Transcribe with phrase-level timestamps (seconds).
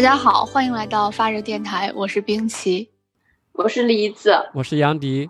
[0.00, 2.90] 大家好，欢迎来到发热电台，我是冰淇，
[3.52, 5.28] 我是梨子，我是杨迪。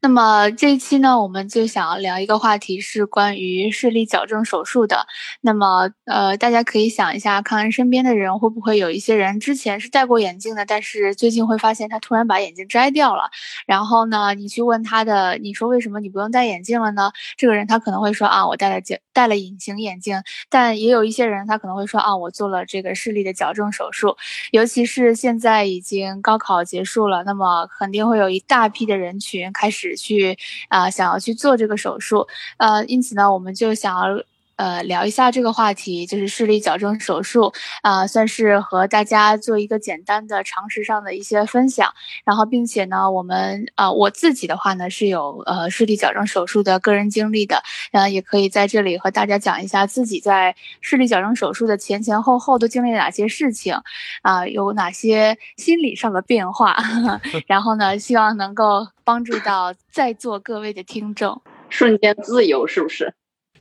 [0.00, 5.06] 那么这一期呢，我们就想要聊一个话题，是关于视力矫正手术的。
[5.42, 13.28] 那么，呃，大家可以想一下，看看身边的人会不会有一些人之前是戴过眼镜的，但是最近会发现他突然把眼镜摘掉了。
[13.66, 17.12] 然后呢，你去问他的，你说为什么你不用戴眼镜了呢？
[17.36, 20.22] 这个人他可能会说啊，我戴了镜，戴了隐形眼镜。
[20.48, 24.16] 但也有一些人他可能会说啊，我做了这个视力的矫正手术。
[24.52, 29.88] 尤其是现在已经高考结束了，那么肯定会有一大批的人群开始。
[29.96, 30.36] 去
[30.68, 32.26] 啊，想要去做这个手术，
[32.58, 34.22] 呃，因此呢，我们就想要
[34.58, 41.92] 呃聊一下这个话题，就是视力矫正手术啊，算是和大家做一个简单的常识上的一些分享。
[42.24, 53.74] 然后，并且呢，我们啊，我自己的话呢是有呃视力矫正手术的个人经历的，呃，也可以在这里和大家讲一下自己在视力矫正手术的前前后后都经历了哪些事情，
[54.22, 56.76] 啊，有哪些心理上的变化。
[57.48, 58.86] 然后呢，希望能够。
[59.08, 63.14] 帮助到在座各位的听众，瞬间自由是不是？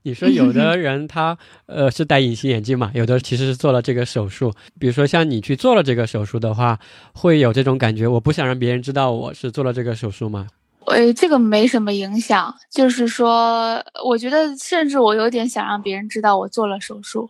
[0.08, 4.54] 你说有的 人他呃是戴隐形眼镜嘛，有的其实是做了这个手术。
[4.80, 6.80] 比如说像你去做了这个手术的话，
[7.14, 10.48] 会有这种感觉，我不想让别人知道我是做了这个手术吗？
[10.86, 17.30] 呃，这个没什么影响，就是说，我觉得甚至我有点想让别人知道我做了手术。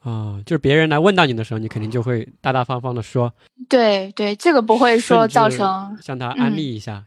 [0.00, 3.30] 啊，就是别人来问到你的时候，你肯定就会大大方方的说。
[3.68, 7.04] 对对，这个不会说造成向他安利一下。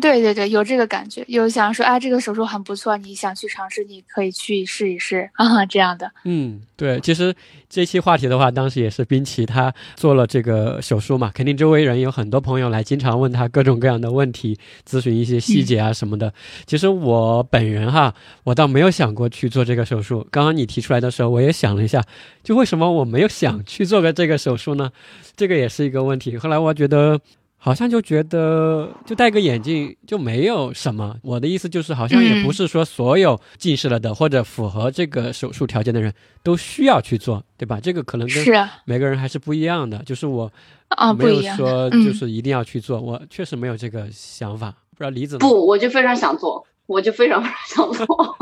[0.00, 6.10] 对对对，有这个感觉，有想说啊，这个手术很不错，你想去尝试，你可以去试一试啊，这样的。
[6.24, 7.34] 嗯，对，其实
[7.68, 14.58] 这期话题的话，当时也是冰淇他做了这个手术嘛，肯定周围人有很多朋友来，经常问他各种各样的问题，
[14.88, 16.32] 咨询一些细节啊什么的。
[16.66, 18.14] 其实我本人哈，
[18.44, 20.26] 我倒没有想过去做这个手术。
[20.30, 22.02] 刚刚你提出来的时候，我也想了一下，
[22.42, 24.90] 就为什么我没有想去做个这个手术呢？
[25.36, 26.38] 这个也是一个问题。
[26.38, 27.20] 后来我觉得。
[27.64, 31.16] 好像就觉得就戴个眼镜就没有什么。
[31.22, 36.12] 我的意思就是，好像也不是说所有近视了的或者符合这个手术条件的人
[36.42, 37.78] 都需要去做，对吧？
[37.80, 38.44] 这个可能跟
[38.84, 40.02] 每个人还是不一样的。
[40.02, 40.50] 就是我
[40.88, 44.74] 啊，没有说就是一定要去做，我确实没有这个想法。
[44.90, 48.36] 不知道李子不，我就非常想做，我就非常非常想做。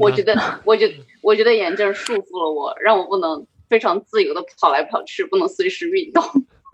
[0.00, 0.34] 我觉得，
[0.66, 6.20] 我觉得，我觉得眼镜束缚了我，让我不能非常自由的跑来跑去，不能随时运动。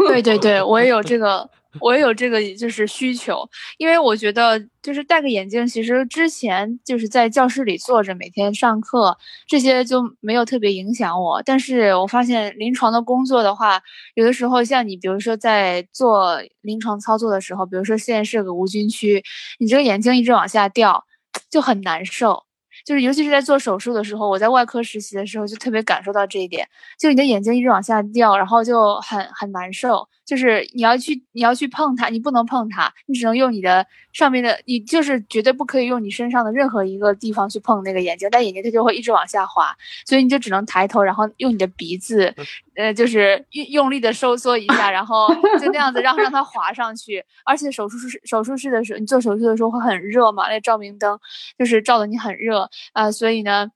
[0.07, 1.49] 对对对，我也有这 个，
[1.81, 3.49] 我也有这个，就是需求。
[3.79, 9.17] 因为我觉得，就是戴个眼镜，其实之前就是在教室里坐着，每天上课
[9.49, 11.43] 这些就没有特别影响我。
[11.45, 13.81] 但是我发现临床的工作的话，
[14.15, 19.23] 有的时候像你，比如说在做临床操作的时候，比如说现在是个无菌区，
[19.59, 21.05] 你这个眼睛一直往下掉，
[21.51, 22.45] 就很难受。
[22.89, 26.67] 就是尤其是在做手术的时候，我在外科实习的时候就特别感受到这一点，
[26.99, 30.09] 就你的眼睛一直往下掉，然后就很很难受。
[30.25, 39.75] 就是你要去你要去碰它，你不能碰它，你只能用你的上面的，你就是绝对不可以用你身上的任何一个地方去碰那个眼睛，但眼睛它就会一直往下滑，
[40.07, 42.35] 所以你就只能抬头，然后用你的鼻子，
[42.77, 45.29] 呃，就是用用力的收缩一下，然后
[45.59, 47.25] 就那样子让让它滑上去。
[47.47, 51.19] 而且手术室手术室的时候，你做手术的时候会很热嘛，那照明灯
[51.59, 53.71] 就是照的你很热啊，所以呢。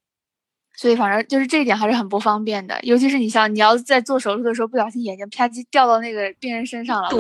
[0.75, 7.19] 所以反正就是这一点还是很不方便的，尤其是你像你要在做手术的时候不小心眼睛啪叽掉到那个病人身上了， 这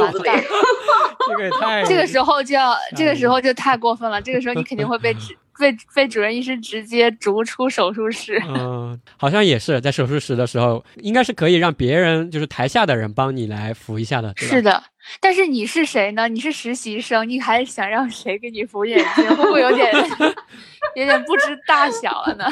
[1.37, 8.43] 个太这个时候就要这个时候就太过分了，这个时候你肯定会被指 被被主任医师直接逐出手术室。
[8.49, 14.82] 嗯，好像也是在手术室的时候，应该是可以让别人就是台下的人帮你来扶一下的，是的。
[15.20, 16.26] 但是你是谁呢？
[16.28, 19.28] 你是实习生，你还想让谁给你扶眼睛？
[19.37, 19.93] 会不会有点
[20.97, 22.47] 有点不知大小了呢？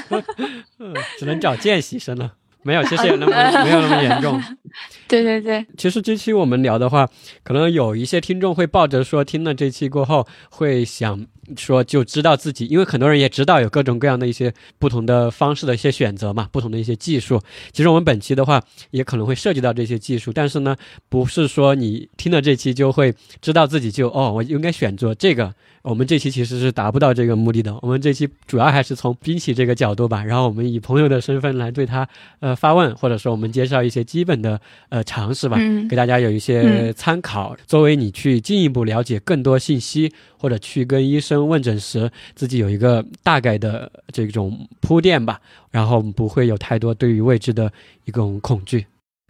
[0.79, 2.35] 嗯， 只能找见习生了。
[2.63, 4.41] 没有，其实也那么没有那么严重。
[5.09, 7.09] 对对对，其实这期我们聊的话，
[7.43, 11.27] 可能有一些听众会抱着说，听了这期过后会想。
[11.57, 17.41] 说就知道自己，因为很多人也知道有各种各样的一些不同的方式的一些选择嘛，不同的一些技术。
[17.73, 20.77] 其实我们本期的话也可能会涉及到这些技术，但是呢，
[21.09, 25.55] 不是说你听了这期就会知道自己就哦，我应该选择这个。
[25.83, 27.75] 我们这期其实是达不到这个目的的。
[27.81, 32.07] 我们这期主要还是从冰淇这个角度吧，然后我们以朋友的身份来对他
[32.41, 34.61] 呃发问，或者说我们介绍一些基本的
[34.91, 35.59] 呃常识吧，
[35.89, 41.47] 给大家有一些参考，作为你去进一步了解更多信息，或者去跟医生。
[41.47, 45.39] 问诊时，自己有一个大概的这种铺垫吧，
[45.71, 47.71] 然后不会有太多对于未知的
[48.07, 48.87] 一种恐惧。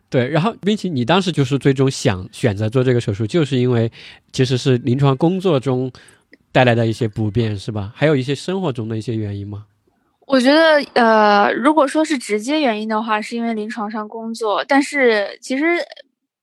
[0.08, 3.90] 对，然后并且你当时就是最终想选择做这个手术，就是因为
[4.32, 5.90] 其实是临床工作中
[6.52, 7.92] 带来的一些不便，是吧？
[7.94, 9.66] 还有一些生活中的一些原因吗？
[10.26, 14.64] 我觉得，呃，如果说是直接原因的话，是因为临床上工作。
[14.64, 15.64] 但是其实，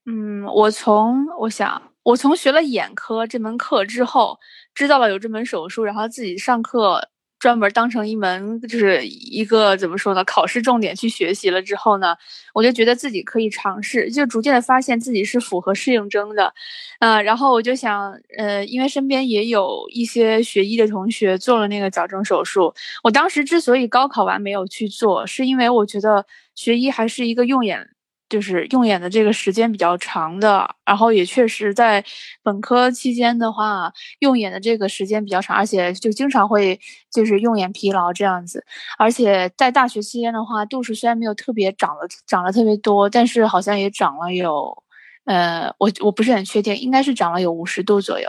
[0.06, 4.38] 嗯，我从我想，我从学了眼科这门课之后，
[4.78, 7.10] 知道了有这门手术，然后自己上课。
[7.40, 10.24] 专门当成一门就是一个怎么说呢？
[10.26, 12.16] 考试重点去学习了之后呢，
[12.52, 16.52] 我就觉得自己可以尝试，就逐渐的发现自己是符合适应症的，
[17.00, 26.26] 呃，然后我就想，呃，因为身边也有一些学医的同学做了那个矫正手术，我当时之所以高考完没有去做，是因为我觉得
[26.56, 27.88] 学医还是一个用眼。
[28.30, 32.04] 就是用眼的这个时间比较长的，然后也确实在
[32.44, 36.80] 本科期间的话，用眼的这个时间比较长，而且就经常会
[37.12, 38.66] 就是用眼疲劳这样子。
[38.98, 44.84] 而且在大学期间的话，度数虽然没有特别长了长了特别多，但是好像也长了有，
[45.28, 48.28] 呃，我我不是很确定，应该是长了有五十度左右。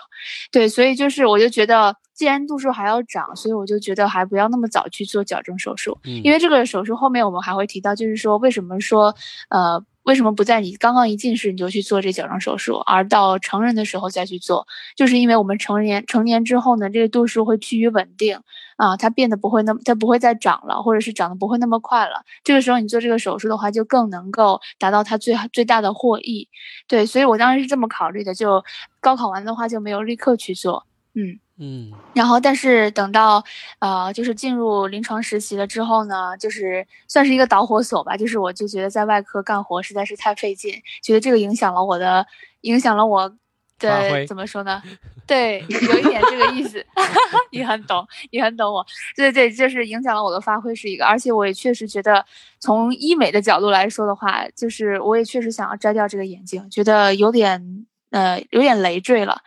[0.52, 9.14] 对，所以就是我就觉得，既然度数还要长，所以我就觉得还不要那么早去做矫正手术，因为这个手术后面我们还会提到，就是说为什么说
[9.48, 9.82] 呃。
[10.04, 14.66] 为什么不在你刚刚一近视你就去做这矫正手术，而到成人的时候再去做？
[14.96, 18.40] 就是因为我们成年成年之后呢，这个度数会趋于稳定
[18.78, 22.24] 啊，它变得不会那么，它不会再长了，或者是长得不会那么快了。
[22.42, 26.48] 这个时候你做这个手术的话，就更能够达到它最最大的获益。
[26.86, 28.64] 对，所以我当时是这么考虑的，就
[29.00, 30.86] 高考完的话就没有立刻去做。
[31.12, 31.38] 嗯。
[31.60, 33.42] 嗯，然后但是等到，
[33.80, 38.16] 呃，就是进入临床实习了之后呢，就是算是一个导火索吧。
[38.16, 42.24] 就是我就觉得在外科干活实在是太费劲，觉得这个影响了我的，
[42.60, 43.34] 影响了我
[43.78, 44.82] 的怎么说呢？
[45.26, 46.84] 对，有一点这个意思。
[47.52, 48.84] 你很懂，你很懂我。
[49.14, 52.24] 对对，就是影响了我的发挥是一个，而且我也确实觉得，
[52.58, 59.42] 从医美的角度来说的话，就是我也确实想要摘掉这个眼镜，觉得有点呃有点累赘了。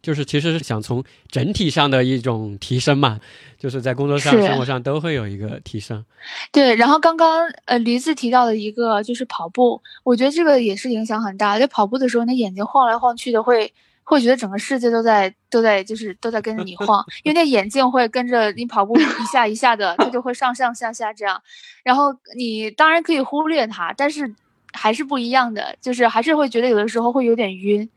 [0.00, 3.20] 就是其实是想从整体上的一种提升嘛，
[3.62, 6.04] 就是在工作上、生活上都会有一个提升。
[6.50, 11.56] 对，然后刚刚呃驴子提到的一个就是跑步，我觉得这个也是影响很大。
[11.60, 13.72] 就跑步的时候，那眼睛晃来晃去的，会
[14.02, 21.40] 会觉得整个世界都在都在就是都在跟着你晃， 因为那眼镜会跟着你跑步一下一下的，它就会上上下下这样。
[21.84, 24.34] 然后你当然可以忽略它，但是
[24.72, 27.88] 还是不一样的，就是还是会觉得有的时候会有点晕。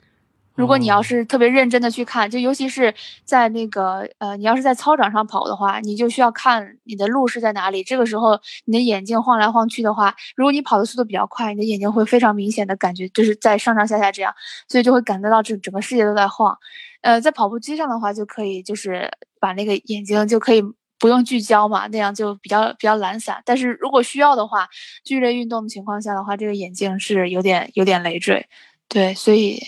[0.56, 2.94] 如果你要是特别认真的去看，就尤其是
[3.26, 7.84] 在那个呃，你要是在操场上跑的话，你就需要看你的路是在哪里。
[7.84, 14.34] 这个时候，你的眼睛晃来晃去的话，如果你跑的速度比较快，你的眼睛会非常明显的感觉就是在上上下下这样，
[14.70, 16.58] 所以就会感觉到这整个世界都在晃。
[17.02, 19.12] 呃，在跑步机上的话，就可以就是
[19.42, 20.64] 把那个眼睛就可以
[20.98, 23.42] 不用聚焦嘛，那样就比较比较懒散。
[23.46, 24.70] 但是如果需要的话，
[25.04, 28.48] 剧烈运动的情况下的话，这个眼镜是有点有点累赘。
[28.88, 29.60] 对，所以。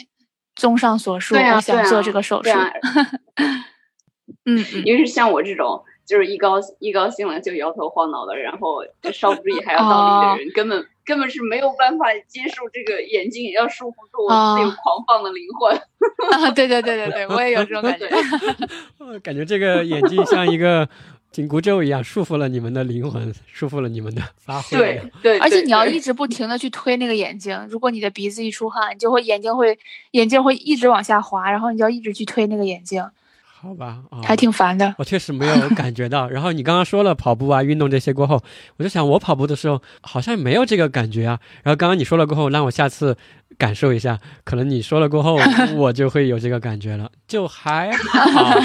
[0.57, 2.50] 综上所述，我想做这个手术。
[4.45, 8.83] 嗯，因为是像我这种，就是一高一高兴了就摇头晃脑的，然后
[9.13, 15.75] 稍不注意还要倒立的人，根本根本是没有办法接受这个眼睛也要束缚住我自己狂放的灵魂。
[16.31, 18.08] 啊，对对对对对，我也有这种 感觉。
[19.20, 20.88] 感觉这个眼睛像一个。
[21.31, 24.77] 紧箍咒一样束缚了你们的灵魂，束缚了你们的发挥。
[24.77, 29.77] 对对，而且你要一直不停的去推那个眼睛，如果你的鼻子一出汗，你就会眼睛会
[30.12, 33.03] 眼睛会一直往下滑，然后你就要一直去推那个眼睛。
[33.59, 34.93] 好吧，还挺烦的。
[34.97, 36.27] 我确实没有感觉到。
[36.31, 38.41] 然后你刚刚说了跑步啊、运动这些过后，
[38.77, 41.39] 我就想我跑步的时候好像没有这个感觉啊。
[41.63, 43.17] 然后刚刚你说了过后，让我下次。
[43.57, 45.39] 感受一下，可能你说了过后，
[45.75, 48.59] 我就会有这个感觉了，就还好。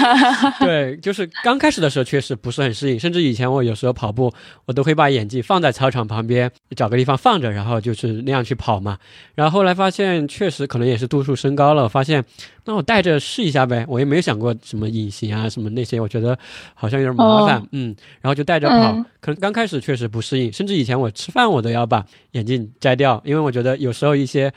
[0.59, 4.31] 对，就是刚开始的时候确实不是很适应，甚至以前我有时候跑步，
[4.65, 8.97] 我都会把眼镜放在操场旁边，找个地方放着，然后就是那样去跑嘛。
[9.35, 12.23] 然后后来发现，确实可能也是度数升高了，发现
[12.65, 13.85] 那我戴着试一下呗。
[13.87, 16.37] 我也没有想过什么隐形啊，什么那些，我觉得
[16.73, 18.93] 好像有点麻烦，嗯，然后就戴着跑。
[19.19, 24.53] 可能刚开始确实不适应，甚至以前我吃饭我都要把眼镜摘掉，因为我觉得有时候一些。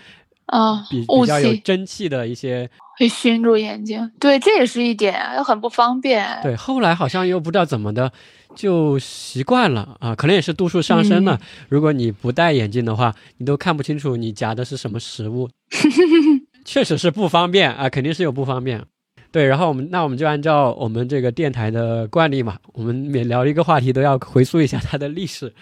[0.46, 6.24] 啊，比比较有蒸汽的一些会熏住眼睛，对，这也是一点，又很不方便。
[6.40, 8.12] 对，后来好像又不知道怎么的，
[8.54, 11.40] 就习惯了啊，可能也是度数上升了。
[11.68, 15.50] 如果你不戴眼镜的话，你都看不清楚你夹的是什么食物，
[16.66, 18.84] 确实是不方便啊，肯定是有不方便。
[19.30, 25.52] 对，然后我们那我们就按照我们这个电台的惯例嘛，我们每聊一个话题都要回溯一下它的历史。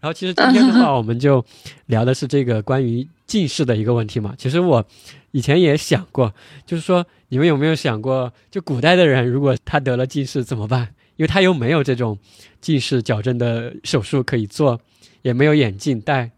[0.00, 1.44] 然后其实今天的话，我们就
[1.86, 4.34] 聊的是这个关于近视的一个问题嘛。
[4.36, 4.84] 其实我
[5.30, 6.32] 以前也想过，
[6.66, 10.88] 就是说你们有没有想过，就古代的人如果他得了近视怎么办？
[11.16, 12.18] 因为他又没有这种
[12.60, 14.80] 近视矫正的手术可以做，
[15.22, 16.30] 也没有眼镜戴。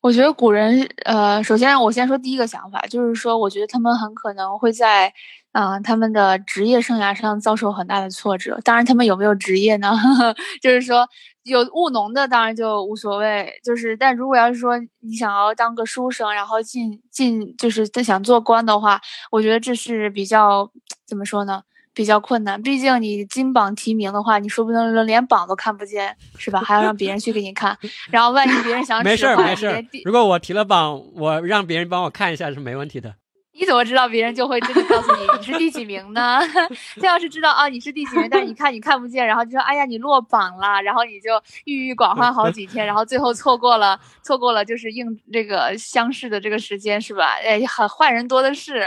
[0.00, 5.12] 我觉得古人，呃，首先我先说第一个想法，就是说，我觉得他们很可能会在。
[5.52, 8.60] 啊，他们的职业生涯上遭受很大的挫折。
[8.62, 9.90] 当然，他们有没有职业呢？
[10.62, 11.04] 就是说，
[11.42, 13.52] 有务农的当然就无所谓。
[13.64, 19.00] 就是，但如果要是说你想要当个书生，然后进进，就是他想做官的话，
[19.32, 20.70] 我觉得这是比较
[21.04, 21.62] 怎么说呢？
[22.00, 22.62] 比较困难。
[22.62, 26.58] 毕竟你金榜题名的话，你说不定连榜都看不见，是吧？
[26.62, 27.76] 还要让别人去给你看。
[28.10, 33.16] 然后万一别人想没事没事，如果我提了榜，我让别人帮我看一下是没问题的。
[33.52, 36.40] 你怎么知道别人就会真的告诉你你是第几名呢？
[36.98, 41.30] 他要是知道啊你是第几名，但是你看你看不见，然后就说哎呀你落榜了，然后你就
[41.64, 47.36] 郁郁寡欢好几天，然后最后错过了错过了就是应这个乡试的这个时间是吧？
[47.44, 48.86] 哎，很坏人多的是。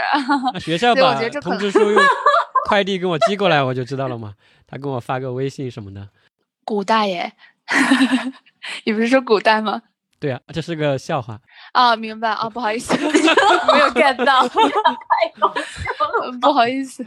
[0.58, 2.02] 学校把通知书用
[2.68, 4.34] 快递给我寄过来，我就知道了嘛。
[4.66, 6.08] 他给我发个微信什么的。
[6.64, 7.32] 古代耶，
[8.84, 9.82] 你不是说古代吗？
[10.18, 11.38] 对啊，这是个笑话。
[11.72, 14.48] 啊，明白啊，不好意思， 没有 get 到，
[16.40, 17.04] 不好意思。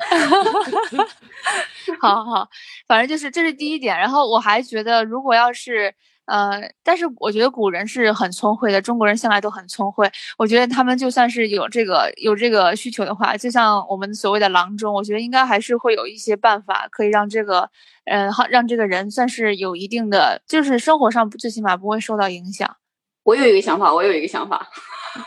[1.99, 2.47] 好好，
[2.87, 3.97] 反正就是这是第一点。
[3.97, 5.91] 然后我还觉得，如果要是
[6.27, 10.09] 呃，但是我觉得古人是很聪慧的，中国人向来都很聪慧。
[10.37, 17.69] 我觉得他们就算是有这个有这个需求的话，就像我们所谓的郎中，我觉得应该还是会有一些办法可以让这个
[18.05, 22.77] 嗯，让这个人算是有一定的，就是生活上最起码不会受到影响。
[23.23, 24.67] 我有一个想法，我有一个想法，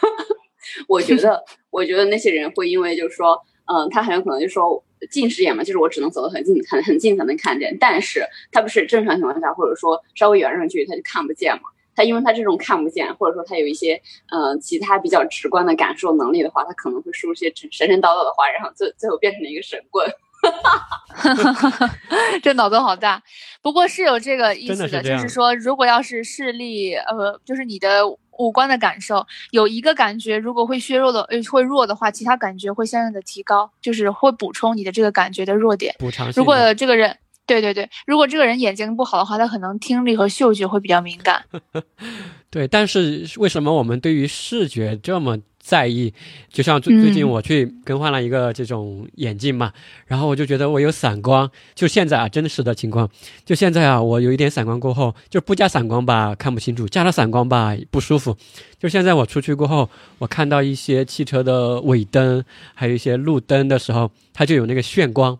[0.88, 3.38] 我觉得，我觉得那些人会因为就是说，
[3.72, 20.06] 嗯，他很有可能就说近视眼嘛，就是我只能走得很近，很很近才能看见，但是他不是正常情况下，或者说稍微远上去他就看不见嘛，他因为他这种看不见，或者说他有一些嗯其他比较直观的感受能力的话，他可能会说一些神神叨叨的话，然后最最后变成了一个神棍。
[20.42, 21.90] 哈哈哈
[22.42, 23.22] 这脑洞好大，
[23.60, 28.02] 不过是有这个意思的，就是说，如果要是视力，呃，就是你的
[28.40, 35.94] 五官的感受有一个感觉，如果会削弱的，呃，会弱的话，其他感觉会相应的提高，就是会补充你的这个感觉的弱点。
[35.98, 36.32] 补偿。
[36.34, 41.44] 如果这个人，对对对，如果这个人眼睛不好的话，他可能听力和嗅觉会比较敏感。
[42.48, 45.38] 对，但是为什么我们对于视觉这么？
[45.70, 46.12] 在意，
[46.48, 49.72] 就像最最近我去更换了一个这种眼镜嘛，
[50.06, 53.08] 然后我就觉得我有散光，就现在啊真实的情况，
[53.44, 58.36] 就现在啊我有一点散光过后，就不加散光吧看不清楚，加了散光吧不舒服。
[58.80, 62.42] 就现在我出去过后，我看到一些汽车的尾灯，
[62.74, 65.38] 还有一些路灯的时候，它就有那个炫光，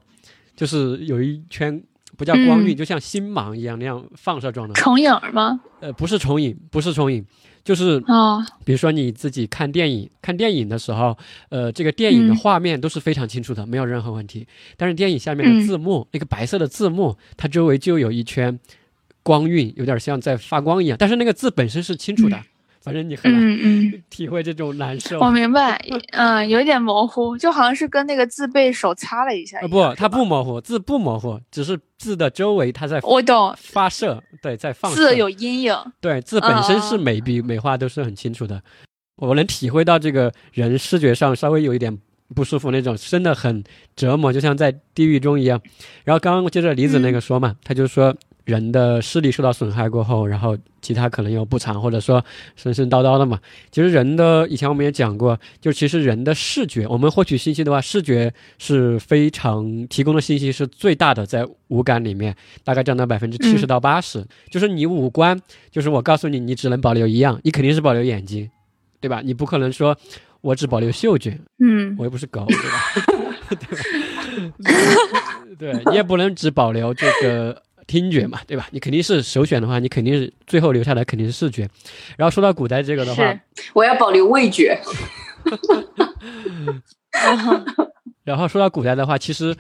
[0.55, 1.83] 就是有一圈
[2.17, 4.75] 不叫光晕，就像星芒一样那样放射状的。
[4.75, 5.59] 重影吗？
[5.81, 7.25] 呃，不是重影，不是重影。
[7.71, 11.17] 就是啊，比如说你自己看电影，看电影的时候，
[11.51, 14.45] 呃，这个电影的画面都是非常清楚的，没有任何问题。
[14.77, 18.59] 但是电影下面的字幕，那个白色的字幕，它周围就有一圈
[19.23, 20.97] 光晕，有点像在发光一样。
[20.99, 22.37] 但是那个字本身是清楚的。
[22.83, 25.21] 反正你很难 体会这种难受。
[25.21, 25.81] 我明白，
[26.13, 29.61] 嗯，有一点模糊，就好像是跟那个字被手擦了一下。
[29.69, 32.99] 不，它不模糊，字不模糊，只是字的周围它在。
[33.03, 33.55] 我懂。
[33.59, 34.91] 发射，对，在放。
[34.93, 35.77] 字有阴影。
[36.01, 38.63] 对，字本身是美笔美画都是很清楚的。
[39.17, 41.95] 我能体会到这个人视觉上稍微有一点
[42.35, 43.63] 不舒服那种，真的很
[43.95, 45.61] 折磨，就像在地狱中一样。
[46.05, 48.17] 然后刚刚接着李子那个说嘛，他就说。
[48.51, 52.23] 人的视力受到损害过后，然后其他可能有不常，或者说
[52.57, 53.39] 神神叨叨的嘛。
[53.71, 64.27] 其实人的以前我们也讲过，就其实人的视觉，我们获取信息的话，视觉是非常提供的信息是最大的，在五感里面大概占到百分之七十到八十。
[64.51, 65.41] 就是你五官，
[65.71, 68.51] 就是我告诉你，你只能保留一样，你肯定是保留眼睛，
[69.01, 69.23] 对吧？
[69.25, 69.97] 你不可能说
[70.41, 73.47] 我只保留嗅觉，嗯，我又不是狗，对吧？
[75.59, 77.63] 对， 对你也不能只保留这个。
[77.91, 78.69] 听觉嘛，对吧？
[78.71, 81.69] 你肯定是首选的话，你肯定是最后留下来肯定是视觉。
[82.17, 83.41] 然后说到古代这个的话，
[83.73, 84.81] 我要保留味觉。
[88.23, 89.57] 然后说到古代的话，其实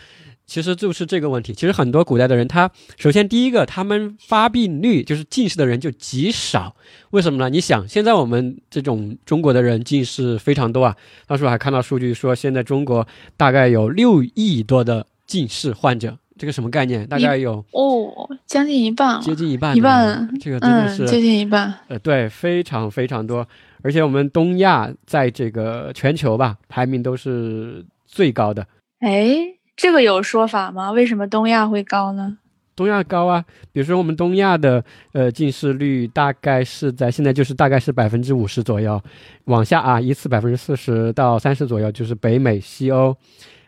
[0.46, 1.52] 其实就是这个问题。
[1.52, 6.76] 其实很多古代的人，他首先第一个，他们发病率就是近视的人就极少。
[7.10, 7.50] 为什么呢？
[7.50, 10.96] 你想，现在我们这种中国的人近视非常多啊。
[11.26, 16.16] 当时我还看到数据说，现在中国大概有六亿多的近视患者。
[16.40, 17.06] 这个什么概念？
[17.06, 21.74] 大概有哦，将近一半，接近一半，一半，这个真的是接近一半。
[21.88, 23.46] 呃，对，非常非常多，
[23.82, 28.66] 而且我们东亚在这个全球吧，排名都是最高的。
[29.00, 29.36] 哎，
[29.76, 30.92] 这个有说法吗？
[30.92, 32.38] 为什么东亚会高呢？
[32.74, 34.82] 东亚高啊，比如说我们东亚的
[35.12, 38.98] 呃近视率大概是在现在就是大概是百分之五十左右，
[39.44, 43.14] 往下啊依次百分之四十到三十左右，就是北美、西欧，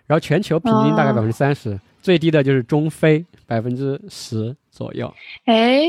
[0.07, 1.79] 然后全球平均大概百分之三十。
[2.02, 5.11] 最低的就是中非百分之十左右。
[5.47, 5.85] 哎，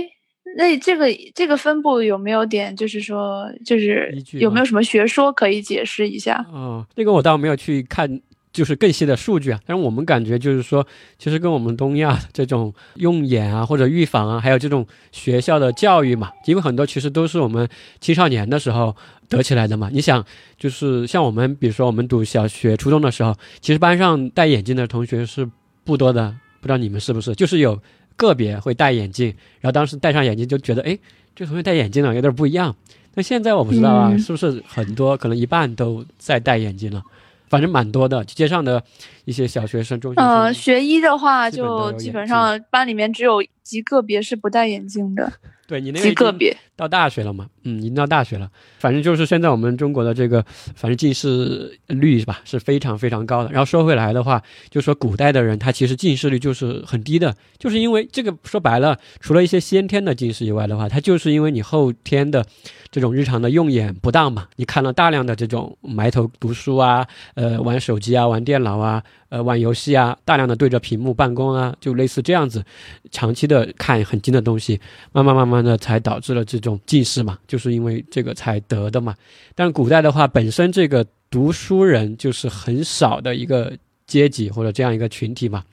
[0.56, 6.46] 那这个这个分布有没有点，就是说，就是有没有什么学说可以解释一下？
[6.54, 9.60] 哦，这个我倒没有去看就是更细的数据啊。
[9.66, 10.86] 但是我们感觉就是说，
[11.18, 17.68] 其实跟我们东亚这种用眼啊或者预防啊，还有这种学校的教育嘛，因为很多其实都是我们
[18.00, 18.96] 青少年的时候
[19.28, 19.90] 得起来的嘛。
[19.92, 20.24] 你想，
[20.60, 25.50] 就是像我们，比如说我们读小学、初中的时候，其实班上戴眼镜的同学是
[25.84, 27.36] 不多的，不知道你们是不是？
[27.36, 27.82] 就是有
[28.16, 29.28] 个别会戴眼镜，
[29.60, 30.98] 然后当时戴上眼镜就觉得，哎，
[31.36, 32.76] 这同学戴眼镜了，有点不一样。
[33.16, 37.04] 那现在我不知道啊，是不是很多可能一半都在戴眼镜了？
[37.48, 38.84] 反正蛮多的，街上的
[39.26, 40.28] 一些小学生、中学生。
[40.28, 45.32] 呃，学医的话，就基本上班里面只有极个别是不戴眼镜的。
[45.66, 47.48] 对你那极个别到大学了嘛？
[47.64, 48.50] 嗯，已经到大学了。
[48.80, 50.44] 反正就是现在我们中国的这个，
[50.76, 53.52] 反正近视率是吧，是非常非常高的。
[53.52, 62.46] 然后说回来的话，就说古代的人他其实近视率就是很低的，就是因为这个说白了，除了一些先天的近视以外的话，他就是因为你后天的
[62.92, 69.02] 这种日常的用眼不当嘛，你看了大量的这种埋头读书啊，呃，玩手机啊，玩电脑啊。
[69.30, 72.64] 呃，玩游戏啊，大量的对着屏幕办公啊，就类似这样子，
[73.10, 74.80] 长期的看很近的东西，
[75.12, 79.16] 慢慢慢慢慢的才导致了这种近视嘛，就是因为这个才得的嘛。
[79.54, 83.72] 但古代的话，本身这个读书人就是很少的一个
[84.08, 85.64] 阶级或者这样一个群体嘛，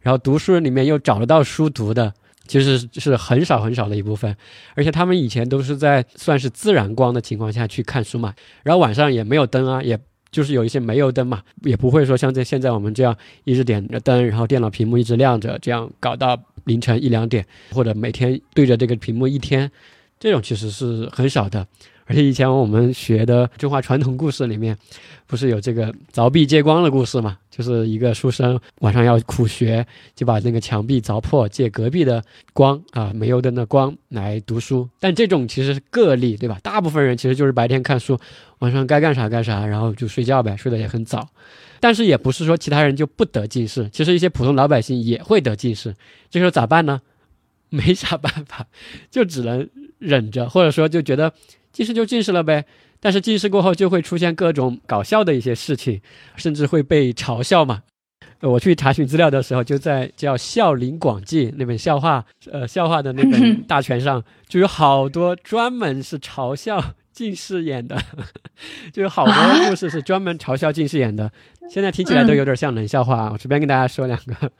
[0.00, 2.14] 然后读书人里面又找得到书读的，
[2.46, 4.36] 其实是很少很少的一部分，
[4.74, 9.98] 而且他们以前都是在算是自然光的情况下去看书嘛，然后晚上也没有灯啊，也。
[10.34, 19.70] 就是有一些煤油灯嘛，也不会说像在现在我们这样一直点着灯，然后电脑屏幕一直亮着，这样搞到凌晨一两点，或者每天对着这个屏幕一天，
[20.18, 21.66] 这种其实是很少的。
[22.06, 24.76] 而且以前我们学的中华传统故事里面，
[25.26, 27.38] 不是有这个凿壁借光的故事嘛？
[27.50, 32.22] 就是一个书生晚上要苦学，就把那个墙壁凿破，借隔壁的
[32.52, 34.86] 光啊，煤油灯的光来读书。
[35.00, 36.58] 但这种其实是个例，对吧？
[36.62, 38.18] 大部分人其实就是白天看书，
[38.58, 41.26] 晚上该干啥干啥，然后就睡觉呗，睡得也很早。
[41.84, 45.94] 但是也不是说其他人就不得近视，其实一些普通老百姓也会得近视。
[46.30, 47.02] 这时候咋办呢？
[47.68, 48.66] 没啥办法，
[49.12, 49.68] 就只能
[49.98, 51.30] 忍着，或者说就觉得。
[51.72, 52.64] 近视就近视了呗，
[53.00, 56.00] 但是近视过后就会出现各种搞笑的一些事情，
[56.36, 57.82] 甚至会被嘲笑嘛。
[58.40, 68.00] 我去查询资料的时候，就在叫《笑林广记》那本笑话，呃，笑话的那本大全上， 就有好多专门是嘲笑近视眼的，
[68.92, 71.30] 就有好多故事是专门嘲笑近视眼的。
[71.68, 73.30] 现在听起来都有点像冷笑话啊。
[73.32, 74.50] 我随便跟大家说两个，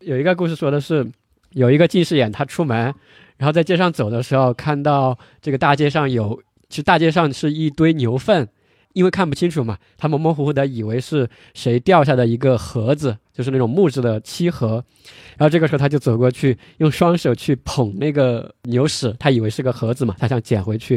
[0.00, 1.06] 有一个故事说的是，
[1.50, 2.94] 有一个近视眼他出门，
[3.36, 6.42] 然后在街上走的时候，看到这个大街上有。
[6.70, 8.46] 其实大街上是一堆牛粪，
[8.92, 14.84] 因为看不清楚嘛，他模模糊糊的以为是谁掉下的一个盒子，就是那种木质的漆盒。
[15.38, 20.96] 然后这个时候他就走过去，用双手去捧那个牛屎，他以为是个盒子嘛，他想捡回去。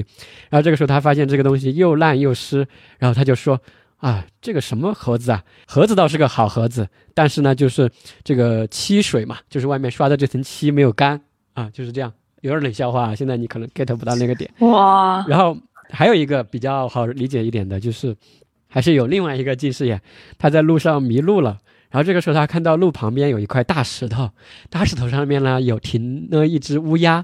[0.50, 2.68] 然后这个时候他发现这个东西又烂又湿，
[3.00, 3.58] 然后他就说
[4.02, 5.42] ：“啊，这个什么盒子啊？
[5.66, 7.90] 盒子倒是个好盒子，但是呢，就是
[8.24, 11.22] 这个漆水嘛，就是外面刷的这层漆没有干
[11.54, 12.12] 啊，就是这样。”
[12.42, 14.50] 有点冷笑话，现在你可能 get 不到那个点。
[14.62, 15.24] 哇！
[15.28, 15.56] 然后
[15.92, 18.16] 还有一个比较好理解一点的，就是
[18.68, 20.02] 还是有另外一个近视眼，
[20.40, 21.60] 他在路上迷路了，
[21.92, 24.32] 然后这个时候他看到路旁边有一块大石头，
[24.72, 27.24] 大石头上面呢有停了一只乌鸦。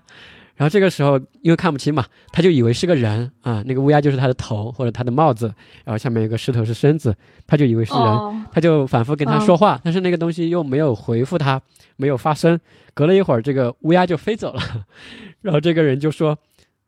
[0.57, 5.53] 然后这个时候，因为看不清嘛，他就以为是个人啊，那个乌鸦就是他的头或者他的帽子，
[5.85, 7.15] 然后下面有个石头是身子，
[7.45, 11.61] 他就以为是人，他就反复跟他说话，但是那个东西又没有回复他，
[11.95, 12.59] 没有发声。
[12.93, 14.61] 隔了一会儿，这个乌鸦就飞走了，
[15.41, 16.35] 然后这个人就说：“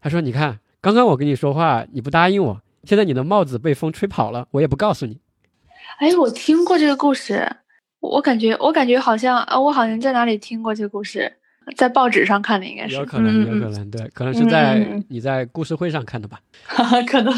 [0.01, 5.19] 他说你看，刚刚我跟你说话你不答应我，现在你的帽子被风吹跑了，我也不告诉你。”
[6.01, 7.57] 哎，我听过这个故事，
[7.99, 11.33] 我感觉我感觉好像啊，我好像在哪里听过这个故事。
[11.75, 16.39] 在报纸上看的应该是，有可能，有可能，对，可能是在你在故事会上看的吧，
[17.07, 17.33] 可能，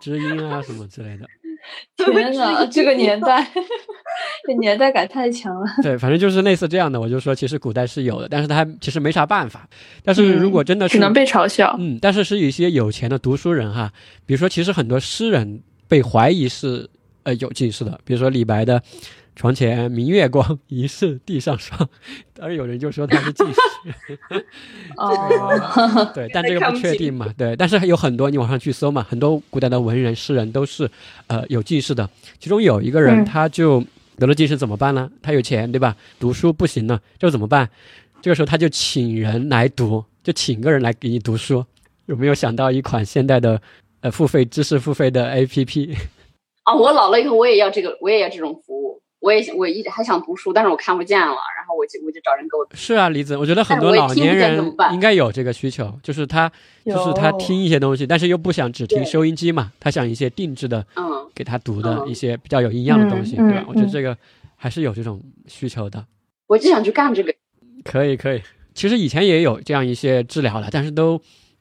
[0.00, 1.26] 知音啊什么之类的。
[1.98, 3.46] 天呐，这个年代，
[4.46, 5.66] 这年代感太强了。
[5.82, 9.68] 对，反正就是类似这样的，我就说其实古代是有的，但是他其实没啥办法。
[10.02, 13.92] 但是如果真的是只能被嘲笑，嗯，但是是一些有钱的读书人哈，
[14.24, 16.88] 比如说其实很多诗人被怀疑是
[17.24, 18.82] 呃有近视的，比如说李白的。
[19.38, 21.88] 床前明月光，疑是地上霜。
[22.34, 24.18] 当然有人就说他是近视。
[24.98, 27.32] 哦，对，但这个不确定嘛。
[27.38, 30.90] 对，但是有很多你网上去搜嘛，很多古代的文人诗人都是
[31.28, 32.10] 呃有近视的。
[32.40, 33.80] 其中有一个人，他就
[34.16, 35.08] 得了近视，怎么办呢？
[35.22, 35.96] 他有钱对吧？
[36.18, 37.70] 读书不行了，这怎么办？
[38.20, 41.64] 这个时候他就请人来读，就请个人来给你读书。
[42.06, 43.62] 有没有想到一款现代的
[44.00, 45.96] 呃付费知识付费的 APP？
[46.64, 49.00] 啊，我老了以后我也要这个，我也要这种服务。
[49.20, 51.26] 我也我一直还想读书，但是我看不见了，
[51.56, 52.66] 然后我就我就找人给我。
[52.74, 56.50] 是啊，李子，我觉得很多老年人应该有这个需求，就是他
[56.84, 63.64] 就是他听一些东西，但是又不想只听收音机嘛，他想一些定制的，嗯，给他读的一些比较有营养的东西，嗯对吧？
[63.68, 64.16] 我觉得嗯这个
[64.54, 66.04] 还是有这种需求的。
[66.46, 67.34] 我就想去干这个。
[67.84, 68.42] 可以可以，
[68.74, 71.20] 其实以前也有这样一些治疗了，但是都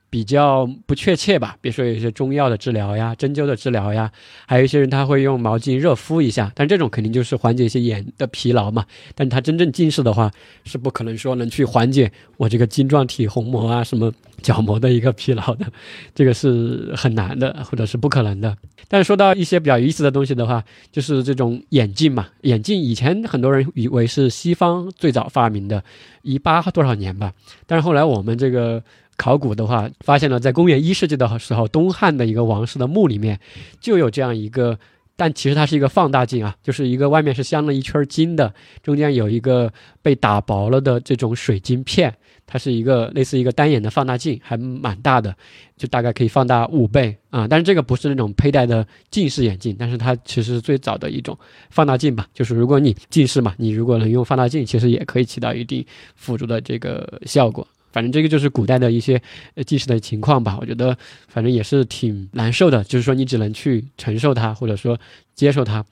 [0.10, 1.58] 比较不确切吧。
[1.62, 4.12] 比如说有一些中药的治疗呀、针灸的治疗呀，
[4.46, 8.86] 还有一些人他会用毛巾热敷一下，但这种肯定就是缓解一些眼的疲劳嘛。
[9.15, 10.32] 但他真正近视的话，
[10.63, 15.65] 是不可能说能去缓解我这个晶状体虹膜啊、什么角膜的一个疲劳的，
[16.15, 18.56] 这个是很难的，或者是不可能的。
[18.88, 25.84] 但是说到一些比较有意思的东西的话，就是这种眼镜嘛，眼镜以前很多人以为是西方最早发明的，
[26.22, 27.34] 一八多少年吧，
[27.65, 28.82] 但是后来我们这个
[29.17, 33.39] 考古的话，发现了在公元一世纪的时候，东汉的一个王室的墓里面
[33.82, 34.77] 就有这样一个。
[35.19, 38.53] 但其实它是一个放大镜啊，就是一个外面是镶了一圈金的，
[38.84, 45.36] 中间有一个被打薄了的这种水晶片，它是一个类似一个单眼的放大镜，还蛮大的，
[45.75, 47.47] 就大概可以放大五倍啊。
[47.47, 51.36] 但是这个不是那种佩戴的近视眼镜，但是它其实是最早的一种
[51.71, 52.27] 放大镜吧。
[52.32, 55.84] 就是如果你近视嘛，你如果能用放大镜，其实也可以起到一定
[56.15, 57.67] 辅助的这个效果。
[57.97, 59.19] 反正这个就是古代的一些
[59.55, 60.95] 呃近视的情况吧，我觉得
[61.27, 64.99] 反正也是挺难受的，就是说你只能去承受它，或者说
[65.33, 65.83] 接受它。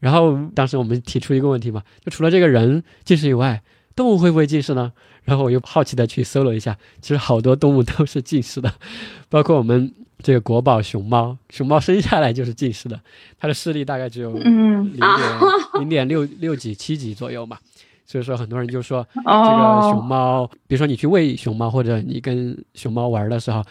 [0.00, 3.62] 然后当时我们提出一个问题嘛，就除了这个人近视以外，
[3.94, 4.92] 动物会不会近视呢？
[5.22, 8.74] 然后我又好奇的去搜了一下，其实好多动物都是近视的，
[9.30, 13.00] 包括我们这个国宝熊猫，熊猫生下来就是近视的，
[13.38, 15.38] 它的视力大概只有嗯零点
[15.78, 17.56] 零点六六几七几左右嘛。
[18.06, 23.64] 所以说，很多人就说这个哦熊猫，比如说你去喂熊猫，或者你跟熊猫玩的时候，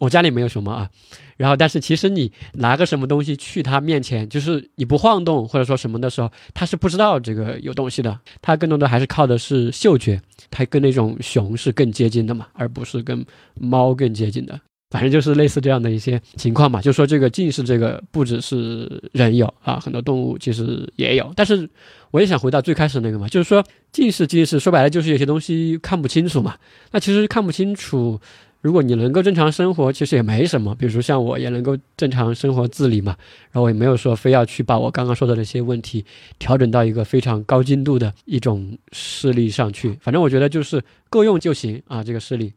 [0.00, 0.90] 我家里没有熊猫啊。
[1.36, 8.18] 然后，但是其实你拿个什么东西去它面前，就是你不晃动或者说什么的时候，它是不知道这个有东西的。
[8.40, 10.18] 它更多的还是靠的是嗅觉，
[10.50, 13.22] 它跟那种熊是更接近的嘛，而不是跟
[13.60, 14.58] 猫更接近的。
[14.90, 21.30] 反正就是类似这样的一些情况嘛，就说这个近视这个不只是人有啊，很多动物其实也有。
[21.36, 21.68] 但是
[22.10, 26.56] 我也想回到最开始那个嘛，就是说近视近视说白了就是有些东西看不清楚嘛。
[26.92, 28.20] 那其实看不清楚，
[28.62, 30.74] 如果你能够正常生活，其实也没什么。
[30.74, 33.16] 比如说像我也能够正常生活自理嘛，
[33.50, 36.04] 然后我也没有说非要去把我刚刚说的那些问题
[36.38, 39.98] 调整到一个非常高精度的一种视力上去。
[40.00, 42.52] 反正我觉得就是够用就行啊，这个视力。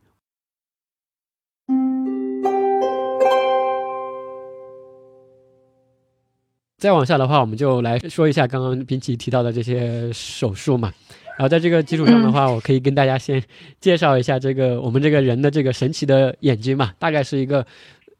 [6.79, 10.91] 再往下的话，我们就来说一下刚刚冰淇提到的这些手术嘛。
[11.37, 13.41] 然后在这个基础上的话，我可以跟大家先
[13.79, 17.65] 介绍一下这个我们这个人的这个神奇的眼睛嘛，大概是一个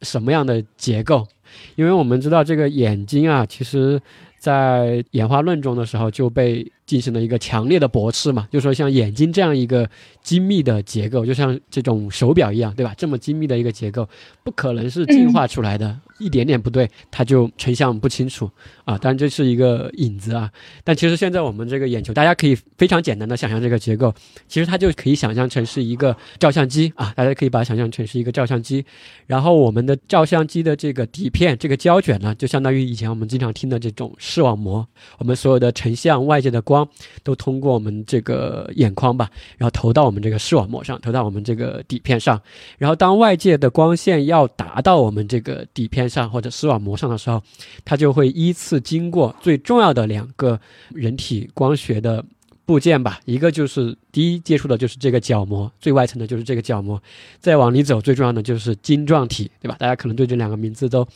[0.01, 1.27] 什么样的结构？
[1.75, 3.99] 因为我们知道这个眼睛啊，其实
[4.37, 9.87] 在演化论中的时候就被进行了一个强烈的驳斥嘛，就说像眼睛这样一个
[10.23, 12.95] 精密的结构，就像这种手表一样，对吧？
[12.97, 14.09] 这么精密的一个结构，
[14.43, 18.49] 不可能是进化出来的，一点点不对，它就成像不清楚
[18.85, 18.97] 啊。
[18.97, 20.49] 当然这是一个影子啊，
[20.83, 24.11] 但其实现在我们这个眼球，大家可以非常简单的想象这个结构，
[24.47, 28.83] 其实它就可以想象成是一个照相机啊，大家可以把它想象成是一个照相机，
[29.27, 34.87] 然后我们的照相机的这个底片，这个胶卷呢，就相当于以前我们经常听的这种视网膜，
[35.19, 36.78] 我们所有的成像外界的光
[37.23, 42.41] 都通过我们这个眼眶吧，然后投到我们这个视网膜上，投到我们这个底片上，
[42.77, 47.41] 然后当外界的光线要达到我们这个底片上或者视网膜上的时候，
[47.85, 52.23] 它就会依次经过最重要的两个人体光学的
[52.65, 57.01] 部件吧，一个就是第一接触的就是这个角膜，最外层的就是这个角膜，
[57.39, 59.75] 再往里走最重要的就是晶状体，对吧？
[59.79, 61.07] 大家可能对这两个名字都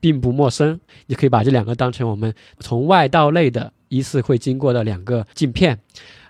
[0.00, 5.78] 并不陌生，你可以把这两个当成我们从外到内的一次会经过的两个镜片。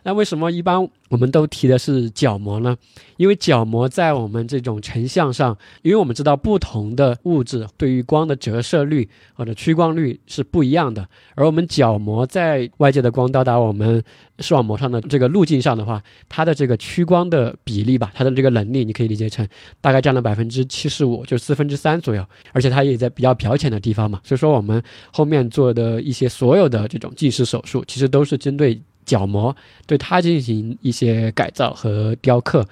[0.05, 2.77] 那为什么一般我们都提的是角膜呢？
[3.17, 14.03] 因为角膜在我们这种成像上，因为我们知道不同的物质对于光的折射率或者屈光率是不一样的，而我们角膜在外界的光到达我们
[14.39, 19.47] 视网膜上的这个路径上的话，它的这个屈光的比例吧，它的这个能力，你可以理解成
[19.81, 28.81] 大概占了百分之七十五，就四分之三左右，而且它也在比较表浅的地方嘛，所以说我们后面做的一些所有的这种近视手术，其实都是针对。
[29.09, 32.65] 角膜对它进行一些改造和雕刻，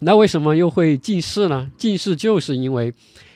[0.00, 1.70] 那为什么又会近视呢？
[1.78, 2.92] 近视就是因为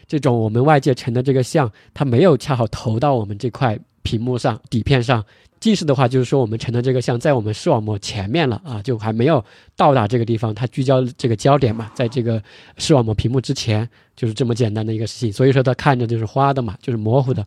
[0.07, 5.25] 这种我们外界成的这个像，它没有恰好投到我们这块屏幕上底片上。
[5.61, 9.45] 近视的话，就是说我们成的这个像在我们视网膜前面了啊，就还没有
[9.77, 12.43] 到达这个地方，它聚焦这个焦点嘛，在这个
[12.79, 15.33] 视网膜屏幕之前，就是这么简单的一个事情。
[15.33, 17.47] 所以说它看着就是花的嘛，就是模糊的。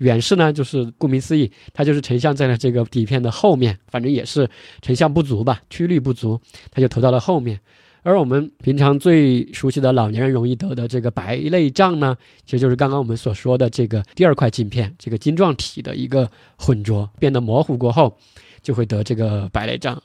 [0.00, 4.46] 远视呢，就是顾名思义，它就是成像在了这个底片的后面，反正也是
[4.82, 7.60] 成像不足吧，曲率不足，它就投到了后面。
[8.02, 18.16] 而我们平常最熟悉的老年人容易得的这个白内障呢，其实就是刚刚我们所说的这个第二块镜片，这个晶状体的一个混浊变得模糊过后，
[18.62, 20.02] 就会得这个白内障。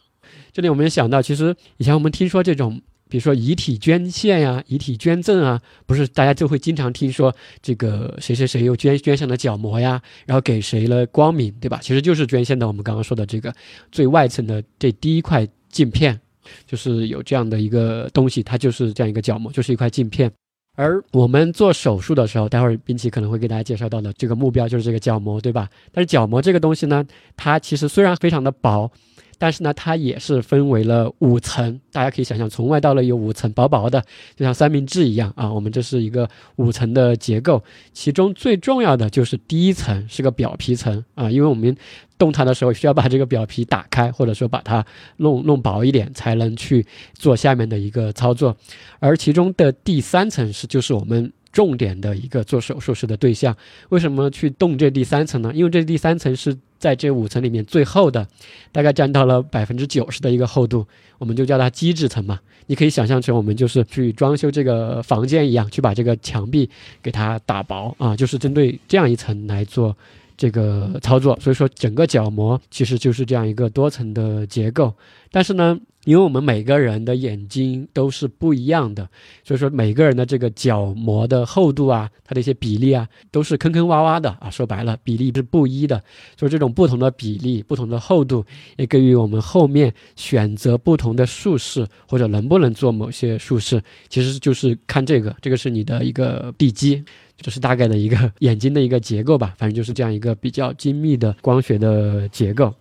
[0.51, 2.81] 这里我们也想到，其实以前我们听说这种。
[3.07, 11.79] 比如说遗体捐献呀，遗体捐赠啊，不是大家就会经常听说这个谁谁谁又捐捐献了角膜呀，然后给谁了光明，对吧？
[11.83, 13.53] 其实就是捐献的我们刚刚说的这个
[13.91, 16.19] 最外层的这第一块镜片，
[16.65, 20.31] 就是有这样的一个东西，它就是这样一个角膜，就是一块镜片。
[20.75, 25.69] 而我们做手术的时候，待会儿冰淇可能会给大家介绍到的这个目标就是这个角膜，对吧？
[25.93, 27.05] 但是角膜这个东西呢，
[27.37, 28.91] 它其实虽然非常的薄。
[29.37, 34.01] 但是呢，它也是分为了五层，大家可以想象，从外到内有五层，薄薄的，
[34.35, 35.51] 就像三明治一样啊。
[35.51, 41.75] 我们这是一个五层的结构，其中最重要的就是第一层是个表皮层啊，因为我们
[42.17, 44.85] 动它的时候需要把这个表皮打开，或者说把它
[45.17, 48.55] 弄弄薄一点，才能去做下面的一个操作。
[48.99, 51.31] 而其中的第三层是就是我们。
[51.55, 53.55] 重点的一个做手术时的对象，
[53.87, 55.53] 为什么去动这第三层呢？
[55.55, 58.27] 因为这第三层是在这五层里面最厚的，
[58.73, 60.85] 大概占到了百分之九十的一个厚度，
[61.17, 62.37] 我们就叫它基质层嘛。
[62.67, 66.69] 你可以想象成我们就是去装修这个房间一样，去把这个墙壁
[67.01, 69.95] 给它打薄啊，就是针对这样一层来做
[70.35, 71.39] 这个操作。
[71.39, 74.93] 所以说，整个角膜其实就是这样一个多层的结构，
[75.31, 75.79] 但是呢。
[76.05, 79.09] 因为我们每个人的眼睛都是不一样的，
[79.43, 84.49] 所以说每个人的这个角膜的厚度啊，它的一些比例啊，都是坑坑洼洼的啊。
[84.49, 86.01] 说白了，比例是不一的。
[86.37, 88.45] 所以这种不同的比例、不同的厚度，
[88.77, 95.35] 也给予我们后面选择不同的术式或者能不能做某些术式，其实就是看这个。
[95.41, 97.03] 这个是你的一个地基，
[97.41, 99.53] 就是大概的一个眼睛的一个结构吧。
[99.57, 102.73] 反正就是这样一个比较精密的光学的结构。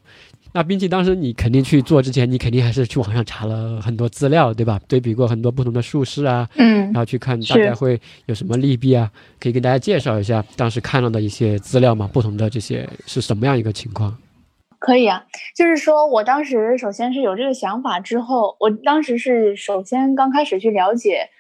[0.57, 4.81] 那并且当时你肯定去做之前，你肯定还是去网上查了很多资料，对吧？
[4.87, 12.07] 对比过很多不同的术式啊，嗯，然后去看大概会有什么利弊啊，可以跟大家介绍一下当时看到的一些资料嘛？
[12.07, 14.17] 不同的这些是什么样一个情况？
[14.79, 15.25] 可以啊，
[15.57, 21.31] 就是说我当时首先是有这个想法之后，我当时是首先刚开始去了解，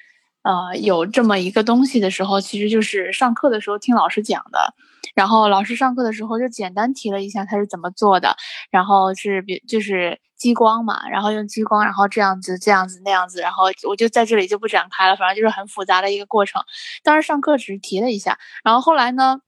[0.42, 4.74] 呃，有这么一个东西的时候，其实就是上课的时候听老师讲的。
[5.14, 8.36] 然后老师上课的时候就简单提了一下他是怎么做的，
[8.70, 16.62] 然后是比就是激光嘛，然后用激光，然后这样子这样子那样子，然后我就在这里就不展开了，反正就是很复杂的一个过程。
[17.02, 19.40] 当时上课只是提了一下，然后后来呢？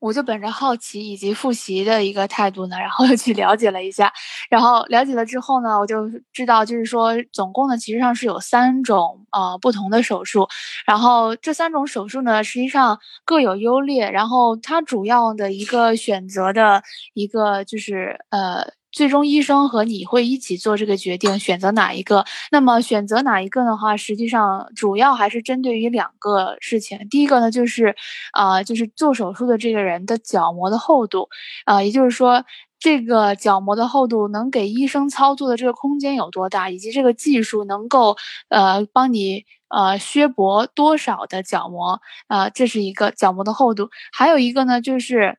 [0.00, 4.12] 我就本着好奇以及复习的一个态度呢，然后又 去了解了一下，
[4.48, 10.46] 然后了解了之后呢，我就知道，就是说，总共呢，其实上是有三种呃不同的手术，
[10.86, 16.82] 然后这三种手术呢，实际上各有优劣，然后它主要的一个选择的
[17.14, 18.77] 一个就是呃。
[18.98, 22.24] 最终医生和你会一起做这个决定，选择哪一个？
[22.50, 27.06] 那么选择哪一个的话，实际上主要还是针对于两个事情。
[27.08, 27.94] 第一个呢，就是，
[28.32, 31.28] 啊，就是做手术的这个人的角膜的厚度，
[31.64, 32.44] 啊，也就是说，
[32.80, 38.16] 这个角膜的厚度能给医生操作的这个空间有多大，以及这个技术能够，
[38.48, 43.90] 呃，帮你，呃，削薄多少的角膜，啊，这是一个角膜的厚度。
[44.12, 45.38] 还有一个呢，就是。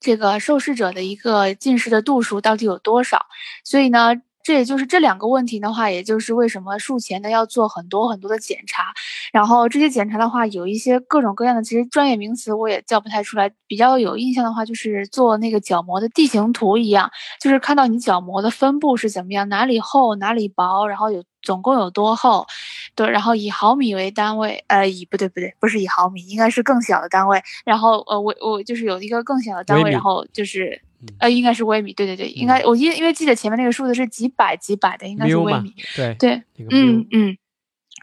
[0.00, 3.26] 这个受试者的一个近视的度数到底有多少？
[3.64, 8.94] 所以呢，这也就是这两个问题的话，也就是为什么术前呢要做很多很多的检查。
[9.32, 13.52] 然后这些检查的话，有一些各种各样的，其实专业名词我也叫不太出来。
[13.68, 17.10] 比较有印象的话，就是做那个角膜的地形图一样，
[17.40, 21.22] 就是看到你角膜的分布是怎么样，哪里厚哪里薄，然后有。
[21.42, 22.46] 总共有多厚？
[22.94, 27.42] 对，然后以毫米为单位，呃，以不对不对，不是以毫米，应该是更小的单位。
[27.64, 30.80] 然后呃，我我就是有一个更小的单位，然后就是
[31.18, 31.92] 呃，应该是微米。
[31.92, 35.74] 对对对，应该我因因为记得前面那个数字是几百几百的，应该是微米。
[35.96, 37.36] 对对，嗯嗯，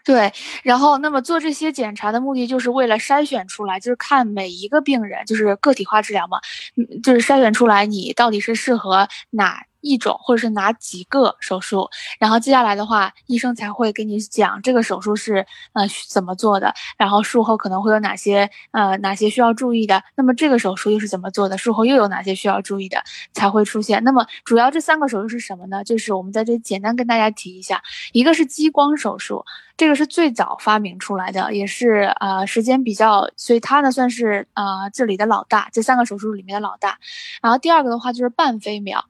[0.04, 0.32] 对。
[0.64, 6.40] 然后那么做这些检查的目的，就是为了筛选出来，就是看每一个病人，就是个体化治疗嘛，
[6.76, 9.64] 嗯，就是筛选出来你到底是适合哪。
[9.88, 23.02] 一种或者是哪几个手术，然后接下来的话，医生才会给你讲这个手术是呃怎么做的，然后术后可能会有哪些呃哪些需要注意的，那么这个手术又是怎么做的，术后又有哪些需要注意的
[23.34, 24.04] 才会出现。
[24.04, 25.84] 那么主要这三个手术是什么呢？
[25.84, 29.46] 就是我们在这简单跟大家提一下，一个是激光手术，
[29.78, 37.00] 这个是最早发明出来的，也是呃时间比较，所以它呢算是呃这里的老大，这三个手术里面的老大。
[37.42, 39.06] 然后第二个的话就是半飞秒。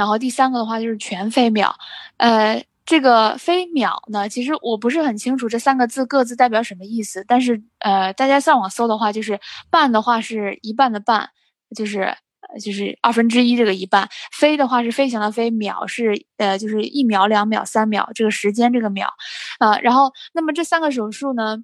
[0.00, 1.76] 然后第三个的话就是全飞秒，
[2.16, 11.28] 呃，这个飞秒呢，其实我不是很清楚这三个字各自代表什么意思，但是呃，大家上网搜的话，就是半的话是一半的半，
[11.76, 12.16] 就是
[12.64, 14.08] 就是二分之一这个一半。
[14.32, 19.12] 飞的话是飞行的飞，秒是呃就是一秒、两秒、三秒这个时间这个秒，
[19.58, 21.58] 呃，然后那么这三个手术呢？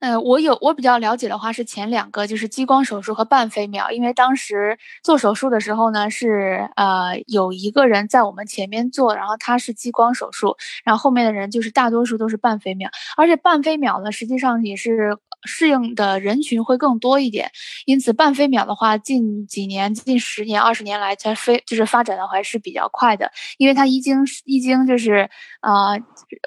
[0.00, 10.54] 呃，我有我比较了解的话是前两个，就是激光手术和半飞秒，因为当时做手术的时候呢，是呃有一个人在我们前面做，然后他是激光手术，
[10.84, 17.50] 然后后面的人就是大多数都是半飞秒，而且半飞秒呢，实际上也是适应的人群会更多一点，
[17.86, 25.30] 因此半飞秒的话，近几年、近十年、二十年来才飞就是发展的还是比较快的，因为它一经一经就是
[25.62, 25.98] 呃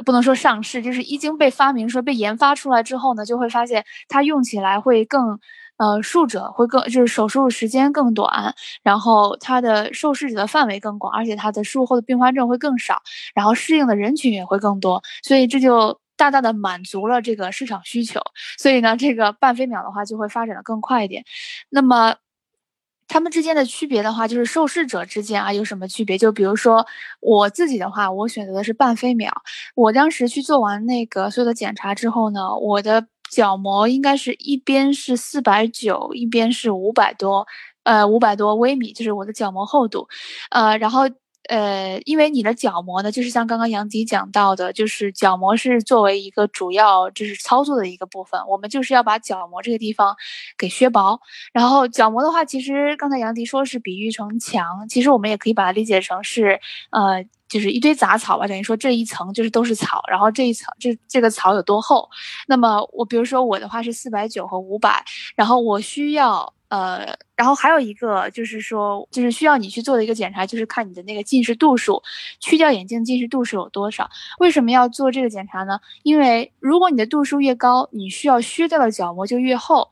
[0.05, 5.39] 不能说上市，就是一经被发明说被研发出来之后呢，就会发现它用起来会更，
[5.77, 13.01] 呃，术者会更，就是手术时间更短，然后它的受试者的范围更广，而且它的术后的并发症会更少，
[13.33, 18.19] 然后适应的人群也会更多，所以这就大大的满足了这个市场需求。
[18.60, 21.25] 所以呢，这个半飞秒的话就会发展的更快一点。
[21.71, 22.15] 那么。
[23.12, 26.15] 他们之间的区别的话，就是受试者之间啊有什么区别？
[26.15, 26.86] 就比如说
[27.21, 29.34] 我自己的话，我选择的是半飞秒。
[29.73, 37.47] 我当时去做完那个所有的检查之后呢，我的角膜应该是一边是四百九，一边是五百多，
[37.82, 40.08] 呃，五百多微米，就是我的角膜厚度，
[40.51, 41.10] 呃，然后。
[41.49, 50.15] 呃，因为你的角膜呢，就是像刚刚杨迪讲到的，就是角膜是作为一个主要就是操作的一个部分，我们就是要把角膜这个地方
[50.59, 51.19] 给削薄。
[51.51, 56.59] 然后角膜的话，其实刚才杨迪说是比喻成墙，其实我们也可以把它理解成是
[56.91, 62.07] 呃，就是一堆杂草吧，等于说这一层就是都是草，然后这一层这这个草有多厚？
[62.47, 65.03] 那么我比如说我的话是四百九和五百，
[65.35, 66.53] 然后我需要。
[66.69, 72.01] 呃，然后还有一个就是说，就是需要你去做的一个检查，就是看你的那个近视度数，
[72.39, 74.10] 去掉眼镜近视度数有多少？
[74.39, 75.79] 为什么要做这个检查呢？
[76.03, 79.89] 因为如果你的度数越高，你需要削掉的角膜就越厚，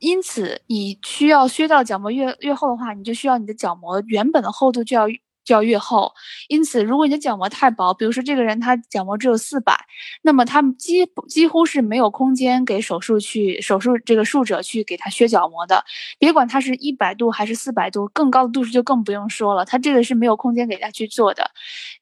[0.00, 5.06] 因此你需要削掉角膜越越厚的话，你就需要你的角膜原本的厚度就要。
[5.44, 6.12] 就要越厚，
[6.48, 9.76] 因此，如果你的角膜太薄，比如说这个人他角膜只有四百，
[10.22, 15.84] 那么他们几几乎是没有空间给手术去手术这个术者去给他削角膜的。
[16.18, 21.50] 别管他是一百度还是四百度，更高的度数就更不用说了，他这个是没有空间给他去做的。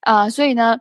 [0.01, 0.79] 啊，所以呢，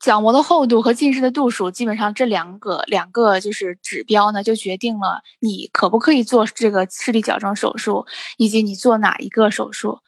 [0.00, 9.98] 角膜的厚度和近视的度数，基本上这两个两个就是指标呢，就决定了你可不可以做这个视力矫正手术，以及你做哪一个手术。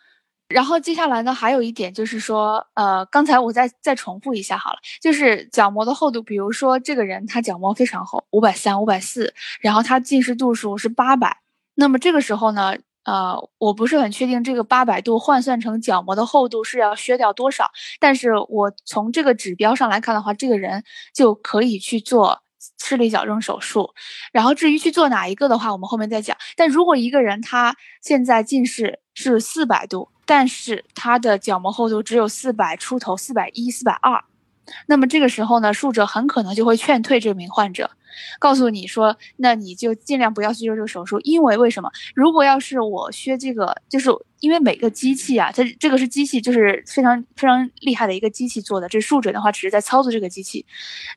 [0.51, 11.39] 然后接下来呢，还有一点就是说，呃，刚才我再再重复一下好了，就是角膜的厚度，比如说这个人他角膜非常厚，五百三、五百四，然后他近视度数是八百，
[11.77, 20.83] 那么这个时候呢，呃，我不是很确定这个八百度换算成角膜的厚度是要削掉多少，但是我从这个指标上来看的话，这个人
[21.15, 22.43] 就可以去做
[22.83, 23.95] 视力矫正手术。
[24.33, 26.37] 然后至于去做哪一个的话，我们后面再讲。
[26.57, 34.23] 但如果一个人他现在近视是四百度，但是它的角膜厚度只有四百出头，四百一、四百二，
[34.87, 37.91] 那么这个时候呢，术者很可能就会劝退这名患者，
[38.39, 41.91] 告诉你说，那你就尽量不要去做这个手术，因为为什么？
[42.15, 50.65] 如果要是我削这个，就是因为每个机器啊，它这个是机器，就是非常非常厉害的一个机器做的，这术者的话只是在操作这个机器，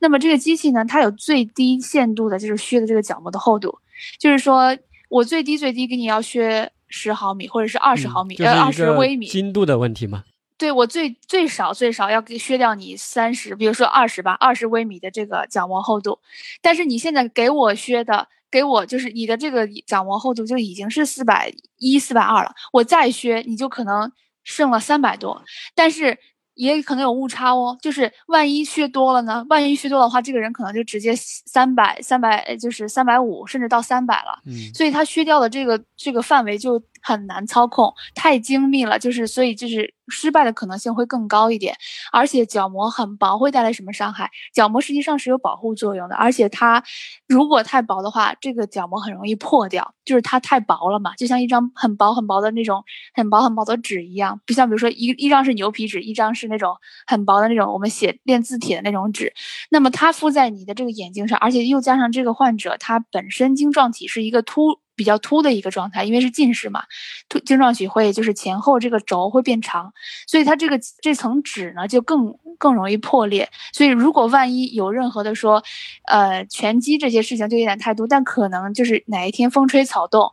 [0.02, 3.78] 那么这个机器呢，它有最低限度的就是削的这个角膜的厚度，
[4.18, 4.76] 就是说
[5.10, 6.72] 我最低最低给你要削。
[6.96, 10.24] 十毫米或者是二十毫米，呃，二十微米，精度的问题吗？
[10.60, 16.20] 对我最最少最少要给削掉你三十，比如说二十吧，二十微米的这个角膜厚度。
[16.62, 24.12] 但是你现在给我削的，给我就是你的这个角膜厚度就已经是四百一、四百二了，我再削你就可能
[24.44, 26.20] 剩了三百多，但是
[26.56, 27.78] 也可能有误差哦。
[27.82, 29.46] 就是万一削多了呢？
[29.50, 34.40] 万一削多的话，这个人可能就直接三百、三百，就是三百五，甚至到三百了。
[34.46, 36.82] 嗯，所以他削掉的这个这个范围就。
[37.04, 41.76] 很难操控，太精密了，就是所以就是失败的可能性会更高一点。
[42.12, 44.32] 而且角膜很薄，会带来什么伤害？
[44.54, 46.84] 角膜实际上是有保护作用的，而且它
[47.28, 52.84] 如果太薄的话，这个角膜很容易破掉，就是它太薄了嘛，就像一张很薄很薄的那种
[53.14, 56.76] 很薄很薄的纸一样，不像比如说一一张是牛皮纸，一张是那种
[57.06, 59.34] 很薄的那种我们写练字帖的那种纸，
[59.70, 64.83] 那么它敷在你的这个眼睛上，而且又加上这个患者他本身晶状体是一个凸。
[64.96, 66.84] 比较凸的一个状态，因为是近视嘛，
[67.30, 69.94] 凸晶状体会就是前后这个轴会变长，
[70.28, 73.50] 所以它这个这层纸呢就更更容易破裂。
[73.74, 75.64] 所以如果万一有任何的说，
[76.06, 80.32] 呃，拳击这些事情就有点太多，但可能就是哪一天风吹草动，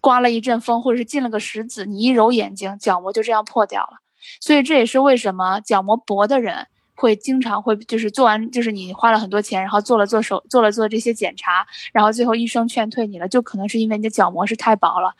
[0.00, 3.98] 刮了一阵风，或者是进了个石子，你一揉眼睛，角膜就这样破掉了。
[4.40, 6.66] 所以这也是为什么角膜薄的人。
[6.98, 15.14] 会经常会就是做完就是你花了很多钱，然后做了做手做了做这些检查，然后最后医生劝退你了，就可能是因为你的角膜是太薄了。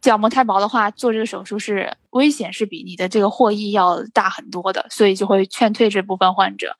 [0.00, 6.76] 角膜太薄的话，做这个手术是危险是比你的这个获益要大很多的，所以就会劝退这部分患者。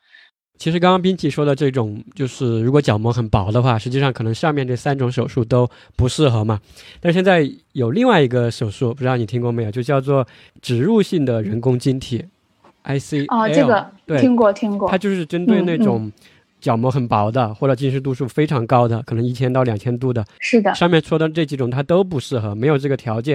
[0.57, 6.61] 其实刚刚冰淇说的这种，就是如果角膜很薄的话，实际上可能上面这三种手术都不适合嘛。
[7.01, 9.71] 但现在有另外一个手术，不知道你听过没有？
[9.71, 10.27] 就叫做
[10.63, 12.27] 植入性的人工晶体
[12.85, 13.27] ，ICL。
[13.29, 14.89] 哦，这个听过听过。
[14.89, 16.11] 它就是针对那种
[16.61, 20.25] 角膜很薄的，或者近视度数非常高的，可能一千到两千度的。
[20.39, 20.75] 是的。
[20.75, 23.35] 上面说的这几种它都不适合，没有这个条件。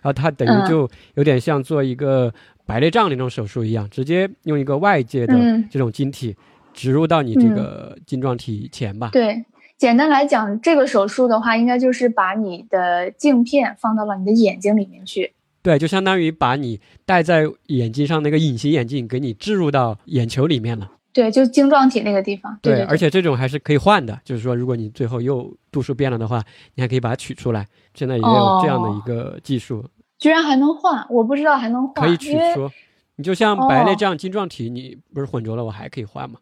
[0.00, 2.32] 然后它等于就有点像做一个
[2.66, 5.34] 白内障那种手术一样，直接用一个外界的
[5.70, 6.36] 这种晶体。
[6.74, 9.10] 植入到你这个晶状体前吧。
[9.12, 9.44] 对，
[9.76, 15.32] 简单来讲，这个手术的话，应该就是把你的镜片放到了你的眼睛里面去。
[15.68, 20.90] 对，就相当于把你戴在眼睛上那个隐形眼镜给你置入到眼球里面了。
[21.12, 22.58] 对，就晶状体那个地方。
[22.62, 26.42] 对，而且这种还是可以换的，就是说，如果你最后又度数变了的话，
[26.74, 27.66] 你还可以把它取出来。
[27.92, 29.84] 现在也有这样的一个技术。
[30.18, 32.06] 居然还能换，我不知道还能换。
[32.06, 32.70] 可以取出。
[33.16, 36.38] 你就像白内障晶状体，你不是混浊了，我还可以换吗？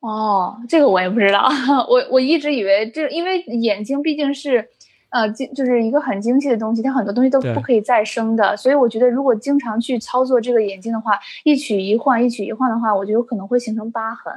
[0.00, 1.48] 哦，这个我也不知道，
[1.88, 4.68] 我我一直以为这，因为眼睛毕竟是，
[5.10, 14.32] 呃，精就是一个很精细的东西，它很多东西都不可以再生的，所以我觉得如果经常去操作这个眼睛的话，一取一换，一取一换的话，我觉得有可能会形成疤痕。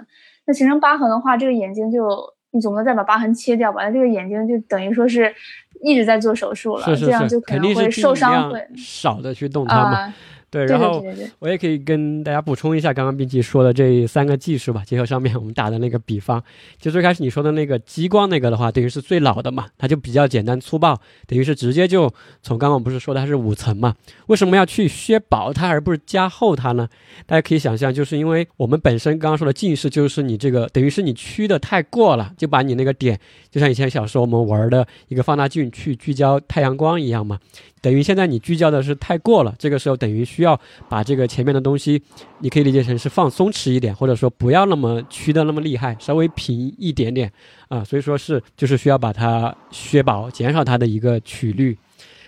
[0.45, 2.07] 那形成疤痕的话，这个眼睛就
[2.51, 3.83] 你总不能再把疤痕切掉吧？
[3.83, 5.33] 那这个眼睛就等于说是
[5.81, 10.13] 一直在做手术了，这样就可能会受伤，会少的去动它嘛。
[10.51, 11.05] 对，然后
[11.37, 16.43] 我也可以跟大家补充一下刚刚冰淇说的这三个技术吧，结合上面我们打的那个比方，
[16.79, 23.95] 就最开始你说的那个激光那个的话，等于是最老的嘛，它就比较简单粗暴，等于是直接就从刚刚我不是说它是五层嘛，
[24.27, 26.89] 为什么要去削薄它而不是加厚它呢？
[27.27, 33.19] 大家可以想象，就是因为我们本身刚刚说的近视，就是你这个等于是你屈的太过了，就把你那个点，
[33.51, 37.39] 就像以前小时候我们玩的一个放大镜去聚焦太阳光一样嘛。
[37.81, 42.01] 等于现在你聚焦的是太过了，这个时候等于需要把这个前面的东西，
[42.39, 47.31] 你可以理解成是放松弛一点，或者说不要那么曲的那么厉害，稍微平一点点
[47.67, 51.77] 啊，所以说是就是需要把它削薄，减少它的一个曲率。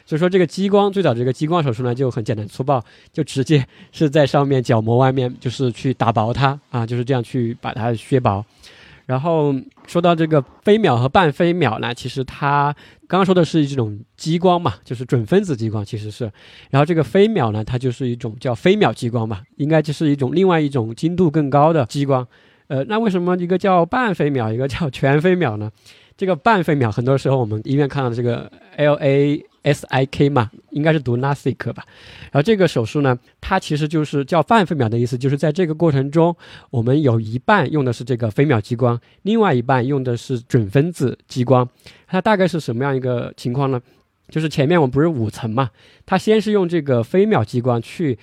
[0.05, 2.83] 所以说这个激光最早这个激光手术呢就很简单粗暴，
[3.13, 8.43] 就直接是在上面角膜外面就是去打薄它啊，就是这样去把它削薄。
[9.11, 9.53] 然后
[9.87, 12.73] 说到这个飞秒和半飞秒呢，其实它
[13.09, 16.31] 刚刚说的是这种激光嘛，就是准分子激光，其实是。
[16.69, 22.25] 然后这个飞秒呢，它就是一种叫飞秒激光嘛，应该就是一种另外一种精度更高的激光。
[22.67, 25.69] 呃，那为什么一个叫半飞秒，一个叫全飞秒呢？
[26.15, 29.43] 这个半飞秒，很多时候我们医院看到的这个 L A。
[29.63, 31.85] S I K 嘛，应该是读 LASIK 吧。
[32.31, 36.35] 然后这个手术呢，它其实就是叫半飞秒的意思，就是在这个过程中，
[36.69, 41.67] 我们有一半用的是这个飞秒激光，另外一半用的是准分子激光。
[42.07, 43.81] 它大概是什么样一个情况呢？
[44.29, 45.69] 就是前面我们不是五层嘛，
[46.05, 48.17] 它先是用这个飞秒激光去。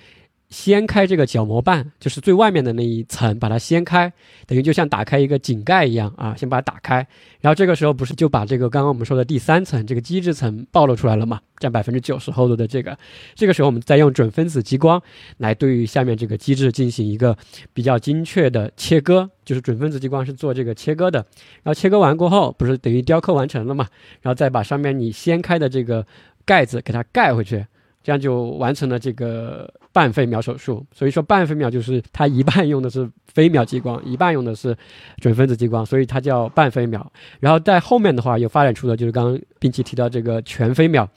[0.49, 4.11] 掀开这个角膜瓣，就是最外面的那一层，把它掀开，
[4.47, 7.05] 等于就像打开一个井盖一样啊，先把它打开。
[7.39, 11.39] 然后这个时候不是就把这个刚刚我们说的第三层这个基质层暴露出来了嘛？
[11.59, 12.97] 占百分之九十厚度的这个，
[13.35, 14.99] 这个时候我们再用准分子激光
[15.37, 17.37] 来对于下面这个基质进行一个
[17.71, 21.19] 比较精确的切割，就是准分子激光是做这个切割的。
[21.61, 23.85] 然后切割完过后，不是等于雕刻完成了嘛？
[24.21, 26.03] 然后再把上面你掀开的这个
[26.43, 27.63] 盖子给它盖回去。
[28.09, 34.75] 这样就完成了这个半飞秒手术，所以说半飞秒就是它一半用的是飞秒激光，一半用的是
[35.17, 37.11] 准分子激光，所以它叫半飞秒。
[37.39, 41.07] 然后在后面的话又发展出了就是刚刚并且提到这个全飞秒。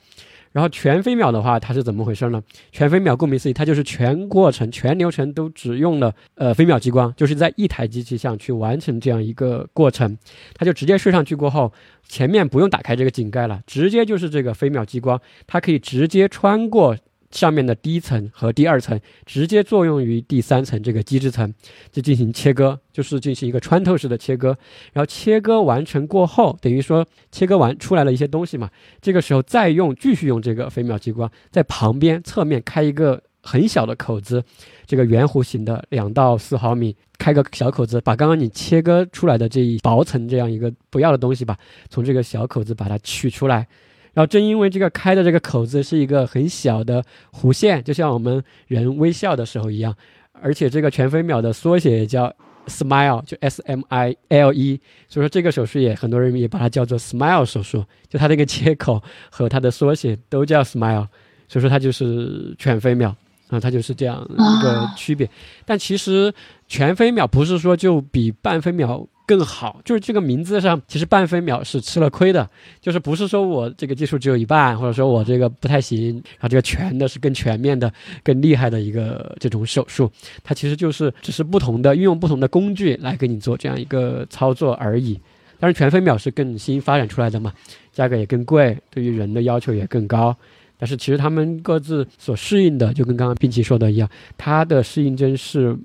[0.53, 2.41] 然后全飞秒的话，它是怎么回事呢？
[2.71, 10.17] 全飞秒顾名思义，它就是全过程、全流程都只用了呃飞秒激光，就是在一台机器上去完成这样一个过程。
[10.53, 11.73] 它就直接睡上去过后，
[12.07, 16.95] 前面不用打开这个井盖了，直接就是这个飞秒激光，它可以直接穿过。
[17.33, 21.51] 上面的第一层和第二层直接作用于第三层这个基质层，
[21.91, 24.55] 就进行切割，就是进行一个穿透式的切割。
[24.93, 28.69] 然后切割完成过后，等于说切割完出来了一些东西嘛，
[29.01, 34.43] 这个时候再用继续用这个飞秒激光在旁边侧面开一个很小的口子，
[34.85, 41.57] 这个圆弧形的两到四毫米，开个小口子，把刚刚你切割出来的这一薄层这样一个不要的东西吧，
[41.89, 43.67] 从这个小口子把它取出来。
[44.13, 49.95] 然后正因为这个开的这个口子是一个很小的弧线，就像我们人微笑的时候一样，
[50.31, 52.31] 而且这个全飞秒的缩写也叫
[52.67, 61.07] Smile，就 S M I L E，所以说这个手术也很多人也把它叫做 Smile 手术，就它这个切口和它的缩写都叫 Smile，
[61.47, 63.15] 所以说它就是全飞秒
[63.49, 65.29] 啊，它就是这样一个区别。
[65.65, 66.33] 但其实
[66.67, 72.49] 全飞秒不是说就比半飞秒更好，就是这个名字上其实半飞秒是吃了亏的，
[72.81, 77.91] 就是不是说我这个技术只有一半，或者说我这个不太行，然后这个全的是更全面的、
[78.23, 80.11] 更厉害的一个这种手术，
[80.43, 85.19] 它其实就是只是不同的运用不同的工具来给你做这样一个操作而已。
[85.59, 87.53] 但是全飞秒是更新发展出来的嘛，
[87.93, 90.35] 价格也更贵，对于人的要求也更高。
[90.77, 95.77] 但是其实他们各自所适应的，就跟刚刚冰淇说的一样，它的适应针是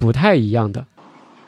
[0.00, 0.84] 不太一样的。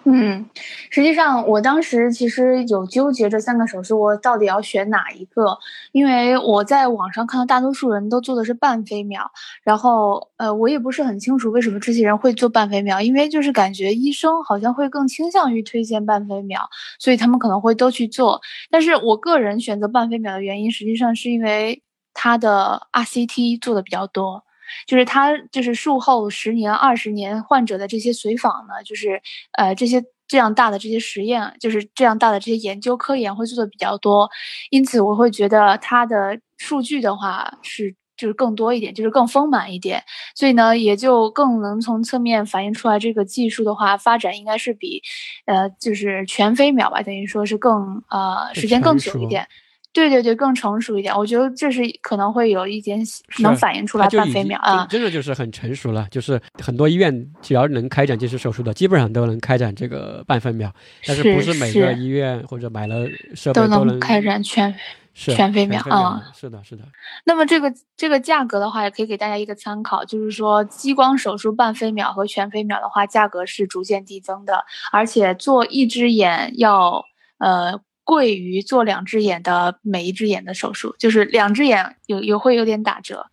[0.06, 0.44] 嗯，
[0.90, 5.56] 实际上我当时其实有纠结这三个手术，我到底要选哪一个？
[5.92, 9.30] 因为我在网上看到大多数人都做的是半飞秒，
[9.62, 18.42] 然后呃，我也不是很清楚为什么这些人会做半飞秒，因为就是感觉医生好像会更倾向于推荐半飞秒，所以他们可能会都去做。
[18.70, 21.82] 但是我个人选择半飞秒的原因，实际上是因为
[22.12, 24.43] 它的 RCT 做的比较多。
[24.86, 29.20] 就是他，就是术后十年、二十年患者的这些随访呢，就是
[29.52, 34.28] 呃这些这样大的这些实验，就是这样大的这些研究科研会做的比较多，
[34.70, 40.02] 因此我会觉得它的数据的话是就是更多一点，就是更丰满一点，
[40.34, 45.02] 所以呢也就更能从侧面反映出来这个技术的话发展应该是比
[45.46, 49.46] 呃就是全飞秒吧，等于说是更呃时间更久一点。
[49.94, 53.00] 对对对，更成熟一点，我觉得这是可能会有一点
[53.38, 56.04] 能反映出来半飞秒啊，真的就是很成熟了。
[56.10, 60.74] 就是很多医院只要能开展近视手术的，基本上都能开展这个半分秒，
[61.06, 64.74] 但是不是每个医院或者买了设备都能开展全
[65.14, 66.20] 全飞秒啊？
[66.34, 66.82] 是的，是的。
[67.24, 77.04] 那么这个这个价格的话，也可以给大家一个参考，就是说激光手术半飞秒和全飞秒的话，价格是逐渐递增的，而且做一只眼要
[77.38, 77.80] 呃。
[78.04, 83.26] 贵于做两只眼的每一只眼的手术，就是两只眼有有会有点打折，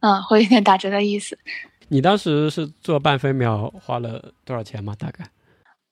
[0.00, 1.38] 嗯，会有点打折的意思。
[1.88, 4.96] 你当时是做半飞秒花了多少钱吗？
[4.98, 5.28] 大概？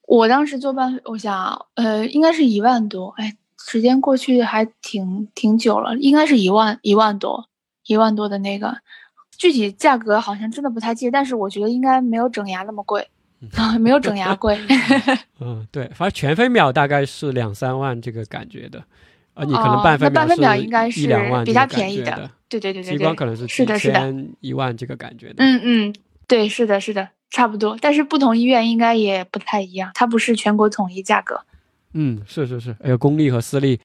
[0.07, 3.13] 我当时做半，我想，呃，应该是一万多。
[3.17, 7.47] 哎，时间过去还挺挺久了，应该是一万一万多，
[7.85, 8.75] 一万多的那个，
[9.37, 13.07] 具体价格好像真的不太记得，但是我觉得应该没有整牙那么贵。
[13.55, 14.57] 啊，没有整牙贵。
[15.39, 18.83] 嗯，对，反正全飞秒大概是两三万这个感觉的，
[19.33, 22.29] 啊，你可能半分秒是应该是一两万比较便宜的。
[22.49, 25.35] 对对对对，激光可能是是的是的，一万这个感觉的。
[25.37, 25.95] 嗯嗯，
[26.27, 27.77] 对，是的是的，差不多。
[27.81, 31.41] 但是不同医院应该也不太一样，它不是全国统一价格。
[31.93, 33.79] 嗯，是是是，还有公立和私立。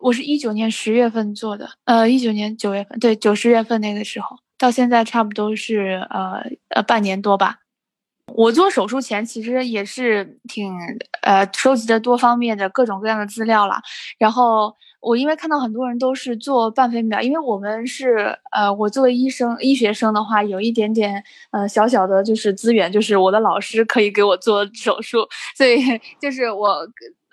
[0.00, 7.58] 我是一九年十月份做的，呃，一九年九月份，对，九十月份那个时候，到现在差不多是呃呃半年多吧。
[8.32, 10.72] 我做手术前其实也是挺
[11.22, 13.74] 呃收集的多方面的各种各样的资料了，
[14.18, 25.78] 然后我因为看到很多人都是做半飞秒，因为我们是呃我作为医生医学生的话，有一点点呃小小的就是资源，就是我的老师可以给我做手术，所以
[26.20, 26.88] 就是我。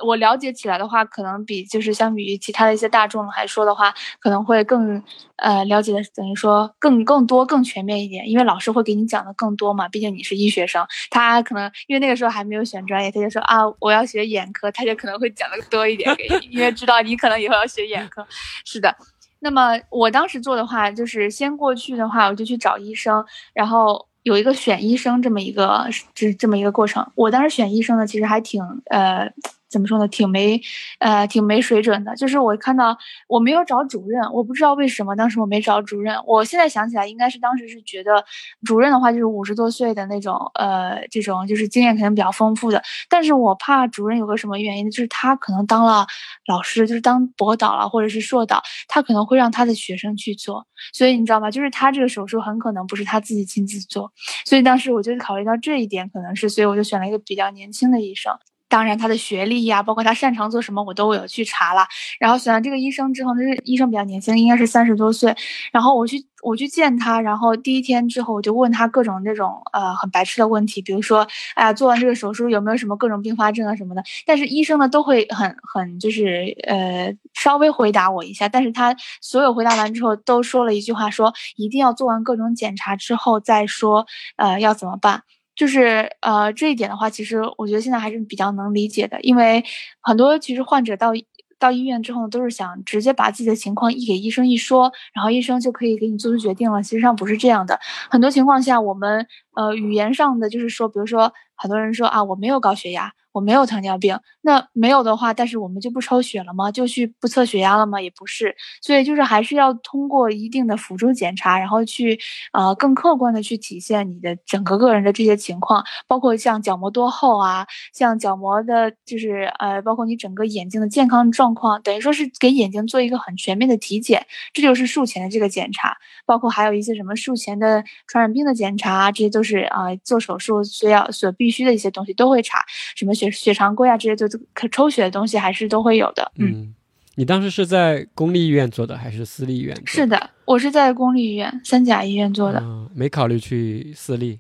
[0.06, 5.02] 我了解起来的话，可能比就是相比于其他的一些大众来说的话，可能会更
[5.38, 9.88] 呃了解的等于说更更多更全面一点，因为老师会给你讲的更多嘛。
[9.90, 18.26] 毕竟你是医学生，他可能因为那个时候还没有选专业，他就说啊我要学眼科，他就可能会讲的多一点给你，因为知道你可能以后要学眼科。
[18.66, 18.96] 是的，
[19.40, 27.06] 那么我当时做的话，就是先过去的话，我就去找医生，然后有一个选医生这么一个这这么一个过程。
[27.16, 29.32] 我当时选医生呢，其实还挺呃。
[29.70, 30.08] 怎么说呢？
[30.08, 30.62] 挺没，
[31.00, 32.16] 呃，挺没水准的。
[32.16, 32.98] 就是我看到
[33.28, 36.18] 我没有找主任，我不知道为什么当时我没找主任。
[36.26, 38.24] 我现在想起来，应该是当时是觉得
[38.64, 42.82] 主任的话就是五十多岁的那种，呃，这种就是经验可能比较丰富的。
[43.10, 46.08] 但是我怕主任有个什么原因，就是他可能当了
[46.48, 50.66] 老师，就是当博导了或者是硕导，他可能会让他的学生去做。
[50.94, 51.52] 所以你知道吗？
[51.52, 54.12] 就是他这个手术很可能不是他自己亲自做。
[54.46, 58.34] 所以当时我就考虑到这一点，可能是，所以我就选了一个比较年轻的医生。
[58.70, 61.86] 当然，他的学历呀，包括他擅长做什么，我都有去查了。
[62.20, 65.36] 然后选了这个医生之后，那是医生比较年轻，应该是三十多岁。
[65.72, 74.04] 然后我去我去见他，然后第一天之后，我就问他各种那种呃很白痴的问题，比如说，哎呀，做完这个手术有没有什么各种并发症啊什么的。
[74.26, 84.06] 但是医生呢都会很很就是呃稍微回答我一下，但是他所有回答完之后都说了一句话，说一定要做完各种检查之后再说，
[84.36, 85.24] 呃要怎么办。
[85.58, 89.64] 就是呃这一点的话，其实我觉得现在还是比较能理解的，因为
[90.02, 91.12] 很多其实患者到
[91.60, 96.84] 到医院之后呢，都是想直接把自己的情况一给医生一说，然后医生就可以给你做出决定了。
[96.84, 97.80] 其实上不是这样的，
[98.12, 103.12] 很多情况下我们呃语言上的就是说，比如说很多人说啊我没有高血压。
[103.38, 104.20] 我没有糖尿病。
[104.42, 106.72] 那没有的话，但是我们就不抽血了吗？
[106.72, 108.02] 就去不测血压了吗？
[108.02, 108.56] 也不是。
[108.82, 112.20] 所以就是还是要通过一定的辅助检查，然后去
[112.54, 124.26] 呃更客观的去体现你的整个个人的这些情况，包括像角膜多厚啊，像角膜的，就是呃，包括你整个眼睛的健康状况，等于说是给眼睛做一个很全面的体检。
[124.54, 132.64] 这就是术前的这个检查，包括还有一些什么术前的传染病的检查，这些都是啊做手术需要所必须的一些东西都会查，
[132.96, 136.32] 什么血血常规啊这些就可抽血的东西还是都会有的。
[136.38, 136.74] 嗯，
[137.16, 139.76] 你当时是在公立医院做的还是私立医院？
[139.86, 144.40] 是的，我是在公立医院三甲医院做的，嗯没考虑去私立。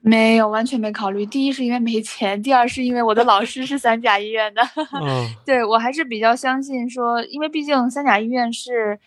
[0.00, 1.24] 没有，完全没考虑。
[1.24, 4.62] 第一是因为没钱，第二是因为我的老师是三甲医院的。
[5.46, 8.98] 对我还是比较相信说，因为毕竟三甲医院是。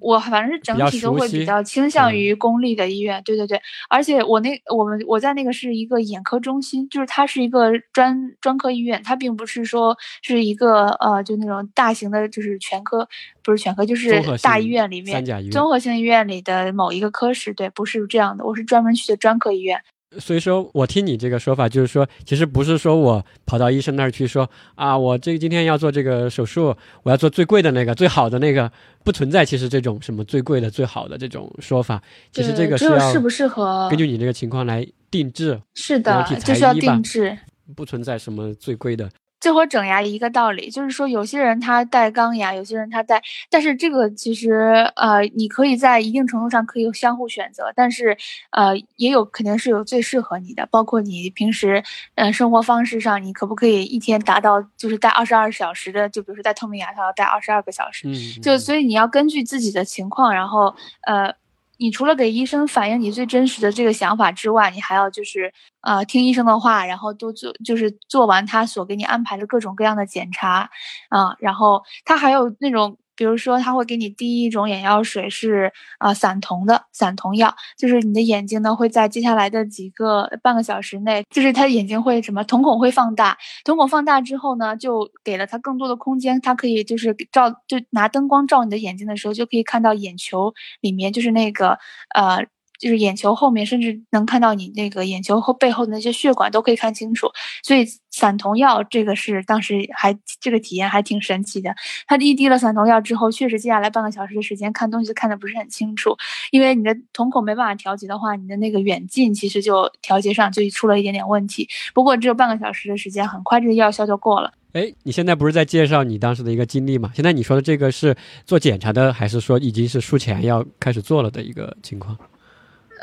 [0.00, 13.08] 我反正是整体都会比较倾向于公立的医院，对对对，而且我那我们我在那个是一个眼科中心，就是它是一个专专科医院，它并不是说是一个呃就那种大型的，就是全科
[13.42, 19.80] 不是全科，就是大医院里面综合性医院里的某一个科室，对，不是这样的，我是专门去的专科医院。
[20.18, 28.70] 所以说我听你这个说法，就是说，其实不是说我跑到医生那儿去说啊，我这今天要做这个手术，我要做最贵的那个、最好的那个，
[29.02, 29.44] 不存在。
[29.44, 32.02] 其实这种什么最贵的、最好的这种说法，
[32.32, 35.60] 其实这个是要适不适合根据你这个情况来定制。
[35.74, 37.36] 是的，就是要定制，
[37.74, 39.08] 不存在什么最贵的。
[39.44, 48.16] 这和整牙一个道理，就是说有些人他戴钢牙，有些人他戴，但是这个其实呃，你可以在一定程度上可以相互选择，但是
[48.52, 51.84] 呃，也有肯定是有最适合你的，包括你平时
[52.14, 58.08] 嗯生活方式上，你可不可以一天达到就是戴二十二小时的，就比如说戴透明牙套要戴二十二个小时，
[58.40, 61.34] 就所以你要根据自己的情况，然后呃。
[61.78, 65.52] 你除了给医生反映你最真实的这个想法之外，你还要就是
[65.82, 70.70] 呃听医生的话，然后多做就是做完他所给你安排的各种各样的检查
[71.08, 72.98] 啊，然后他还有那种。
[73.16, 91.78] 比如说，他会给你滴一种眼药水，是啊散瞳的散瞳药，就是你的眼睛呢会在接下来的几个半个小时内，就是他眼睛会什么瞳孔会放大，瞳孔放大之后呢，就给了他更多的空间，他可以就是照就拿灯光照你的眼睛的时候，就可以看到眼球里面就是那个
[92.14, 92.44] 呃。
[92.78, 97.28] 就是眼球后面，甚至能看到你那个眼球后背后的那些血管都可以看清楚。
[97.62, 101.74] 所以散瞳药这个是当时还这个体验还挺神奇的。
[102.06, 106.16] 他一滴了散瞳药之后，确实接下来半个小时的时间看东西看的不是很清楚，
[106.50, 111.68] 因为你的瞳孔没办法调节的话，你的那个远近其实就调节上就出了一点点问题。
[111.94, 114.52] 不过只有半个小时的时间，很快这个药效就过了。
[114.72, 117.12] 哎，你现在不是在介绍你当时的一个经历吗？
[117.14, 122.18] 现在你说的这个是做检查的，还是说已经是术前要开始做了的一个情况？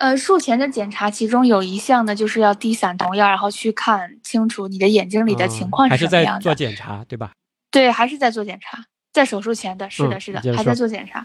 [0.01, 6.41] 呃，术前的检查，其中有一项呢，就是要滴散瞳药，然后去看清楚你的眼睛里的情况是什么样的。
[6.41, 7.33] 做检查，对吧？
[7.69, 8.83] 对，还是在做检查，
[9.13, 11.23] 在手术前的，是的，是的，还在做检查。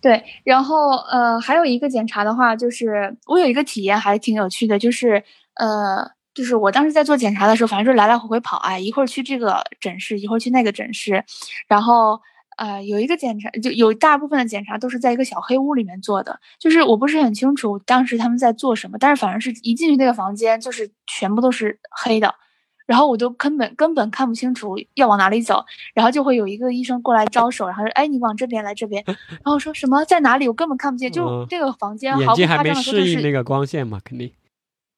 [0.00, 5.22] 对，然后呃，还有一个检查的话，就是我有一个体验还挺有趣的，就是
[5.56, 11.22] 呃，就是我当时在做检查的时候，反正是来来回回跑，哎，一会儿去这个诊室，一会儿去那个诊室，
[11.68, 12.18] 然后。
[12.58, 22.34] 呃，有一个检查，就有大部分的检查都是在一个小黑屋里面做的，就是我不是很清楚当时他们在做什么，但是反正是一进去那个房间就是全部都是黑的，
[22.84, 29.04] 然后我就根本根本看不清楚要往哪里走，然后就会有一个医生过来招手，然后说：“哎，你往这边来，这边。
[29.30, 34.32] ”然后说什么在哪里，我根本看不见，就这个房间毫不夸张的说就是那个光线嘛，肯定。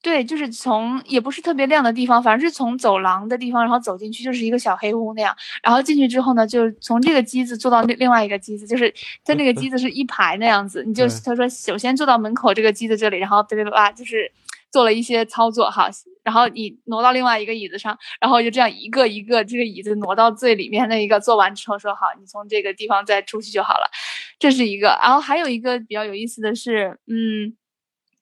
[0.02, 5.36] 对，就是从也不是特别亮的地方，反正是从走廊的地方，然后走进去就是一个小黑屋那样。
[5.62, 8.92] 然后进去之后呢，就从这个机子坐到另另外一个机子，就是
[9.24, 10.82] 它那个机子是一排那样子。
[10.86, 14.32] 你就他说首先坐到门口这个机子这里，然后叭叭叭就是
[14.72, 15.90] 做了一些操作哈。
[16.22, 23.90] 然后你挪到另外一个椅子上，然后就这样一个一个这个椅子挪到最里面那一个，做完之后说好，你从这个地方再出去就好了。
[24.38, 24.98] 这是一个。
[25.02, 27.54] 然后还有一个比较有意思的是，嗯。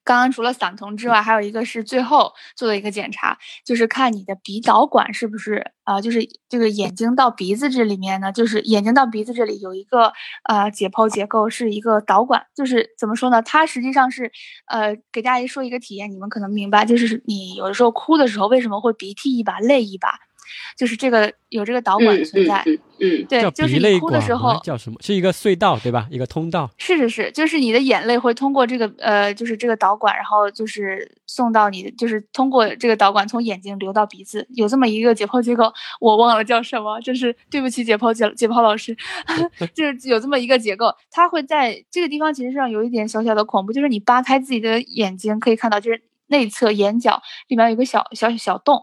[0.09, 10.11] 刚刚除了散瞳之外，还有一个是最后做的一个检查，就是看你的鼻导管是不是啊，就是这个眼睛到鼻子这里面呢，就是眼睛到鼻子这里有一个
[10.45, 13.43] 呃解剖结构，是一个导管，就是怎么说呢？
[13.43, 14.33] 它实际上是
[14.69, 20.28] 呃给大家说一个体验，你们可能明白，就是你有的时候哭的时候为什么会鼻涕一把泪一把。
[20.77, 22.63] 就是这个有这个导管存在，
[23.01, 24.99] 嗯，对，就是你哭的时候叫什么？
[25.01, 26.07] 是一个隧道对吧？
[26.11, 26.71] 一个通道。
[26.79, 38.97] 是是是，就是你的眼泪会通过这个呃，就是这个导管，然后就是送到你，就是通过这个导管从眼睛流到鼻子，有这么一个解剖结构，我忘了叫什么，就是对不起解剖解解剖老师，
[39.75, 48.83] 就是有这么一个结构，它会在这个地方其实上有一点小小的恐怖，就是你扒开自己的眼睛可以看到，就是内侧眼角里面有个小小小洞。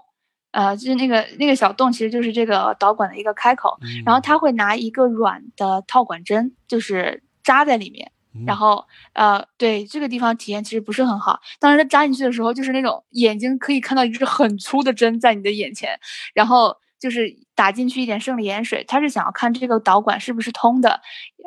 [0.56, 3.78] 呃，就是那个那个小洞，其实就是这个导管的一个开口。
[4.06, 8.10] 然后他会拿一个软的套管针，就是扎在里面。
[8.48, 11.42] 然后，呃，对这个地方体验其实不是很好。
[11.60, 16.00] 当时他扎进去的时候，就是那种眼睛可以看到一支很粗的针在你的眼前，
[16.34, 21.02] 然后就是打进去一点生理盐水，他是想要看这个导管是不是通的，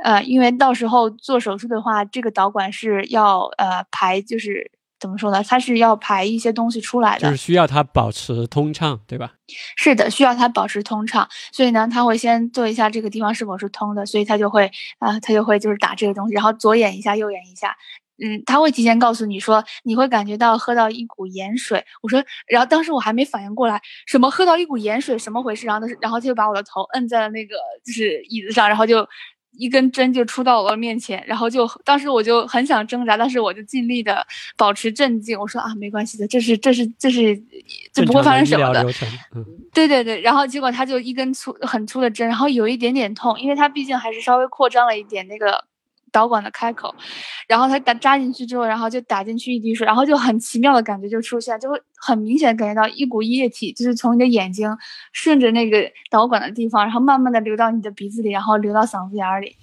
[0.05, 4.71] 呃，因为到时候做手术的话，这个导管是要呃排，就是。
[5.01, 5.43] 怎么说呢？
[5.45, 9.33] 它是要排一些东西出来的，就是需要它保持通畅，对吧？
[9.77, 17.77] 是的，需要它保持通畅，所以呢，他会先做一下这个地方是否是通的，所以他就会啊，他就会就是打这个东西，然后左眼一下，右眼一下，
[18.23, 21.85] 嗯，他会提前告诉你说你会感觉到喝到一股盐水。
[22.03, 25.67] 我说，然后当时我还没反应过来，什么喝到一股盐水，什么回事？
[25.67, 29.07] 然后他，然后他就把我的头摁在了那个就是椅子上，然后就。
[29.53, 34.27] 一根针就出到我面前，然后就当时我就很想挣扎，但是我就尽力的
[34.57, 35.39] 保持镇静。
[35.39, 37.41] 我说啊，没关系的，这是这是这是
[37.93, 38.85] 这不会发生什么的。
[39.73, 45.65] 对对对，然后结果他就一根粗很粗的针，然后有一点点痛，因为他毕竟还是稍微扩张了一点那个。
[46.13, 46.95] 导管的开口，
[47.47, 54.71] 然后它打扎进去之后，然后就打进去一滴水，然后就很奇妙的感觉就出现，就会很明显感觉到一股液体，就是从你的眼睛
[55.13, 59.57] 顺着那个导管的地方，然后慢慢的流到你的鼻子里，然后流到嗓子眼里，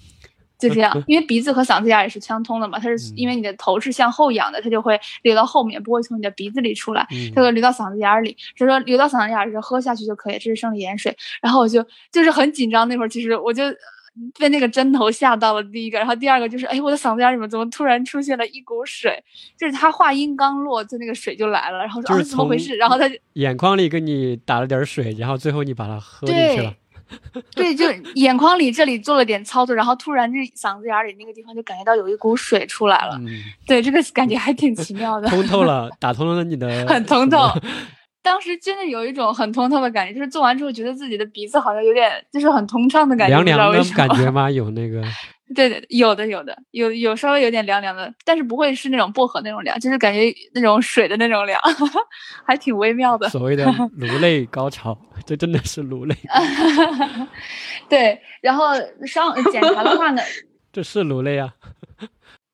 [0.58, 0.92] 就这样。
[1.08, 8.36] 因为鼻子和嗓子眼也是相通的嘛，它是因为你的头是向后仰的，它就会流到后面，不会从你的鼻子里出来，它会流到嗓子眼里。
[8.58, 11.16] 所以说流到嗓子眼里喝下去就可以，这是生理盐水。
[11.42, 13.64] 然后我就就是很紧张，那会儿其实我就。
[14.40, 19.24] 被那个针头吓到了，第一个，然后第二个就是，哎，我的嗓子眼里面怎么突然出现了一股水？
[19.58, 22.76] 就是他话音刚落，就那个水就来了，然后说啊，怎么回事？
[22.78, 26.74] 然后他就眼眶里给你打了点水，然后最后你把它喝进去了。
[27.54, 27.86] 对，就
[28.16, 33.20] 眼眶里这里做了点操作，然后突然这嗓子眼里那个地方就感觉到有一股水出来了。
[33.68, 35.28] 对，这个感觉还挺奇妙的。
[35.28, 36.86] 通透了， 打通了你的。
[36.88, 37.38] 很通透。
[38.26, 43.36] 当时真的有一种很通透的感觉，就是做完之后觉得自己的鼻子好像有点，就是很通畅的感觉。
[43.40, 44.50] 凉凉的感觉吗？
[44.52, 45.04] 有那个？
[45.54, 51.62] 对对，有的有的，有有稍微有点凉凉的，但是不会是那种薄荷那种凉，就是感觉那种水的那种凉，
[52.44, 53.30] 还挺微妙的。
[53.30, 53.64] 所谓的
[53.96, 56.16] 颅内高潮，这真的是颅内。
[57.88, 58.74] 对，然后
[59.06, 60.22] 上检查的话呢？
[60.74, 61.54] 这是颅内啊。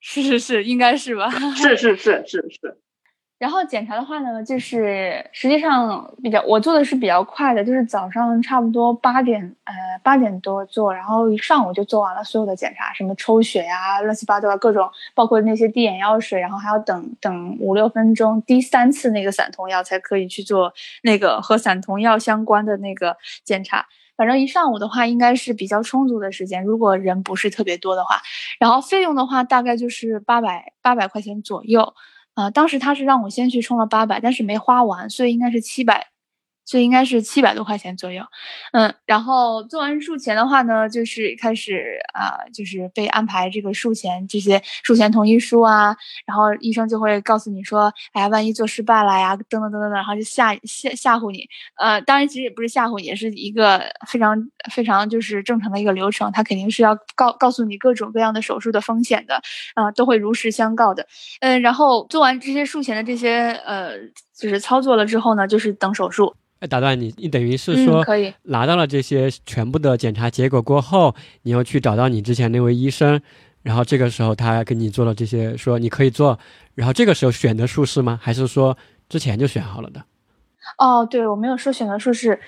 [0.02, 1.30] 是是是，应该是吧？
[1.56, 2.78] 是是是是是。
[3.42, 9.74] 然后检查的话呢，就是实际上比较我做的是比较快的，就是早上差不多八点，呃
[10.04, 20.72] 八点多做，然后一上午就做完了所有的检查，什么抽血呀、乱七八糟的各种，包括那些滴眼药水，然后还要等等五六分钟滴三次那个散瞳药才可以去做
[21.02, 23.84] 那个和散瞳药相关的那个检查。
[24.16, 28.22] 反正一上午的话应该是比较充足的时间，如果人不是特别多的话，
[28.60, 31.96] 然后费用的话大概就是八百八百块钱左右。
[32.42, 36.11] 啊，当时他是让我先去充了八百，但是没花完，所以应该是七百。
[36.66, 38.24] 所以应该是七百多块钱左右，
[38.74, 45.96] 嗯，然后做完术前的话呢，就是开始啊，就是被安排这个术前这些术前同意书啊，
[46.26, 51.48] 然后医生就会告诉你说，哎呀，万一做失败了呀，等等等等，然后就吓吓吓唬你，
[51.78, 54.38] 呃，当然其实也不是吓唬，也是一个非常
[54.72, 59.42] 非常就是正常的一个流程，他肯定是要告告诉你各种各样的手术的风险的，
[59.74, 61.06] 啊，都会如实相告的，
[61.42, 63.94] 嗯，然后做完这些术前的这些呃，
[64.42, 66.36] 就是操作了之后呢，就是等手术。
[66.68, 71.14] 打断你，你等于是说，可以拿到了这些全部的检查结果过后，
[71.44, 73.22] 你又去找到你之前那位医生，
[73.62, 76.40] 然后这个时候他给你做了这些，说你可以做，
[76.74, 78.20] 然后这个时候选的术式吗？
[78.22, 78.76] 还是说
[79.08, 80.04] 之前就选好了的？
[80.80, 82.40] 哦，对，我没有说选择术式，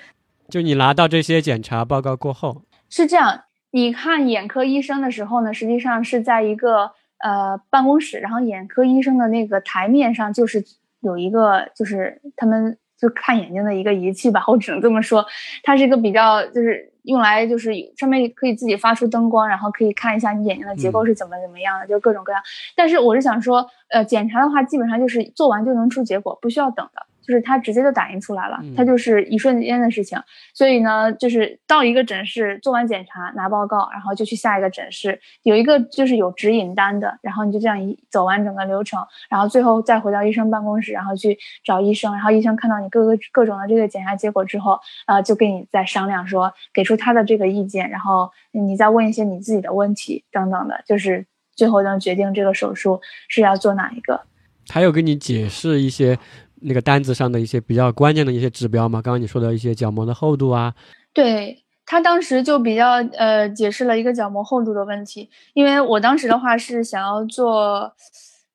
[0.48, 3.42] 就你拿到这些检查报告过后，是这样，
[3.72, 10.64] 你看眼科医生的时候呢，实际上是在一个呃办公室，然后眼科医生的那个台面上就是
[11.04, 12.76] 有一个，就是他们。
[12.96, 15.26] 就看眼睛的一个仪器吧，我只能这么说，
[15.62, 22.40] 它是一个比较就是用来就是上面可以自己发出灯光，然后可以看一下你眼睛的结构是怎么怎么样的，就各种各样。
[22.74, 27.06] 但是我是想说，呃，检查的话基本上就是做完就能出结果，不需要等的。
[27.26, 30.18] 就是它直接就打印出来了，它就是一瞬间的事情。
[30.52, 54.20] 所以呢，就是到一个诊室做完检查拿报告，然后就去下一个诊室，有一个就是有指引单的，然后你就这样一走完整个流程，然后最后再回到医生办公室，然后去找医生，然后医生看到你各个各种的这个检查结果之后，呃，就跟你再商量说给出他的这个意见，然后你再问一些你自己的问题等等的，就是最后能决定这个手术是要做哪一个。
[54.66, 56.18] 他有跟你解释一些。
[56.64, 60.74] 那个单子上的一些比较关键的一些指标嘛，刚刚你说的一些角膜的厚度啊，
[61.12, 67.92] 对他当时就比较呃解释了一个角膜厚度的问题，因为我当时的话是想要做，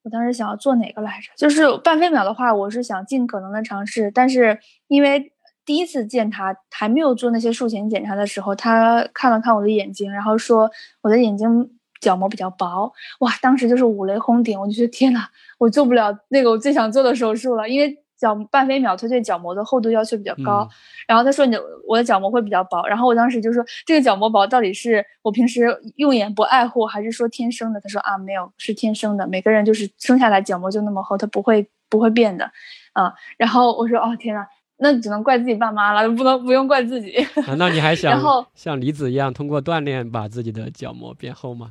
[0.02, 1.30] 我当时想要做哪个来着？
[1.36, 4.58] 就是半飞秒的话，我是想尽可能的尝试，但是
[4.88, 5.32] 因为
[5.64, 10.68] 第一次见他还没有做那些术前检查的时候，他看了看我的眼睛，然后说
[11.02, 11.70] 我的眼睛
[12.00, 12.92] 角膜比较薄。
[13.20, 15.20] 哇，当时就是五雷轰顶，我就觉得天呐，
[15.58, 17.96] 我做不了那个我最想做的手术了，因为。
[18.20, 20.68] 角半飞秒，它对角膜的厚度要求比较高。
[21.08, 21.56] 然后他说：“你
[21.88, 29.26] 我的角膜会比较薄。”然后我当时就说：“这个角膜薄到底是我平时用眼不爱护，还是说天生的？”他说：“啊，没有，是天生的。
[29.26, 32.44] 每个人就是生下来角膜就那么厚，它不会不会变的。”
[32.92, 34.44] 啊，然后我说：“哦，天呐，
[34.76, 38.20] 那只能怪自己爸妈了，不能不用怪自己。”难道你还 想
[38.54, 41.70] 像李子一样通过锻炼把自己的角膜变厚吗？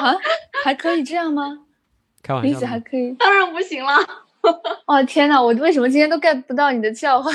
[0.00, 0.16] 啊，
[0.64, 1.60] 还可以这样吗？
[2.22, 3.12] 开玩笑，李子还可以？
[3.14, 3.92] 当然不行了。
[4.86, 5.42] 哦天哪！
[5.42, 7.30] 我为什么今天都 get 不到你的笑话？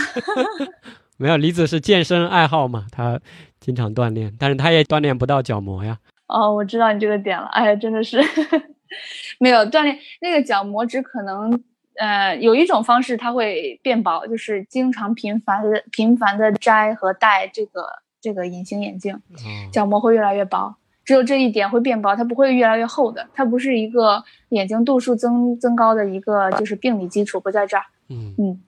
[1.18, 3.20] 没有，李子是健身爱好嘛，他
[3.59, 5.97] 经常锻炼，但是他也锻炼不到角膜呀。
[6.28, 7.47] 哦，我知道你这个点了。
[7.47, 8.22] 哎呀，真的是
[9.39, 11.62] 没有锻炼那个角膜，只可能
[11.99, 17.88] 呃有一种方式它会变薄，就是经常频繁的频繁的摘和戴这个
[18.22, 19.22] 这个隐形眼镜，
[19.72, 20.76] 角膜会越来越薄。
[21.04, 23.28] 只有这一点会变薄，它不会越来越厚的。
[23.34, 27.84] 它不是一个眼睛度数增增高的一个就是病理基础，不在这儿。
[28.10, 28.62] 嗯嗯，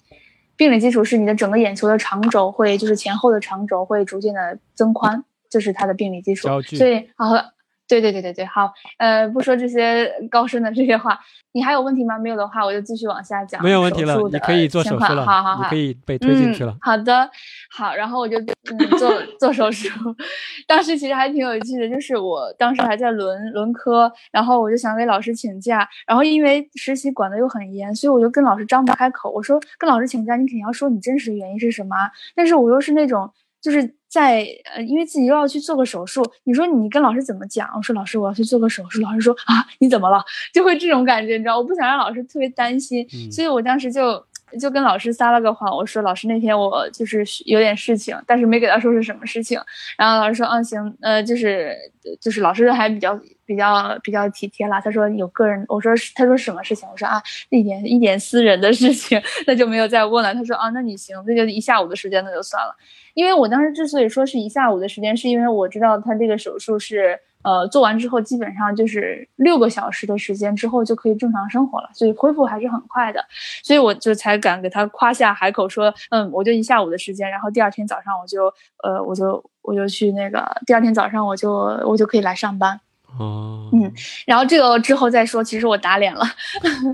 [0.56, 6.48] 病理基础是你的整个眼球的长轴会就是前后的长轴会逐渐的增宽，这是它的病理基础。
[6.62, 7.34] 所以好。
[8.02, 11.20] 对对对对对，好，呃，不说这些高深的这些话，
[11.52, 12.18] 你还有问题吗？
[12.18, 13.62] 没有的话，我就继续往下讲。
[13.62, 15.24] 没有问题了，你可以做手术了。
[15.26, 16.76] 好好好，可以被推进去了。
[16.82, 17.30] 好的，
[17.70, 19.90] 好，然后我就嗯做做手术。
[20.68, 29.30] 当时其实还挺有趣的，就是我当时还在轮轮科，然后我就想给老师请假，然后因为实习管的又很严，所以我就跟老师张不开口。
[29.30, 31.96] 我说跟老师请假，你肯定要说你真实的原因是什么。
[32.36, 33.32] 但是我又是那种。
[33.64, 34.46] 就是在
[34.76, 37.66] 呃，因为自己又要去做个手术，你说你跟老师怎么讲？
[37.78, 39.02] 我说老师，我要去做个手术。
[39.02, 40.22] 老师说啊，你怎么了？
[40.54, 41.58] 就会这种感觉，你知道？
[41.58, 44.24] 我不想让老师特别担心，所以我当时就
[44.60, 49.60] 就跟老师撒了个谎，我说老师那天我就是有点事情，但是没给他说是什么事情。
[49.98, 51.76] 然后老师说，嗯，行，呃，就是
[52.20, 54.80] 就是老师还比较比较比较体贴啦。
[54.80, 56.88] 他说有个人，我说他说什么事情？
[56.92, 60.34] 我说啊，一点一点私人的事情，那就没有再问了。
[60.34, 62.76] 他说啊，那你行，那就一下午的时间那就算了。
[63.14, 73.24] 因为我当时之所以说是一下午的时间，是因为我知道他这个手术是，呃，做完之后基本上就是六个小时的时间之后就可以正常生活了，所以恢复还是很快的，
[73.64, 81.52] 所以我就才敢给他夸下海口说，嗯，我就一下午的时间，然后第二天早上我就，呃，我就我就去那个，第二天早上我就
[81.86, 82.80] 我就可以来上班。
[83.20, 83.92] 哦，嗯，
[84.26, 86.26] 然后这个之后再说，其实我打脸了，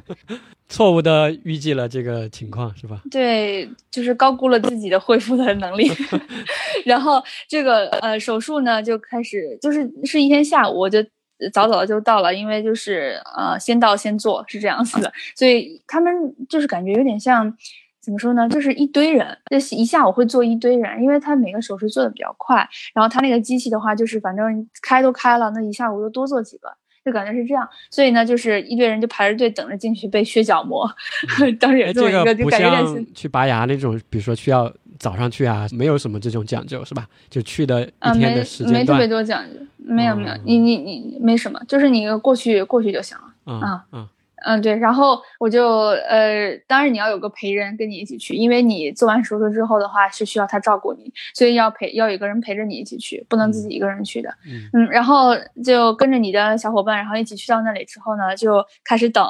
[0.69, 3.01] 错误的预计了这个情况是吧？
[3.11, 5.91] 对，就是高估了自己的恢复的能力。
[6.85, 11.03] 然后这个呃手术呢就开始，就是是一天下午我就
[11.51, 16.13] 早早的就到了，因为就是呃先到先做是这样子的，所以他们
[16.47, 17.53] 就是感觉有点像。
[18.01, 18.47] 怎么说呢？
[18.47, 22.55] 就是一堆人，就一下午会做一堆人，因为他每个手术做的比较快，
[22.93, 26.69] 然后他那个机器的话，就是反正开都开了，那一下午就多做几个，
[27.05, 27.67] 就感觉是这样。
[27.89, 30.89] 所以呢，就是一堆人就排着队等着进去被削角膜。
[31.59, 37.07] 当时也做一个，就感觉有点去拔牙那种，比如说需要早上去啊，没有什么这种讲究是吧？
[37.29, 43.85] 就去的一天的时间没特别多讲究，没有没有，你你你没什么，就是你过去过去就行了啊啊。
[43.91, 44.07] 嗯，
[44.61, 54.33] 对，然后我就呃，当然你要有个陪人跟你一起去，因为你做完手术之后的话是需要他照顾你，所以要陪要有个人陪着你一起去，不能自己一个人去的。
[54.73, 59.25] 嗯，然后就跟着你的小伙伴，然后一起去到那里之后呢，就开始等。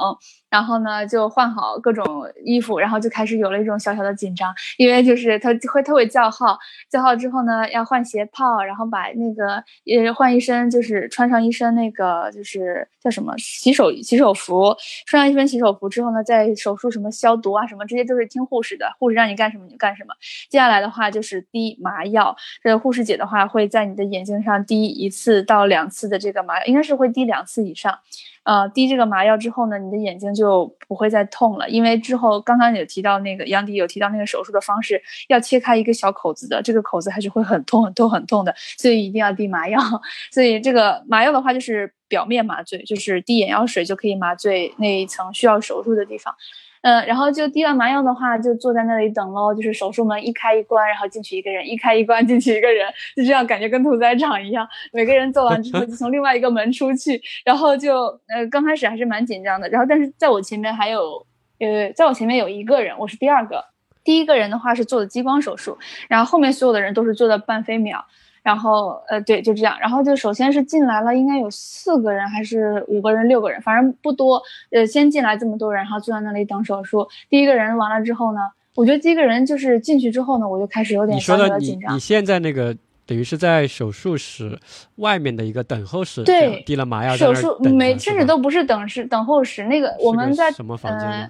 [0.50, 2.06] 然后呢，就换好各种
[2.43, 6.58] 衣服，然后就开始有了一种小小的紧张，因为就是他会他会叫号，
[6.89, 14.76] 叫号之后呢，要换鞋套，然后把那个呃换一身，就是穿上一身那个就是叫什么洗手洗手服，
[15.06, 20.14] 穿上一身洗手服之后呢，在手术什么消毒啊什么，这些都是听护士的，护士让你干什么你就干什么。
[20.50, 28.00] 接下来的话就是滴麻药，这护士姐的话会在你的眼睛上滴一次到两次的这个麻药，应该是会滴两次以上。
[28.43, 39.79] 呃，滴这个麻药之后呢，你的眼睛就不会再痛了，因为之后刚刚有提到那个杨迪有提到那个手术的方式，要切开一个小口子的，这个口子还是会很痛很痛很痛的，所以一定要滴麻药。
[40.31, 46.33] 所以这个麻药的话就是表面麻醉，就是滴眼药水就可以麻醉那一层需要手术的地方。
[46.82, 49.53] 嗯，然后就滴完麻药的话，就坐在那里等喽。
[49.53, 54.67] 就是手术门一开一关，然后进去一个人，一开一关进去一个人，就这样感觉跟屠宰场一样。
[54.93, 59.67] 每个人做完之后就从另外一个门出去，然后就呃刚开始还是蛮紧张的。
[59.69, 61.25] 然后但是在我前面还有
[61.59, 63.63] 呃在我前面有一个人，我是第二个。
[64.01, 65.77] 第一个人的话是做的激光手术，
[66.07, 68.03] 然后后面所有的人都是做的半飞秒。
[68.43, 69.77] 然后，呃，对，就这样。
[69.79, 74.41] 然后就首先是进来了，应该有四个人还是五个人、六个人，反正不多。
[74.71, 77.07] 呃，先进来这么多人，然后坐在那里等手术。
[77.29, 78.39] 第一个人完了之后呢，
[78.75, 81.95] 我觉得第一个人就是进去之后呢，我就开始有点小小的紧张。
[81.95, 82.75] 你现在那个
[83.05, 84.59] 等于是在手术室
[84.95, 91.29] 外面的一个等候室，对，滴了麻药，手术没，甚至都不是等室等候室，那个我们在什么房间？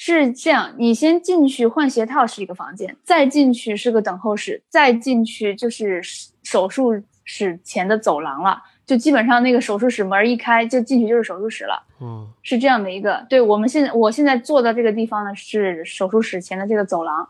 [0.00, 6.00] 是这样，你先进去换鞋套是一个房间，再进去是个等候室，再进去就是
[6.48, 8.62] 手术室前的走廊了。
[8.86, 11.82] 就基本上那个手术室门一开，就进去就是手术室了。
[12.00, 13.22] 嗯，是这样的一个。
[13.28, 17.28] 对我们现在，我现在坐的这个地方呢，是手术室前的这个走廊。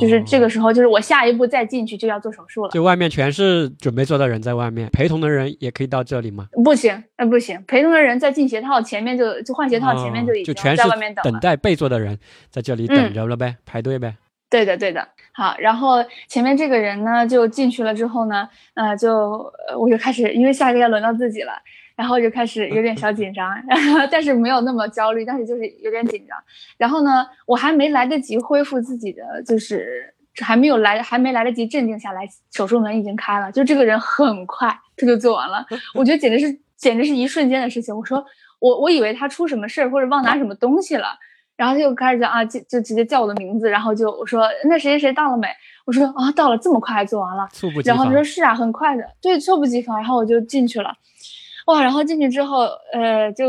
[0.00, 2.70] 就是这个时候，就是我下一步再进去就要做手术了。
[2.70, 6.48] 就外面全是准备做的人在外面，陪同的人也可以到这里吗？
[6.64, 14.14] 不行，呃，不行，陪同的人在进鞋套前面就就换鞋套前面就已经在外面等等待被做的人在这里等着了呗，排队呗。
[14.54, 15.08] 对的，对的。
[15.32, 15.96] 好，然后
[16.28, 21.52] 前面这个人呢就进去了之后呢，呃，就我就开始，因为下一个要轮到自己了，
[21.96, 23.52] 然后就开始有点小紧张，
[24.12, 26.38] 但是没有那么焦虑，但是就是有点紧张。
[26.78, 35.66] 然后呢，我还没来得及恢复自己的，就是还没有来，还没来得及镇定下来，手术门已经开了，就这个人很快他就做完了，
[35.98, 37.92] 我觉得简直是简直是一瞬间的事情。
[37.96, 38.24] 我说
[38.60, 41.18] 我我以为他出什么事儿或者忘拿什么东西了。
[41.56, 45.46] 然后就开始讲啊，就就直接叫我的名字，然后就我说那谁谁谁到了没？
[45.84, 47.46] 我说啊到了，这么快做完了。
[47.52, 47.96] 猝不及防。
[47.96, 49.96] 然后他说是啊，很快的，对，猝不及防。
[49.96, 50.92] 然后我就进去了，
[51.66, 53.46] 哇，然后进去之后，呃，就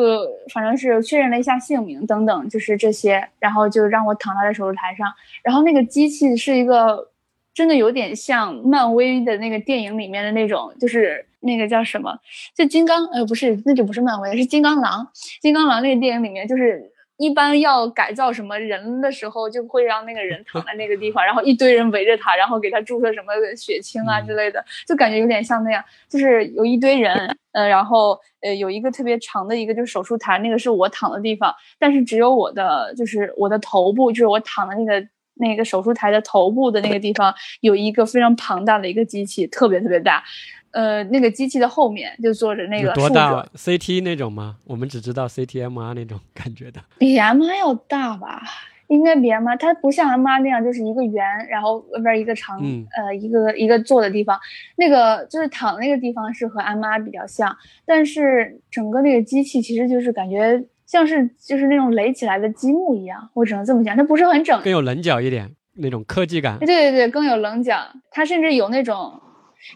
[0.54, 5.12] 反正是确认了一下姓名等等，就是这些，然后就让我躺在了手术台上。
[5.42, 7.10] 然后那个机器是一个
[7.54, 12.20] 真的有点像漫威的那个电影里面的那种，就是那个叫什么？
[12.54, 13.06] 就金刚？
[13.08, 15.08] 呃，不是，那就不是漫威，是金刚狼。
[15.42, 16.92] 金刚狼那个电影里面就是。
[17.18, 25.84] 一般要改造什么人的时候，就会让那个人躺在那个地方，然后一堆人围着他，然后给他注射什么血清啊之类的，就感觉有点像那样。
[26.10, 40.24] 就是有一堆人，呃，然后呃有一个特别长的一个就是手术台，那个是我躺的地方，但是只有我的就是我的头部，就是我躺的那个那个手术台的头部的那个地方有一个非常庞大的一个机器，特别特别大。
[40.72, 44.58] 呃，那个机器的后面就坐着那个多大？CT 那种吗？
[44.66, 48.44] 我们只知道 CTMR 那种感觉的，比 MR 要大吧？
[48.88, 52.60] 应该比 MR，它不像 MR 那样就是一个圆，然后外边一个长，
[52.96, 54.38] 呃，一个一个坐的地方。
[54.76, 57.56] 那个就是躺那个地方是和 MR 比较像，
[57.86, 60.62] 但是整个那个机器其实就是感觉
[60.96, 66.58] 像是就是那种垒起来的积木一样，我只能这么讲，它不是很整，更有棱角一点那种科技感。
[66.60, 67.76] 对对对，更有棱角，
[68.12, 69.20] 它甚至有那种。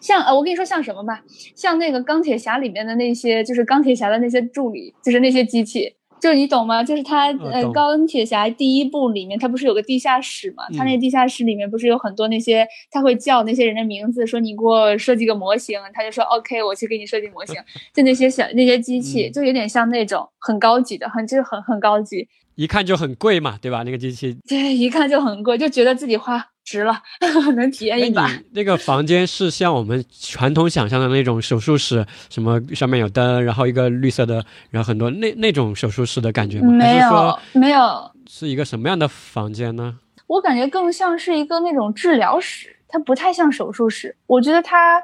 [0.01, 1.22] 像呃，我跟你说像什么吧，
[1.57, 6.84] 像那个钢铁侠里面的那些，就是钢铁侠的那些助理，就是那些机器，就你懂吗？
[6.84, 10.63] 就是他呃，钢铁侠第一部里面，他不是有个地下室嘛？
[10.78, 17.55] 他那个地下室里面不是有很多那些，他会叫那些人的名字，说你给我设计个模型，他就说 OK，我去给你设计模型。
[17.93, 22.28] 就那些小那些机器，就有点像那种很高级的，很就是很很高级，
[22.60, 23.84] 一看就很贵嘛，对吧？
[23.84, 26.45] 那个机器，对，一看就很贵，就觉得自己花。
[26.66, 27.01] 值了，
[27.55, 28.30] 能体验一把。
[28.51, 36.72] 那个房间是像我们传统想象的那种手术室，什么上面有灯，然后一个绿色的，然后很多那那种手术室的感觉吗？
[36.72, 39.97] 没有，没有，是一个什么样的房间呢？
[40.28, 44.16] 我感觉更像是一个那种治疗室，它不太像手术室。
[44.28, 45.01] 我觉得它，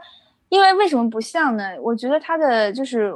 [0.50, 1.64] 因为为什么不像呢？
[1.82, 3.12] 我觉得它的就是。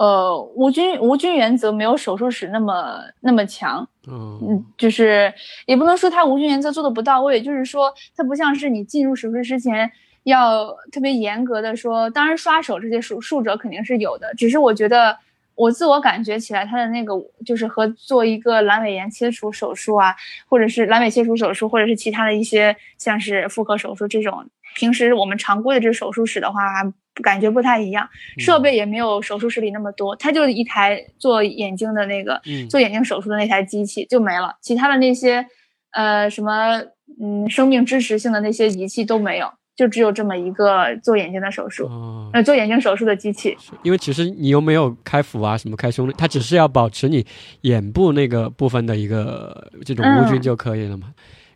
[0.00, 5.30] 呃，无菌无菌原则没有手术室那么那么强，嗯，就是
[5.66, 9.92] 也不能说它无菌原则做的不到位，就是说它不像是你进入手术之前
[10.22, 15.14] 要特别严格的说，当然刷手这些术术者肯定是有的，只是我觉得
[15.54, 17.12] 我自我感觉起来，它的那个
[17.44, 20.16] 就是和做一个阑尾炎切除手术啊，
[20.48, 24.46] 或者是阑尾切除手术，或者是其他的一些像是妇科手术这种，
[24.76, 26.90] 平时我们常规的这手术室的话。
[27.20, 28.08] 感觉不太一样，
[28.38, 35.46] 设备也没有手术室里那么多，它就是一台做眼睛的那个做眼睛手术的那台机器就没了，其他的那些
[35.92, 36.82] 呃什么
[37.20, 41.88] 嗯生命支持性的那些仪器都没有，就只有这么一个做眼睛的手术，
[42.32, 43.56] 呃做眼睛手术的机器。
[43.82, 47.26] 因为其实你又没有开腹啊什么开胸，它只是要保持你
[47.62, 51.08] 眼部那个部分的一个这种无菌就可以了嘛。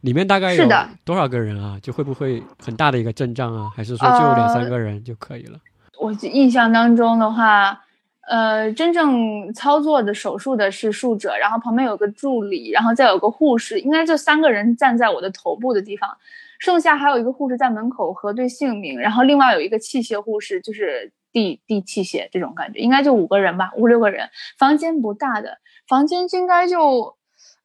[0.05, 0.69] 里面大概有
[1.03, 1.79] 多少个人啊？
[1.81, 3.71] 就会不会很大的一个阵仗啊？
[3.75, 5.59] 还是说就两三个人就可以了？
[5.99, 7.81] 我印象当中的话，
[8.29, 16.11] 呃，真正操作的手术的是术者，然后旁边有个助理，然后再有个护士，应该就三个人站在我的头部的地方，
[16.59, 24.29] 剩下还有一个护士在门口核对姓名，然后另外有一个器械护士，就是递递器械这种感觉，应该就五个人吧，五六个人，
[24.59, 25.57] 房间不大的，
[25.89, 27.17] 房间应该就。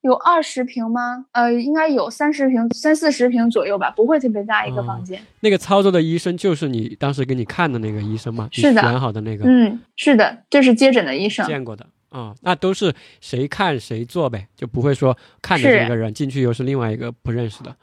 [0.01, 1.25] 有二十平吗？
[1.33, 5.21] 呃，应该有三十平、三四十平左右吧，不会特别大一个房间。
[5.41, 8.47] 那个操作的医生就是你当时给你看的那个医生吗？
[8.51, 9.45] 是的，选好的那个。
[9.45, 11.45] 嗯，是的，这是接诊的医生。
[11.45, 11.85] 见过的。
[12.09, 12.91] 啊，那都是
[13.21, 17.75] 谁看谁做呗，就不会说看着这个人进去又是另外一个不认识的，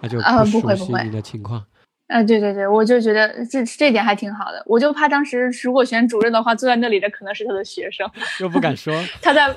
[0.00, 1.58] 那就不熟悉你的情况。
[1.58, 1.66] 呃，
[2.26, 4.62] 对对对，我就觉得这这点还挺好的。
[4.66, 8.08] 我就怕当时如果选主任的话，坐在那里的可能是他的学生，
[8.40, 8.94] 又不敢说。
[9.22, 9.48] 他在，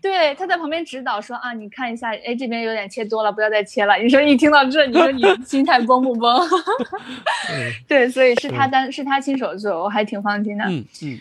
[0.00, 3.96] 对，他在旁边指导说啊，你看一下，哎，这边有点切多了，不要再切了。
[3.96, 6.40] 你说一听到这，你说你 心态崩不崩？
[7.88, 10.64] 对， 所以是他单是他亲手做，我还挺放心的。
[10.66, 10.84] 嗯嗯。
[11.02, 11.20] 嗯，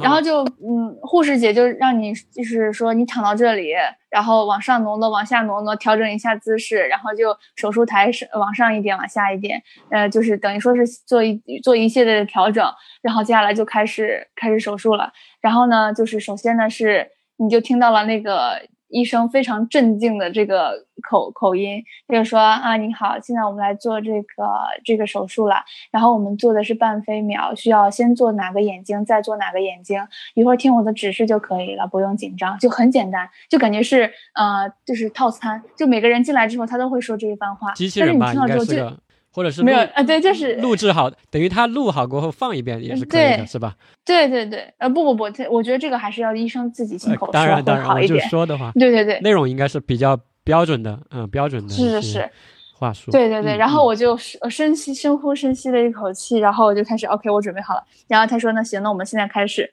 [0.00, 3.72] 然后就嗯，护士姐就让你就是说你躺到这里，
[4.08, 12.64] 然后往上挪挪，往下挪挪，调整一下姿势，然后就手术台是往上一点，往下一点，呃，就是等于说是做一做一系列的调整，
[13.02, 15.12] 然后接下来就开始开始手术了。
[15.40, 18.60] 然后呢，就是首先呢是你就听到了那个。
[18.90, 24.44] 医生非常镇静的这个口口音，就是说啊，你好，现在我们来做这个
[24.84, 25.56] 这个手术了。
[25.90, 30.00] 然后我们做的是半飞秒，需要先做哪个眼睛，再做哪个眼睛，
[30.34, 37.72] 一会儿听我的指示就可以了，不用紧张，就很简单，就感觉是呃，就是套餐，就每个人进来之后他都会说这一番话。
[37.72, 38.92] 机器人吧，应该是。
[39.32, 40.02] 或者是没有啊？
[40.02, 43.76] 对，就是录制好，等于他录好过后放一遍也是可以的，是吧？
[44.04, 48.28] 对对对，呃，不不不，我觉得这个还是要医生自己亲口说会好一点。
[48.28, 51.72] 说的话，对对对，内容应该是比较标准的，嗯，标准的。
[51.72, 52.30] 是是是，
[52.76, 53.10] 话术。
[53.12, 57.84] 对对对，然后我就深吸深呼深吸了一口气，然后我就开始 OK，我准备好了。
[58.08, 59.72] 然后他说那行，那我们现在开始。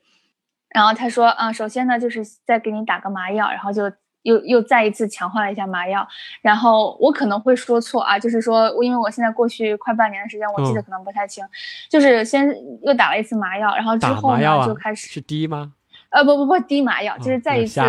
[0.69, 3.91] 然后他说嗯，首先呢就是再给你打个麻药，然后就。
[4.27, 6.05] 又又再一次强化了一下麻药，
[6.41, 11.45] 然后我可能会说错啊，就是说，因为我现在过去快半年的时间，我记得可能不太清，
[11.89, 15.71] 就是先又打了一次麻药，然后之后呢就开始是滴吗？
[16.09, 17.79] 呃不不不滴麻药，就是再一次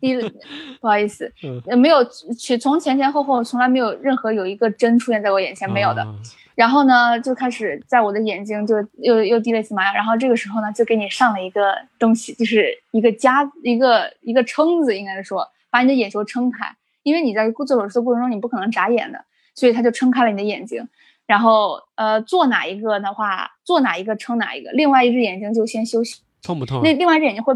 [0.00, 0.14] 滴，
[0.80, 1.32] 不好意思，
[1.76, 2.04] 没有
[2.38, 6.06] 去从前前后后从来没有任何有一个针出现在我眼前没有的，
[6.54, 15.48] 然后呢就开始在我的眼睛就又又滴了一次麻药，然后这个时候呢就给你上了一个东西，就是一个夹一个一个撑子，应该是说。
[15.70, 20.88] 把你的眼球撑开，因为你在做手术的过程中，你不可能眨眼的，所以他就撑开了你的眼睛。
[21.26, 26.22] 然后，呃，做哪一个的话，做哪一个撑哪一个，另外一只眼睛就先休息。
[26.42, 26.82] 痛不痛？
[26.82, 27.54] 那另外一只眼睛会。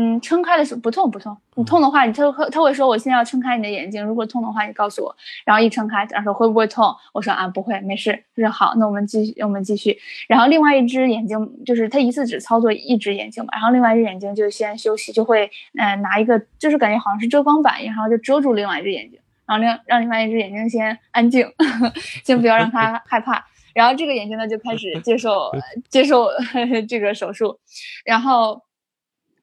[0.00, 6.94] 嗯，撑开的时候不痛不痛，你痛的话，你他会他会说我现在要撑开你的眼睛，如果痛的话你告诉我，然后一撑开，他说会不会痛？
[7.12, 8.12] 我说啊不会，没事。
[8.36, 9.98] 他说好，那我们继续我们继续。
[10.28, 11.36] 然后另外一只眼睛
[11.66, 21.44] 就是他一次只操作一只眼睛嘛，然后另外一只眼睛就先休息，就会嗯拿一个就是感觉好像是遮光板一样，然后就遮住另外一只眼睛，然后另让另外一只眼睛先安静，
[22.24, 23.44] 先不要让他害怕，
[23.74, 25.50] 然后这个眼睛呢就开始接受
[25.90, 26.28] 接受
[26.88, 27.58] 这个手术，
[28.04, 28.62] 然后。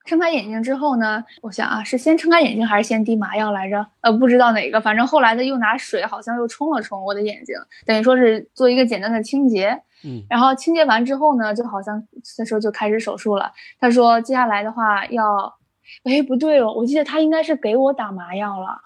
[0.06, 3.86] 撑开眼睛之后呢，我想啊，是先撑开眼睛还是先滴麻药来着？
[4.02, 9.82] 呃，不知道哪个，反正后来的又拿水好像又冲了冲我的眼睛，等于说是做一个简单的清洁。
[10.04, 12.02] 嗯，然后清洁完之后呢，就好像
[12.38, 13.52] 那时候就开始手术了。
[13.80, 15.56] 他说接下来的话要，
[16.04, 18.84] 哎，不对哦，我记得他应该是给我打麻药了。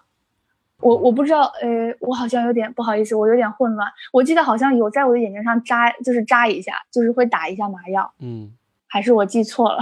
[0.80, 3.86] 我我不知道，呃，我好像有点不好意思，我有点混乱。
[4.14, 8.10] 我记得好像有在我的眼睛上扎，就是扎一下，就是会打一下麻药。
[8.20, 8.52] 嗯。
[8.92, 9.78] 还是我记错了，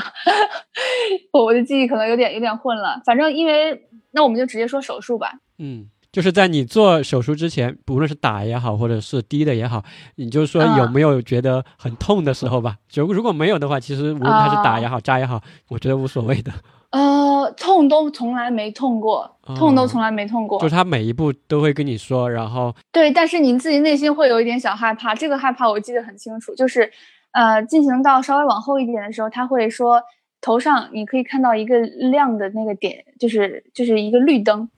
[1.33, 3.01] 我我的记忆可能有点有点混了。
[3.07, 5.33] 反正因为那我们就直接说手术吧。
[5.59, 9.83] 嗯，就是在你做手术之前，不论是打也好，或者是滴的也好，
[10.17, 12.77] 你就说有没有觉得很痛的时候吧？
[12.87, 15.41] 就如果没有的话，其实无论他是打也好，扎也好，
[15.71, 16.53] 我觉得无所谓的。
[16.93, 20.61] 呃，痛都从来没痛过，痛都从来没痛过。
[20.61, 25.15] 就是他每一步都会跟你说，然后对，但是你自己内心会有一点小害怕。
[25.15, 26.93] 这个害怕我记得很清楚，就是。
[27.33, 30.03] 呃，进行到稍微往后一点的时候，他会说
[30.41, 34.69] 头上你可以看到一个亮的那个点，就是就是一个绿灯，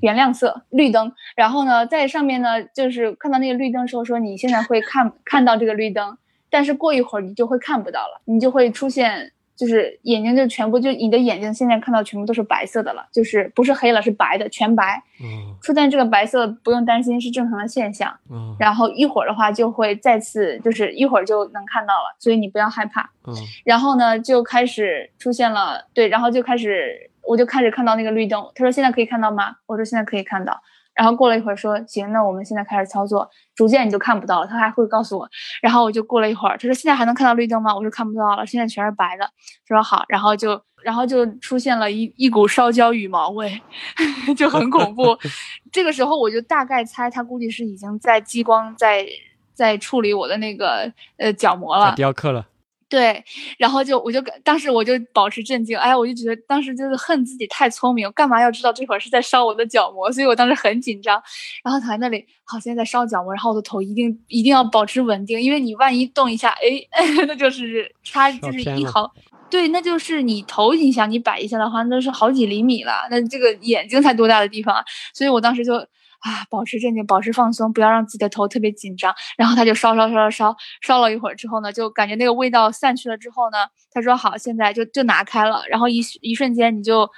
[0.00, 1.12] 原亮色绿灯。
[1.36, 6.16] 然后呢，在上面呢，就是看到那个绿灯时候，说你现在会看看到这个绿灯，
[6.50, 9.32] 但是过一会儿你就会看不到了，你就会出现。
[9.60, 15.02] 就是眼睛就全部就你的眼睛现在看到全部都是白色的了，就是不是黑了是白的，全白。
[15.22, 18.10] 嗯，出现这个白色不用担心是正常的现象。
[18.30, 23.02] 嗯，然后一会儿的话就会再次就是一会儿就能看到了，所以你不要害怕。
[23.26, 28.42] 嗯，然后呢就开始出现了，对，然后就开始我就开始看到那个绿灯。
[28.54, 29.56] 他说现在可以看到吗？
[29.66, 30.58] 我说现在可以看到。
[31.00, 34.46] 然后过了一会儿说行，那我们现在开始操作，逐渐你就看不到了。
[34.46, 35.26] 他还会告诉我，
[35.62, 37.74] 然后我就过了一会儿，他说现在还能看到绿灯吗？
[37.74, 39.24] 我说看不到了，现在全是白的。
[39.66, 43.62] 他说好，然后就然后就出现了一一股烧焦羽毛味，
[44.36, 45.16] 就很恐怖。
[45.72, 49.06] 这个时候我就大概猜他估计是已经在激光在
[49.54, 52.46] 在处理我的那个呃角膜了，雕刻了。
[52.90, 53.24] 对，
[53.56, 60.10] 然后就我就当时我就保持镇静，哎呀，我就觉得当时就是恨自己太聪明，干嘛要知道这会儿是在烧我的角膜？
[60.10, 61.22] 所以我当时很紧张，
[61.62, 66.84] 然后躺在那里，好，现在在烧角膜，然后我的头一定一定要保持稳定，因为你万一动一下，哎，
[67.28, 69.08] 那就是差就是一毫，
[69.48, 74.82] 对，那就是你头影响你摆一下的话，那是好几厘米了，那这个眼睛才多大的地方啊？
[75.14, 75.74] 所以我当时就
[76.20, 79.14] 啊，保持镇静，保持放松，不要让自己的头特别紧张。
[79.36, 83.58] 然后他就烧烧烧烧烧烧了一会儿之后呢，就感觉那个味道散去了之后呢，
[83.90, 85.62] 他说好，现在就就拿开了。
[85.68, 87.10] 然后一一瞬间你就，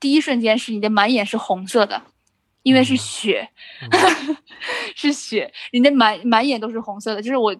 [0.00, 2.02] 第一瞬间是你的满眼是红色的，
[2.62, 3.48] 因为是血，
[4.96, 7.54] 是血，你的满满眼都是红色的，就是我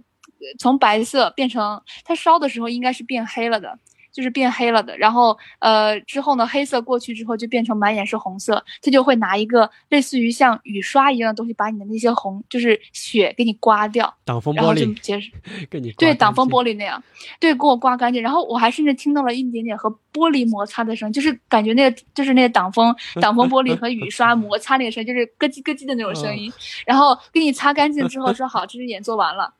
[0.59, 3.78] 从白色变成它烧的时候应该是变黑了的。
[4.16, 15.30] 就是变黑了的，然后呃之后呢，黑色过去之后就变成满眼是红色，他就会拿一个类似于像雨刷一样的东西，把你的那些红就是血给你刮掉，挡风玻璃， 结实，
[15.68, 17.02] 给你对挡风玻璃那样，
[17.38, 26.51] 对给我刮干净，然后我还甚至听到了一点点和玻璃摩擦的声，就是感觉那个就是那个挡风 挡风玻璃和雨刷摩擦那个声，就是咯叽咯叽的那种声音，
[26.86, 29.52] 然后给你擦干净之后说好，这只眼做完了。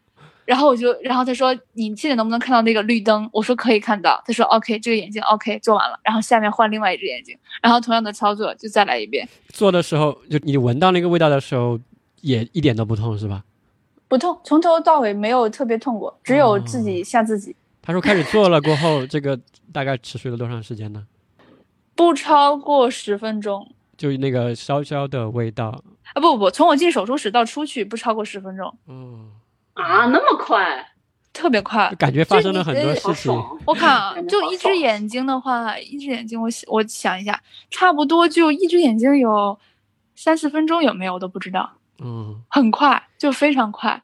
[0.47, 9.29] 然后我就，然后他说：“你现在能不能看到那个绿灯？”我说：“可以看到。”他说：“OK，这个眼睛 OK，做完了。”然后下面换另外一只眼睛，然后同样的操作就再来一遍。
[9.49, 11.79] 做的时候，就你闻到那个味道的时候，
[12.21, 13.45] 也一点都不痛是吧？
[14.09, 17.57] 不痛，从头到尾没有特别痛过，只有自己吓自己。
[17.83, 19.37] 他说开始做了过后，这个
[19.73, 21.05] 大概持续了多长时间呢？
[21.97, 23.69] 不超过十分钟。
[23.97, 25.83] 就那个烧焦的味道
[26.13, 26.21] 啊！
[26.21, 28.73] 不不不，从我进手术室到出去不超过十分钟。
[28.87, 29.33] 嗯。
[29.77, 30.87] 啊，那么快，
[31.33, 33.33] 特别快，感觉发生了很多事情。
[33.65, 37.41] 我看啊，就一只眼睛的话，一只眼睛，我我想一下，
[37.71, 39.59] 差不多就一只眼睛有
[40.15, 41.71] 三四分钟，有没有我都不知道。
[42.03, 44.03] 嗯，很快，就非常快。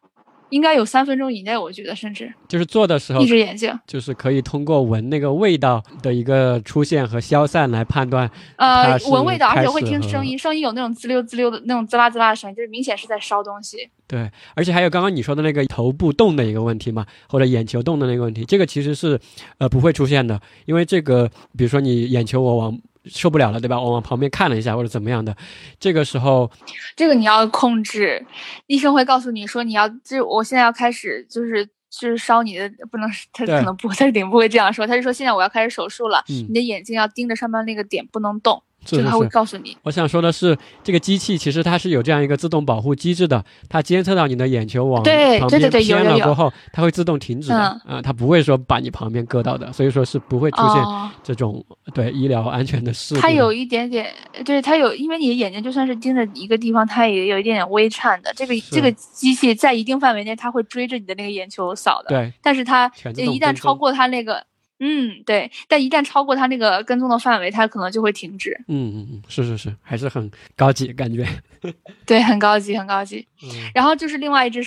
[0.52, 8.30] 应该有三分钟以内，我觉得甚至就是做的时候，一只眼睛就是可以通过闻那个味道的一个出现和消散来判断。
[8.56, 13.88] 呃，闻味道，而且会听声音，声音有那种滋溜滋溜的那种滋啦滋啦的声音，就是明显是在烧东西。
[14.06, 19.18] 对，而且还有刚刚你说的那个头部动的一个问题嘛，或者眼球动的那个问题，这个其实是
[19.56, 22.78] 呃不会出现的，因为这个比如说你眼球我往。
[23.04, 23.80] 受不了了，对吧？
[23.80, 25.36] 我往旁边看了一下，或者怎么样的，
[25.80, 26.50] 这个时候，
[26.96, 28.24] 这个你要控制，
[28.66, 38.62] 医生会告诉你说，你要就我现在要开始，就是就是烧你的，不能，他可能不，他肯定不会这样说，他就说现在我要开始手术了，你的眼睛要盯着上面那个点，不能动。
[38.84, 39.76] 就他会告诉你。
[39.82, 47.56] 我想说的是，这个机器其实它是有这样一个自动保护机制的，它监测到你的眼球往旁边偏了过后，它会自动停止的
[47.86, 50.84] 啊，它不会说把你旁边割到的，所以说是不会出现
[51.22, 51.64] 这种
[51.94, 53.20] 对医疗安全的事故。
[53.20, 54.12] 它有一点点，
[54.44, 58.32] 对它有，因为你的眼睛就算是盯着一个地方，它也有一点点微颤的。
[58.34, 62.08] 这个这个机器在一定范围内，它会追着你的那个眼球扫的。
[62.08, 64.44] 对，但是它一旦超过它那个。
[64.84, 68.50] 嗯，对，但一旦超过它那个跟踪的范围，它可能就会停止。
[68.66, 71.24] 嗯嗯嗯，是是是，还是很高级感觉。
[72.04, 73.24] 对，很高级，很高级。
[73.44, 74.66] 嗯，然后就是另外一只，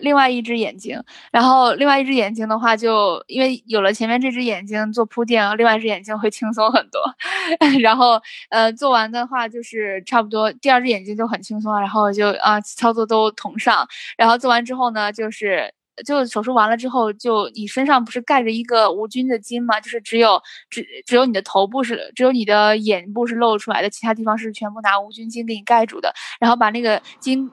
[0.00, 1.00] 另外一只眼睛，
[1.30, 7.00] 然后另外一只眼睛的话，就因为有了前面这只眼睛做铺垫，另外一只眼睛会轻松很多。
[7.80, 8.20] 然后
[8.50, 13.86] 呃，做完的话就是差不多，第二只眼睛就很轻松，然后就啊操作都同上。
[14.16, 15.72] 然后做完之后呢，就是。
[16.04, 19.80] 就手术完了之后，就你身上不是盖着一个无菌的巾吗？
[19.80, 20.40] 就是只有
[20.70, 26.12] 只只有你的头部是，只有你的眼部是露出来的，其他地方是全部拿无菌巾给你盖住的。
[26.40, 27.48] 然后把那个巾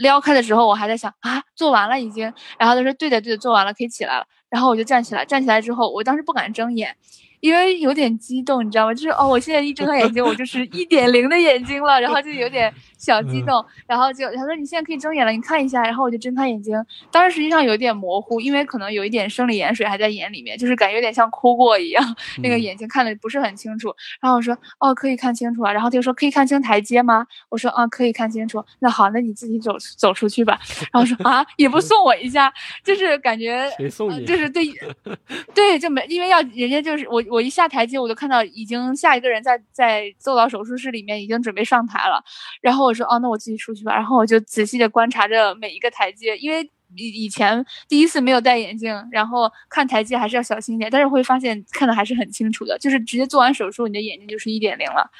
[0.00, 2.32] 撩开的时候，我还在想啊，做完了已经。
[2.58, 4.26] 然后他说对的对的，做完了可以起来了。
[4.50, 6.96] 然后我就站起来，站起来之后，我当时不敢睁眼。
[7.40, 8.92] 因为有点激动，你知道吗？
[8.92, 16.74] 就是哦，我现在一睁开眼睛，我就是一点零的眼睛了，然后就有点小激动，然后就他说你现在可以睁眼了，你看一下，然后我就睁开眼睛，
[17.10, 23.94] 当时实际上有点模糊，因为可能有一点生理盐水还在眼里面，就是感觉有点像哭过一样，那个眼睛看的不是很清楚。
[24.20, 27.24] 然后我说哦，可以看清楚了，然后他就说可以看清台阶吗？
[27.48, 28.64] 我说啊，可以看清楚。
[28.80, 30.58] 那好，那你自己走走出去吧。
[30.92, 32.52] 然后说啊，也不送我一下，
[32.82, 34.64] 就是感觉 就是对
[35.54, 37.22] 对，就没因为要人家就是我。
[37.30, 42.24] 我一下台阶，我就看到已经下一个人在在走到手术室里面，已经准备上台了。
[42.62, 46.62] 然后我说：“哦，那我自己出去吧。”然后我就仔细的观察着每一个台阶，因为
[46.96, 50.90] 以以前第一次没有戴眼镜，然后看台阶还是要小心一点。
[50.90, 55.10] 但是会发现看的还是很清楚的，就是直接做完手术，你的眼睛就是一点零了。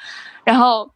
[0.43, 0.91] 然后，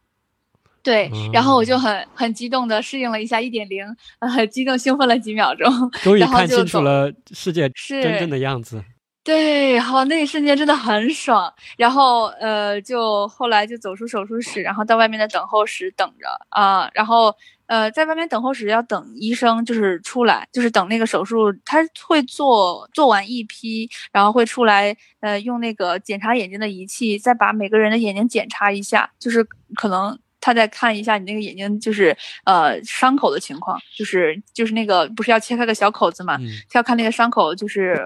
[0.82, 3.84] 对，然后我就很很激动的适应了一下一点零，
[4.18, 5.70] 很激动兴奋了几秒钟，
[6.02, 8.84] 终于看清楚了世界真正的样子。
[9.24, 11.50] 对，好，那一瞬间真的很爽。
[11.78, 16.90] 然后，呃，就后来就走出手术室，然后到外面的等候室等着啊。
[16.92, 17.34] 然后，
[17.64, 29.42] 呃，在外面等候室要等医生，就是出来，就是等那个手术，他会做做完一批，然后会出来，呃，用那个检查眼睛的仪器，再把每个人的眼睛检查一下，就是
[29.74, 30.18] 可能。
[30.44, 32.14] 他再看一下你那个眼睛，就是
[32.44, 36.36] 呃伤口的情况，就是就是那个不是要切开个小口子嘛，
[36.68, 37.98] 他要看那个伤口就是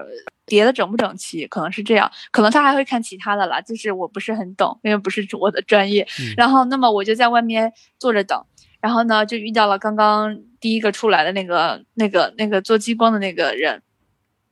[0.45, 6.07] 叠的整不整齐，可能是这样，可能他还会看其他的啦，就是我不是很懂，因为不是我的专业。
[6.37, 8.41] 然后那么我就在外面坐着等，
[8.79, 13.81] 然后呢就遇到了刚刚第一个出来的那个那个那个做激光的那个人。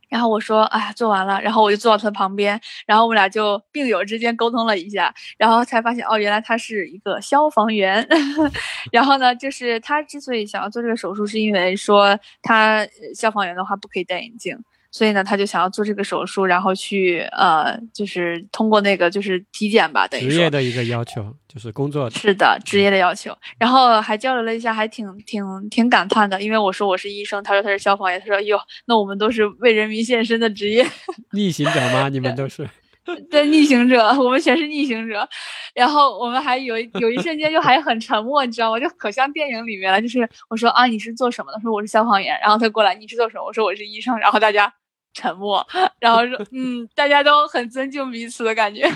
[0.10, 1.42] 然后我说，哎呀，做完了。
[1.42, 8.08] 然后我就坐到他旁边，然后我们俩就病友之间沟通了一下，然后才发现，哦，原来他是一个消防员。
[8.92, 14.58] 然后呢，就是他之所以想要做这个手术，是因为说他消防员的话不可以戴眼镜。
[14.91, 23.38] 所以呢，他就想要做这个手术，然后去呃，就是通过那个就是体检吧，等于职业的一个要求，就是工作是的，职业的要求。
[23.59, 30.85] 然后还交流了一下，还挺挺挺感叹的，因为我说我是医生，他说他是消防员，他说哟，那我们都是为人民献身的职业，
[31.31, 32.09] 逆行者吗？
[32.09, 32.68] 你们都是？
[33.32, 35.28] 对，逆行者，我们全是逆行者。
[35.74, 38.80] 然后我们还有有一瞬间就还很沉默，你知道吗？
[38.80, 40.02] 就可像电影里面了。
[40.02, 41.60] 就是我说啊，你是做什么的？
[41.62, 42.40] 说我是消防员。
[42.42, 43.44] 然后他过来，你是做什么？
[43.46, 44.18] 我说我是医生。
[44.18, 44.74] 然后大家。
[45.14, 45.66] 沉默，
[46.00, 48.88] 然后说，嗯，大家都很尊敬彼此的感觉，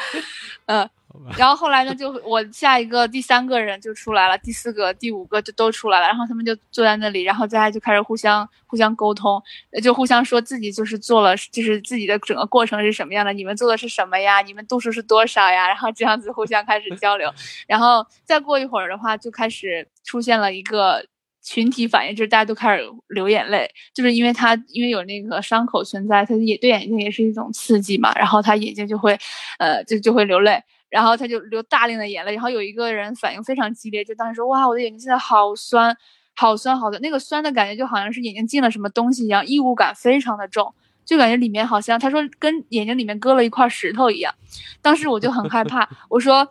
[0.64, 0.88] 嗯，
[1.36, 9.42] 然后后来呢，就我下一个第三个人就出来了，第四个、第五个就都出来了，然后他们就坐在那里，然后大家就开始互相互相沟通，
[9.82, 14.40] 就互相说自己就是做了，就是自己的整个过程是什么样的，你们做的是什么呀？
[14.42, 15.68] 你们度数是多少呀？
[15.68, 17.32] 然后这样子互相开始交流，
[17.66, 21.04] 然后再过一会儿的话，就开始出现了一个。
[21.40, 29.18] 群体反应就是大家都开始流眼泪，就是因为他因为有那个伤口存在，他也对眼睛也是一种刺激嘛，然后他眼睛就会，
[29.58, 35.96] 呃，就就会流泪，然后他就流大量的眼泪，然后有一个人反应非常激烈，就当时说哇，我的眼睛现在好酸，
[36.34, 40.74] 好酸，好酸，那个酸的感觉就好像是眼睛进了什么东西一样，异物感非常的重，
[41.04, 44.34] 就感觉里面好像他说跟眼睛里面搁了一块石头一样，
[44.82, 46.48] 当时我就很害怕，我说。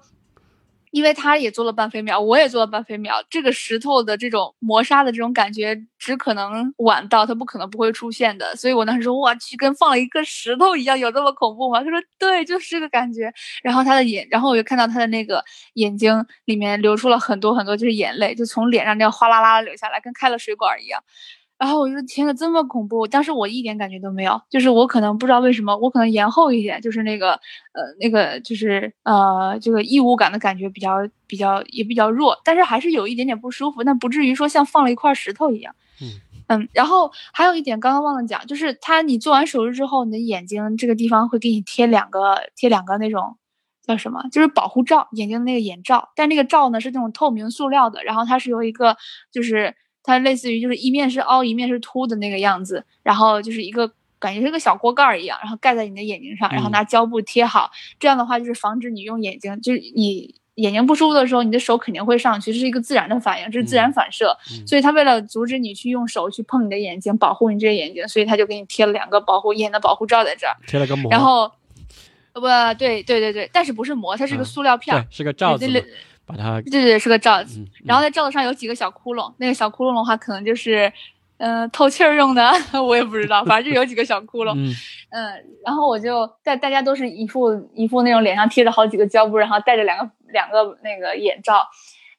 [0.91, 8.55] 因为他也做了半飞秒，我也做了半飞秒，这个石头的这种磨砂的这种感觉，只可能晚到，它不可能不会出现的。
[8.55, 11.83] 所以我当时说，我去，跟放了一个石头一样，有这么恐怖吗？
[11.83, 13.31] 他说，对，就是这个感觉。
[13.63, 15.43] 然后他的眼，然后我就看到他的那个
[15.73, 21.03] 眼睛里面流出了很多很多，就是眼泪，就从脸上这样哗啦啦的流下来，跟开了水管一样。
[21.57, 23.07] 然后我就说天呐，这么恐怖！
[23.07, 35.75] 当时我一点感觉都没有，就是我可能不知道为什么，我可能延后一点，就是那个呃那个就是呃这个异物感的感觉比较比较也比较弱，但是还是有一点点不舒服，但不至于说像放了一块石头一样。
[35.99, 36.07] 嗯
[36.49, 43.35] 嗯，然后还有一点刚刚忘了讲，就是他你做完手术之后，你的眼睛这个地方会给你贴两个贴两个那种
[43.83, 48.95] 叫什么，就是保护罩，眼睛的那个眼罩，但那个罩呢是那种透明塑料的，然后它是由一个
[49.31, 49.75] 就是。
[50.07, 57.69] 它类似于就是一面是凹一面是凸的那个样子，然后就是一个感觉是个小锅盖儿一样，然后盖在你的眼睛上，然后拿胶布贴好。
[57.99, 64.35] 这样的话就是防止你用眼睛，就是你眼睛不舒服的时候，你的手肯定会上去，这是一个自然的反应，这是自然反射。
[64.65, 71.11] 所以它为了阻止你去用手去碰你的眼睛，保护你这个眼睛，所以他就给你贴了两个保护眼的保护罩在这儿，贴了个膜。
[71.11, 71.51] 然后，
[72.33, 72.41] 不
[72.79, 75.67] 对对对对，但是不是膜，它是个塑料片，是个罩子。
[76.27, 80.91] 把它对对是个罩子，然后在罩子上有几个小窟窿，那个小窟窿的话可能就是，
[81.37, 82.51] 嗯，透气儿用的，
[82.85, 84.53] 我也不知道，反正就有几个小窟窿，
[85.11, 85.33] 嗯，
[85.65, 91.65] 然后我就在大家都是一副一副那种脸上贴着好几个胶布，然后戴着两个两个那个眼罩，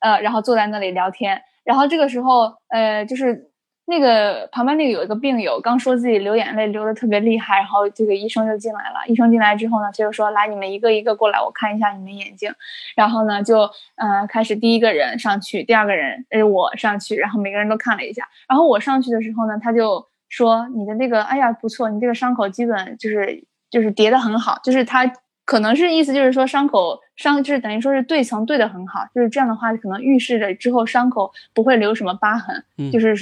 [0.00, 3.47] 呃，然后坐在那里聊天，然后这个时候，呃，就是。
[3.88, 8.96] 那个旁边那个有一个病友，刚说自己流眼泪流的特别厉害，然后这个医生就进来了。
[9.08, 12.52] 医生进来之后呢，他就说：“来，你们一个一个过来，我看一下你们眼睛。”
[12.94, 13.62] 然后呢，就
[13.96, 18.28] 嗯开始第一个人上去，第二个人是我上去，然后每个人都看了一下。
[18.46, 25.10] 然后我上去的时候呢，他就说：“你的那个，哎呀，不错，你这个伤口基本就是就是叠的很好，就是他。”
[25.48, 33.14] 可能是意思就是说伤口伤就是等于说是对层对的很好，就是这样的话可能预示着之后伤口不会留什么疤痕，就是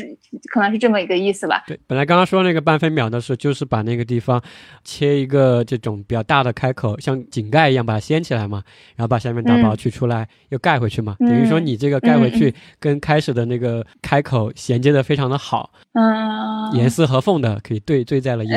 [0.53, 1.65] 可能是这么一个意思吧。
[1.67, 4.41] 对，本来刚刚说那个半分秒的时候，就是把那个地方
[4.85, 8.63] 切一个这种比较大的开口，像井盖一样把它掀起来嘛，
[8.97, 18.55] 然后把下面打包取出来又盖回去嘛，等于说你这个盖回去跟开始的那个开口衔接的非常的好，嗯，严丝合缝的可以对对在了一起，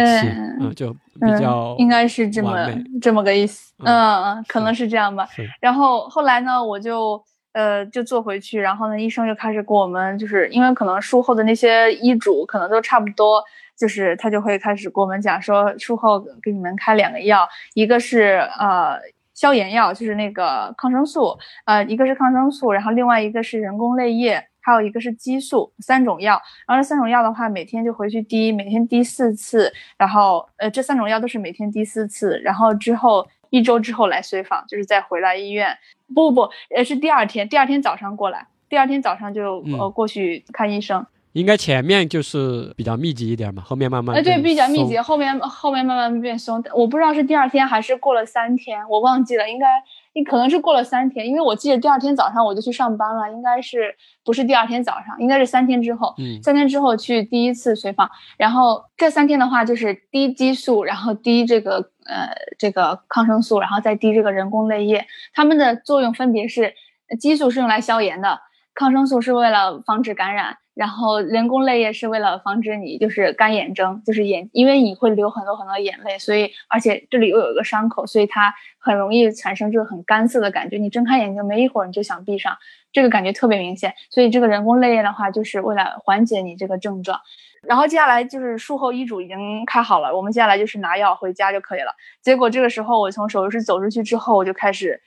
[0.60, 0.94] 嗯，就。
[1.22, 2.66] 比较应该是这么
[3.02, 5.28] 这么个意思，嗯嗯，可能是这样吧。
[5.60, 7.24] 然后后来呢，我就
[7.54, 13.44] 呃就坐回去，然后呢，医生就开始给我们，就是因为可能术后的那些医嘱可能都差不多，
[13.78, 19.00] 就是他就会开始给我们讲说，术后给你们开两个药，一个是呃
[19.34, 24.46] 消炎药，就是那个抗生素，呃一个是抗生素，然后另外一个是人工泪液。
[24.62, 35.78] 还有一个是激素，三种药，然后这三种药的话，每天就回去滴，每天滴四次，然后呃，这三种药都是每天滴四次，然后之后一周之后来随访，就是再回来医院。
[36.14, 41.06] 不不不，呃，是第二天，第二天早上过来，第二天早上就呃过去看医生。
[41.34, 46.64] 应该前面就是比较密集一点嘛，后面慢慢哎对比较密集，后面后面慢慢变松。
[46.74, 49.68] 我不知道是第二天还是过了三天，我忘记了，应该
[50.14, 53.96] 你可能是过了三天，因为我记得第二天早上我就去上班了，应该是
[54.26, 61.76] 不是第二天早上，应该是三天之后，嗯，三天之后去第一次随访，然后这三天的话就是滴激素，然后滴这个
[62.06, 66.74] 呃这个抗生素，然后再滴这个人工泪液，它们的作用分别是
[67.20, 68.40] 激素是用来消炎的，
[68.74, 70.58] 抗生素是为了防止感染。
[70.80, 80.78] 然后人工泪液是为了防止你就是干眼症，就是眼，因为你会流很多很多眼泪，所以而且这里又有一个伤口，所以它很容易产生这个很干涩的感觉。
[80.78, 82.58] 你睁开眼睛没一会儿你就想闭上，
[82.94, 83.94] 这个感觉特别明显。
[84.10, 87.20] 所以这个人工泪液的话，就是为了缓解你这个症状。
[87.62, 91.92] 然后接下来就是术后医嘱已经开好了，我们接下来就是拿药回家就可以了。
[92.22, 95.02] 结果这个时候我从手术室走出去之后，我就开始。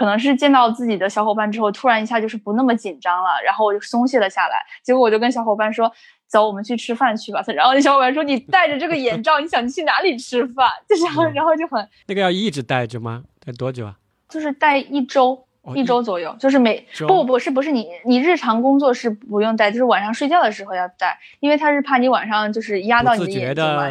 [0.00, 4.64] 可能是见到自己的小伙伴之后，突然一下就是不那么紧张了，然后我就松懈了下来。
[4.82, 5.92] 结果我就跟小伙伴说
[6.26, 7.44] ：“走，我们去吃饭去吧。
[7.54, 13.24] ”然后那小伙伴说：“你戴着这个眼罩，你想去哪里吃饭？” 就这样，然后就很那个要一直戴着吗？
[13.44, 13.96] 戴多久啊？
[14.30, 15.46] 就是戴一周。
[15.74, 23.90] 一周左右，就是每不不是不是你你日常工作是不用戴，就是晚上睡觉的时候要戴，因为他是怕你晚上就是压到你的眼睛嘛。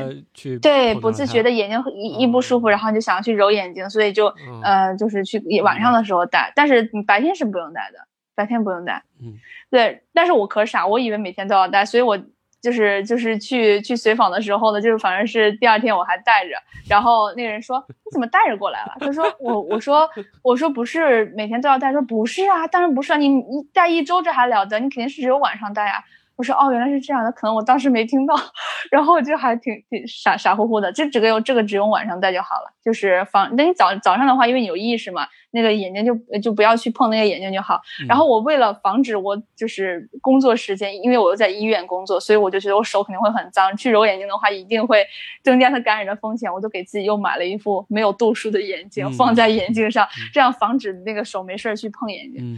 [0.62, 4.34] 对，不自觉的眼睛一一不舒服，然后就想要去揉眼睛，所以就
[4.64, 8.00] 呃就是去晚上的时候戴，但是白天是不用戴的，
[8.36, 9.04] 白天不用戴。
[9.22, 9.34] 嗯，
[9.70, 12.20] 对，但是我可傻，我以为每天都要戴，所以我。
[12.62, 16.52] 就是就是去去随访的时候呢，就是反正是第二天我还带着，
[16.90, 18.96] 然后那个人说你怎么带着过来了？
[19.00, 20.10] 他说我我说
[20.42, 24.80] 我说不是每天都要带，说不是啊，当然不是啊，你你带一周这还了得？
[24.80, 26.04] 你肯定是只有晚上带啊。
[26.40, 28.34] 我说哦，原来是这样的，可能我当时没听到，
[28.90, 33.54] 然后就还挺挺傻傻乎乎的，这这个用这个只用晚上戴就好了，就是防。
[33.58, 37.82] 那你早早上的话，因为你有意识嘛，那个眼睛就就不要去碰那个眼睛就好。
[38.08, 45.06] 然后我为了防止我就是工作时间，因为我又在医院工作，所以我就觉得我手肯定会很脏，去揉眼睛的话一定会
[45.44, 46.50] 增加它感染的风险。
[46.54, 52.58] 我就给自己又买了一副没有度数的眼镜放在眼镜上，这样防止那个手没事去碰眼睛。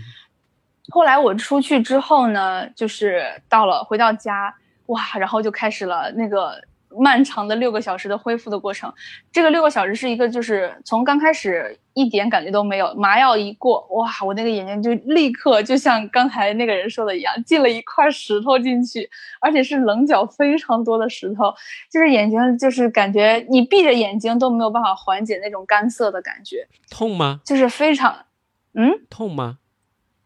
[0.92, 4.54] 后来我出去之后呢，就是到了回到家，
[4.88, 6.54] 哇，然后就开始了那个
[7.00, 8.94] 漫长的六个小时的恢复的过程。
[9.32, 19.10] 这个六个小时是一个，就是从刚开始一点感觉都没有，麻药一过，哇，我那个眼睛就立刻就像刚才那个人说的一样，进了一块石头进去，
[19.40, 21.54] 而且是棱角非常多的石头，
[21.90, 26.68] 就是眼睛就是感觉你闭着眼睛都没有办法缓解那种干涩的感觉。
[26.90, 27.40] 痛吗？
[27.46, 28.26] 就是非常，
[28.74, 29.60] 嗯，痛吗？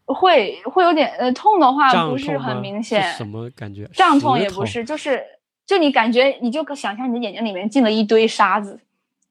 [0.06, 3.88] 会会有点呃痛的话不是很明显，什么感觉？
[3.92, 5.22] 胀痛也不是，就是
[5.66, 8.78] 就你感觉你就想象你的眼睛里面进了一堆沙子，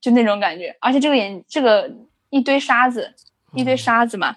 [0.02, 0.76] 就那种感觉。
[0.82, 1.90] 而且这个眼这个
[2.30, 3.14] 一堆沙子，
[3.54, 4.36] 一堆沙子嘛，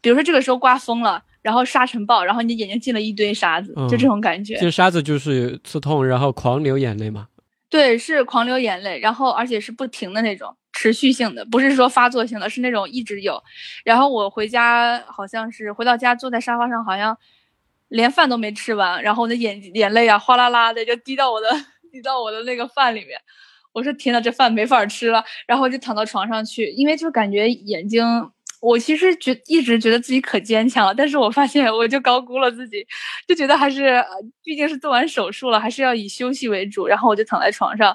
[0.00, 4.56] 比如说这个时候刮风了，然后沙尘暴，然后你眼睛进了一堆沙子，就这种感觉。
[4.56, 7.26] 进沙子就是刺痛，然后狂流眼泪嘛。
[7.68, 10.54] 对，是狂流眼泪，然后而且是不停的那种。
[10.80, 13.42] 持续性的，不是说发作性的，是那种一直有。
[13.84, 17.14] 然后我回家好像是回到家坐在沙发上，好像
[17.88, 21.48] 连饭都没吃完，然后我的眼眼泪啊哗啦啦的就滴到我的
[21.92, 23.20] 滴到我的那个饭里面。
[23.72, 25.22] 我说天呐，这饭没法吃了。
[25.46, 28.02] 然后我就躺到床上去，因为就感觉眼睛，
[28.62, 32.86] 我其实觉一直觉得自己可坚强了，但是我发现我就高估了自己，
[33.28, 34.02] 就觉得还是
[34.42, 36.86] 毕竟是做完手术了，还是要以休息为主。
[36.86, 37.94] 然后我就躺在床上。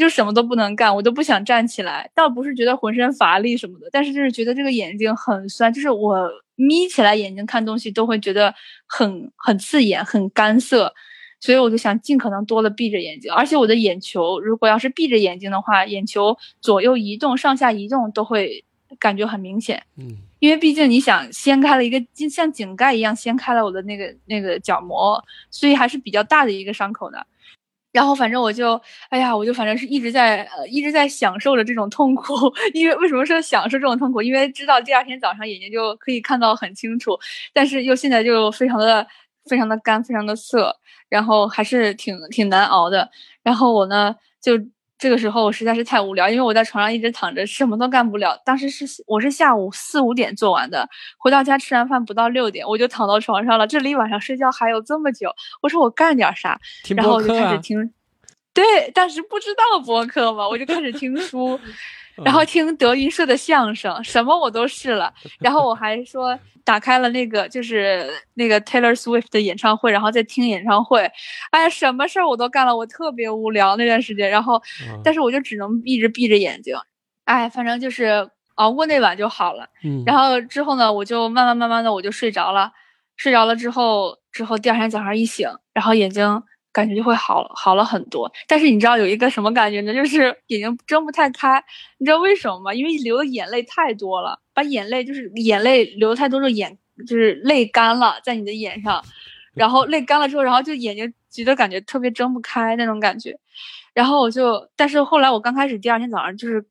[0.00, 2.10] 就什么都不能干，我都不想站起来。
[2.14, 8.52] 倒不是觉得浑身乏力什么的，但是就是觉得这个眼睛很酸，就是我眯起来眼睛看东西都会觉得
[8.86, 10.92] 很很刺眼、很干涩，
[11.38, 13.32] 所以我就想尽可能多的闭着眼睛。
[13.32, 18.64] 而且我的眼球如果要是闭着眼睛的话，眼球左右移动、上下移动都会
[18.98, 19.82] 感觉很明显。
[19.96, 27.26] 嗯，因为毕竟你想掀开了一个像井盖一样掀开了我的那个那个角膜，所以还是比较大的一个伤口的。
[27.94, 32.34] 然后反正我就，哎呀，我就反正是一直在呃一直在享受着这种痛苦，
[32.74, 34.20] 因为为什么说享受这种痛苦？
[34.20, 37.16] 因为知道第二天早上眼睛就可以看到很清楚，
[37.54, 39.06] 但是又现在就非常的
[39.48, 40.76] 非常的干，非常的涩，
[41.08, 43.08] 然后还是挺挺难熬的。
[43.44, 44.52] 然后我呢就。
[44.96, 48.40] 这个时候我实在是太无聊，因为我在床上一直躺着，什么都干不了。
[48.44, 50.88] 当时是我是下午四五点做完的，
[51.18, 53.66] 回到家吃完饭不到六点，我就躺到床上了。
[53.66, 55.30] 这离晚上睡觉还有这么久，
[55.60, 56.58] 我说我干点啥？
[56.96, 57.92] 然后我就开始听，
[58.52, 58.64] 对，
[58.94, 61.58] 但是不知道播客嘛，我就开始听书。
[62.22, 65.12] 然后听德云社的相声，什么我都试了。
[65.40, 71.10] 然后我还说打开了那个就是那个 Taylor Swift 的演唱会，然后再听演唱会。
[71.50, 74.30] 哎呀，什么事儿我都干了，我特别无聊那段时间。
[74.30, 74.62] 然后，
[75.02, 76.76] 但是我就只能一直闭着眼睛。
[77.24, 79.68] 哎，反正就是熬过那晚就好了。
[79.82, 82.70] 嗯，然后之后呢，我就慢慢慢慢的我就睡着了，
[83.16, 86.42] 睡着了之后，之后第二天早上一醒，然后眼睛
[86.74, 88.30] 感觉就会好好了很多。
[88.48, 89.94] 但是你知道有一个什么感觉呢？
[89.94, 91.62] 就是 眼睛睁不太开。
[91.98, 92.74] 你知道为什么吗？
[92.74, 96.76] 因为流的眼泪太多了，把眼泪就是眼泪流太多，就眼
[97.06, 99.02] 就是泪干了在你的眼上，
[99.54, 103.38] 然后泪干了之后，然后就眼睛觉得感觉特别睁不开那种感觉。
[103.94, 106.66] 然后我就，但是后来我刚开始第二天早上就是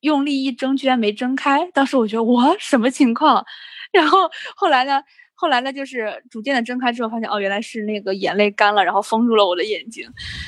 [0.00, 1.68] 用力一睁，居然没睁开。
[1.74, 3.44] 当时我觉得我什么情况？
[3.92, 5.02] 然后后来呢？
[5.40, 5.72] 后来呢？
[5.72, 10.06] 就是逐渐的睁开之后，发现哦，原来是那个眼泪干了，然后封住了我的眼睛。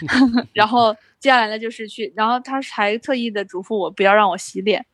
[0.53, 4.85] 然后接下来呢，就是去，然后他还特意的嘱咐我不要让我洗脸。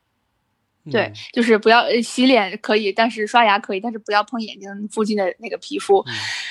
[0.88, 6.04] 对，就是不要洗脸可以，但是刷牙可以，但是不要碰眼睛附近的那个皮肤。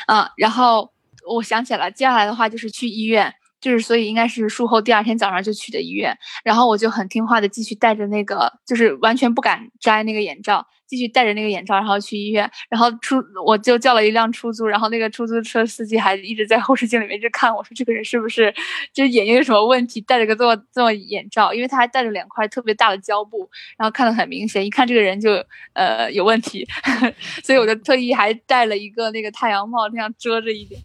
[0.07, 0.91] 嗯，然后
[1.25, 3.33] 我想起来，接下来的话就是去医院。
[3.59, 10.67] 就是，所以应该是术后第二天早上就去的医院，然后我就很听话的继续戴着那个，就是完全不敢摘那个眼罩。
[10.87, 18.53] 继续戴着那个眼罩，然后去医院，然后出我就叫了一辆出租，然后那个出租车司机还一直在后视镜里面一直看我说这个人是不是
[18.93, 25.43] 就是眼睛有什么问题，戴着个这么这么眼罩，因为他还戴着两块特别大的胶布，然后看得很明显，一看这个人就
[25.73, 26.65] 呃有问题，
[27.43, 30.81] 所以我就特意还戴了一个那个太阳帽，这样遮着一点，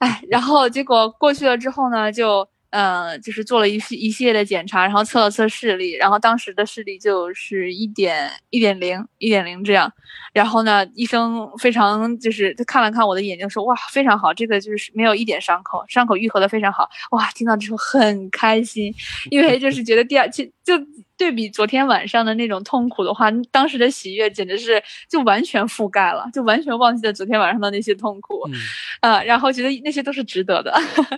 [0.00, 2.48] 哎，然后结果过去了之后呢，就。
[2.70, 9.90] 呃，就是做了一系一系列的检查，然后测了测视力，然后当时的视力就是一点一点零一点零这样，
[10.32, 18.94] 然后呢，医生非常就是他看了看我的眼睛，说哇非常好，这个就是没有一点伤口，伤口愈合的非常好，哇，听到之后很开心，
[19.30, 20.74] 因为就是觉得第二期就。
[21.18, 28.40] 对比昨天晚上的那种痛苦的话，当时的喜悦简直是就完全覆盖了，就完全忘记了昨天晚上的那些痛苦，
[29.02, 30.72] 啊，然后觉得那些都是值得的，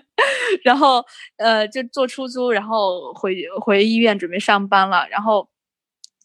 [0.65, 1.05] 然后
[1.37, 5.47] 呃就坐出租，然后回回医院准备上班了，然后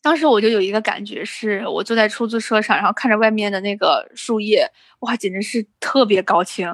[0.02, 4.72] 当时我就有一个感觉，是我坐在出租车上，然后看着外面的那个树叶，
[5.02, 6.74] 哇，简直是特别高清。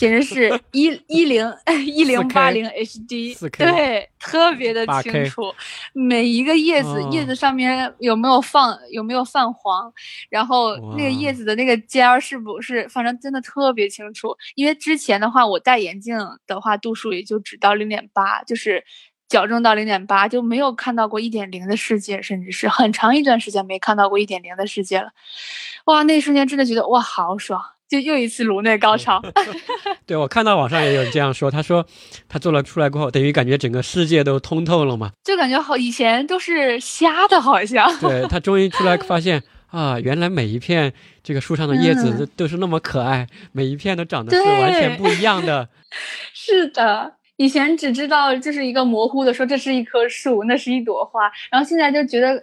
[0.00, 1.46] 简直是 一一零
[1.84, 5.54] 一零八零 HD， 对，特别的清楚，
[5.92, 9.92] 每一个叶子叶子上面有没有放有没有泛黄，
[10.30, 14.34] 然后那个叶子的那个尖儿是不是，反正真的特别清楚。
[14.54, 16.16] 因为之前的话，我戴眼镜
[16.46, 18.82] 的话度数也就只到零点八，就是
[19.28, 25.10] 矫正到零点八，就没有看到过一点零的世界，甚至是很长一段时间没看到过一点零的世界了。
[25.84, 27.62] 哇，那一瞬间真的觉得哇，好爽。
[27.90, 29.20] 就又一次颅内高潮，
[30.06, 31.84] 对我看到网上也有这样说，他说
[32.28, 37.92] 他做了出来过后，等于感觉整个世界都通透了嘛，就感觉好以前都是瞎的，好像。
[37.98, 39.42] 对他终于出来发现
[39.72, 40.92] 啊，原来每一片
[41.24, 45.68] 这个树上的叶子都是那么可爱，每一片都长得是完全不一样的。
[46.32, 52.40] 是的，以前只知道就是一个模糊的说这是一棵树，那是一朵花，然后现在就觉得。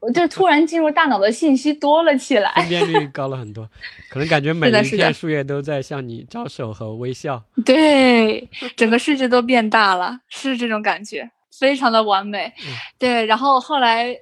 [0.00, 3.68] 我就突然进入大脑的信息多了起来，分辨率高了很多，
[4.10, 7.42] 可能感觉每一片树叶都在向你招手和微笑。
[7.64, 12.52] 对，整个世界都变大了，是这种感觉，非常的完美。
[12.98, 14.14] 对，然后后来，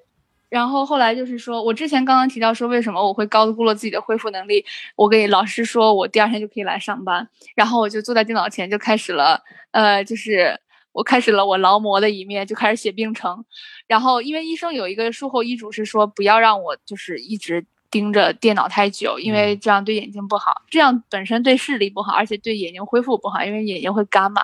[0.48, 4.64] 然后后来就是说，我之前刚刚提到说，为什么我会高估了自己的恢复能力？
[4.94, 10.60] 我给老师说我第二天就可以来上班，然后我就坐在电脑前就开始了，呃，就是。
[10.96, 13.44] 我开始了我劳模的一面，就开始写病程。
[13.86, 24.42] 然后，因为医生有一个术后医嘱是说，不要让我就是一直盯着电脑太久，因为这样对眼睛不好，这样本身对视力不好，而且对眼睛恢复不好，因为眼睛会干嘛。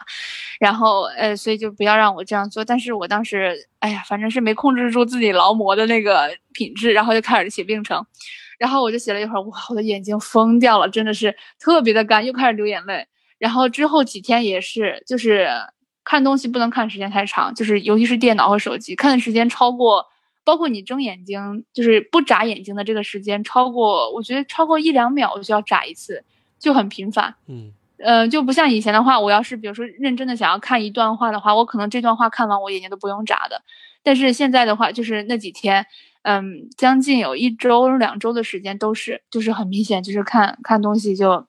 [0.60, 2.62] 然后，呃，所以就不要让我这样做。
[2.62, 8.04] 但是我当时，哎呀，反正是没控制住自己劳模的那个品质，然后就开始写病程。
[8.58, 13.06] 然后我就写了一会儿，哇，我的眼睛疯掉了，真的是特别的干，又开始流眼泪。
[13.38, 15.48] 然后之后几天也是，就是。
[16.04, 20.04] 看东西不能看时间太长，就是尤其是电脑和手机，看的时间超过，
[20.44, 26.24] 包括你睁眼睛，就是不眨眼睛的这个时间超过，我觉得超过一两秒我就要眨一次，
[26.58, 27.34] 就很频繁。
[27.46, 33.62] 嗯，呃，就不像以前的话，我要是比如说认真的想要看一段话的话，我可能这段话看完我眼睛都不用眨的。
[34.02, 35.86] 但是现在的话，就是那几天，
[36.22, 41.46] 嗯，将近有一周两周的时间都是，就是很明显，就是看看东西就。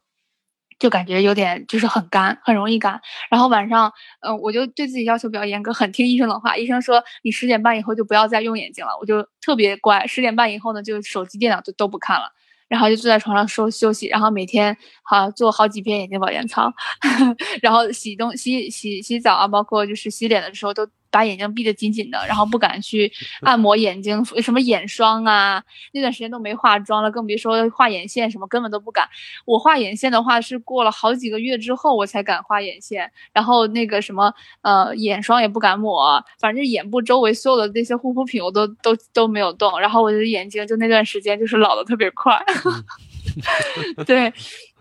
[0.79, 2.99] 就感觉有点就是很干，很容易干。
[3.29, 3.91] 然后晚上，
[4.21, 6.55] 嗯，我就对自己要求比较严格，很听医生的话。
[6.57, 10.05] 医生说你十点半以后就不要再用眼睛了，我就特别乖。
[10.07, 12.31] 十点半以后呢，就手机、电脑就都不看了，
[12.67, 14.07] 然后就坐在床上休休息。
[14.07, 16.71] 然后每天好做好几遍眼睛保健操，
[17.61, 23.11] 然后洗东洗洗洗澡啊，包括就是洗脸的时候都把眼睛闭得紧紧的，然后不敢去
[23.45, 29.07] 按摩眼睛，什么眼霜啊，那段时间都没化妆了，更别说画眼线什么，根本都不敢。
[29.45, 34.34] 我画眼线的话是过了好几个月之后我才敢画眼线，然后那个什么
[34.64, 42.44] 呃眼霜也不敢抹，反正眼部周围所有的那些护肤品我都都都没有动，然后我的眼睛就那段时间就是老的特别快。
[44.06, 44.31] 对，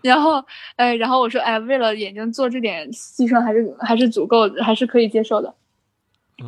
[0.01, 0.43] 然后，
[0.75, 5.53] 哎，然后我说，哎，为了眼睛做这点牺牲，还是还是足够，还是可以接受的。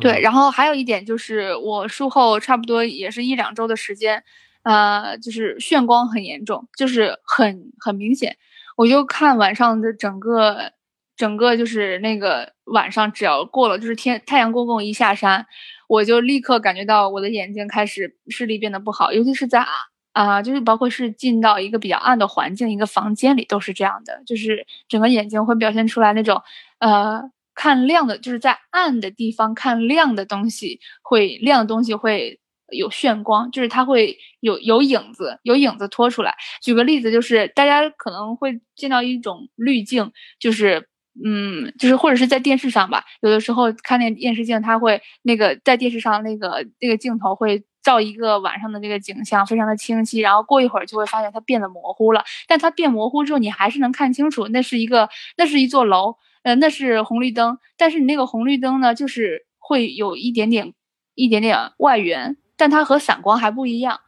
[0.00, 4.22] 对，然后还有一点就是，我术后差不多也是一两周的时间，
[4.62, 8.36] 呃，就是眩光很严重，就是很很明显。
[8.76, 10.72] 我就看晚上的整个
[11.16, 15.46] 整个就是那个晚上，只要过了就是天太阳公公一下山，
[15.88, 19.64] 我就立刻感觉到我的眼睛开始视力变得不好，尤其是在。
[20.12, 26.42] 啊，就是包括是进到一个比较暗的环境，一个房间里都是这样的，就是整个眼睛会表现出来那种，
[26.78, 27.20] 呃，
[27.56, 32.38] 看亮的，就是在暗的地方看亮的东西，会亮的东西会
[32.70, 36.34] 有眩光，就是它会有有影子，有影子拖出来。
[36.62, 40.88] 举个例子，就是大家可能会见到一种滤镜，就是，
[41.24, 47.64] 嗯，就是或者是在电视上吧，有的时候看那电视镜，它会那个在电视上那个那个镜头会。
[47.86, 50.18] 照一个晚上的那个景象，非常的清晰。
[50.18, 55.08] 然后过一会儿就会发现它变得模糊了，但它变模糊之后，你还是能看清楚，那是一个，
[55.38, 56.16] 那是一座楼，
[56.46, 57.58] 呃，那是红绿灯。
[57.76, 60.74] 但是你那个红绿灯呢，就是会有一点点，
[61.16, 63.98] 一点点外缘，但它和散光还不一样，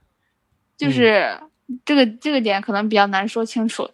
[0.76, 1.40] 就是
[1.84, 3.90] 这个这个点可能比较难说清楚。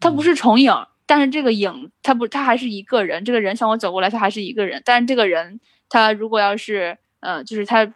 [0.00, 0.72] 它不是重影，
[1.06, 3.24] 但是这个影，它不，它还是一个人。
[3.24, 4.82] 这个人向我走过来，他还是一个人。
[4.84, 7.94] 但是这个人，他如果要是，呃，就是他。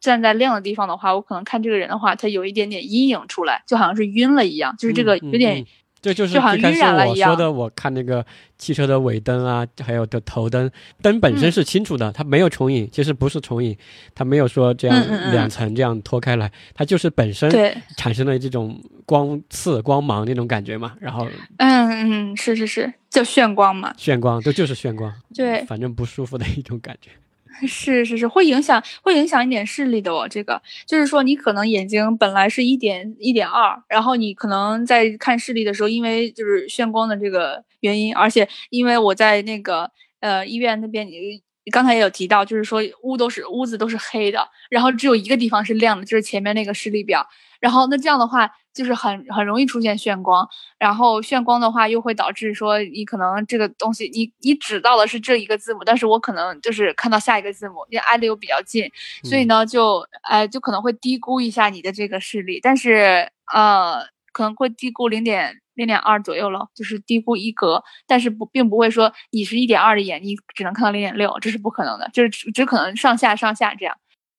[0.00, 5.66] 站在亮的地方的话，我可能看这个人的话，他有一点点阴影出来，就好像是晕了一样，就是这个有点，
[6.02, 6.38] 这就是一
[6.78, 6.96] 样。
[7.06, 8.24] 我说的，我看那个
[8.56, 10.70] 汽车的尾灯啊，还有的头灯，
[11.02, 13.76] 灯本身是清楚的，它没有重影，其实不是重影，
[14.14, 17.50] 它没有说这样两层这样拖开来，它就是本身
[17.96, 20.94] 产生了这种光刺、光芒那种感觉嘛。
[21.00, 21.28] 然后，
[21.58, 23.92] 嗯嗯，是是是，叫炫光嘛？
[23.96, 27.10] 炫光，这，就是炫光，对，反正不舒服的一种感觉。
[27.66, 30.26] 是是是，会影响会影响一点视力的哦。
[30.28, 47.26] 这个就是说，你可能眼睛本来是一点一点二，然后你可能在看视力的时候，因为就是眩光的这个原因，而且因为我在那个呃医院那边，你刚才也有提到，就是说屋都是屋子都是黑的，然后只有一个地方是亮的，就是前面那个视力表。
[47.60, 48.50] 然后那这样的话。
[48.72, 50.48] 就是很很容易出现眩光，
[50.78, 58.88] 然后眩光的话又会导致说你可能这个东西你你指到的是这一个字母，但是我可能就是看到下一个字母，因为挨得又比较近，
[59.24, 64.00] 所以呢就哎就可能会低估一下你的这个视力，但是呃
[64.32, 73.96] 可能会低估零点零点二左右了，就是低估一格，但是不并不会说你是一点二的眼，你只能看到零点六，这是不可能的，就是只只可能上下上下这样。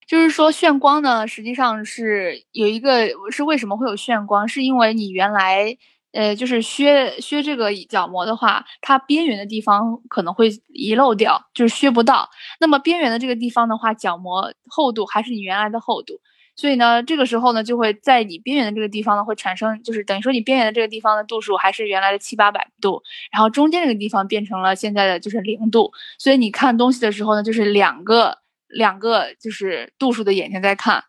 [0.08, 5.76] 就是说，眩光呢，实际上是有一个是为什么会有眩光，是因为你原来
[6.12, 12.30] 呃，就是削削这个角膜的话，它边缘的地方可能会遗漏掉，就是削不到。
[12.60, 16.20] 那么边缘的这个地方的话，角膜厚度还是你原来的厚度，
[16.56, 23.02] 所以呢，这个时候呢，就会在你边缘的这个地方呢，会产生，就是等于说你边缘的这个地方的度数还是原来的七八百度，
[23.32, 28.40] 然后中间这个地方变成了现在的就是零度，所以你看东西的时候呢，就是两个。
[28.74, 31.04] 两个就是度数的眼睛在看，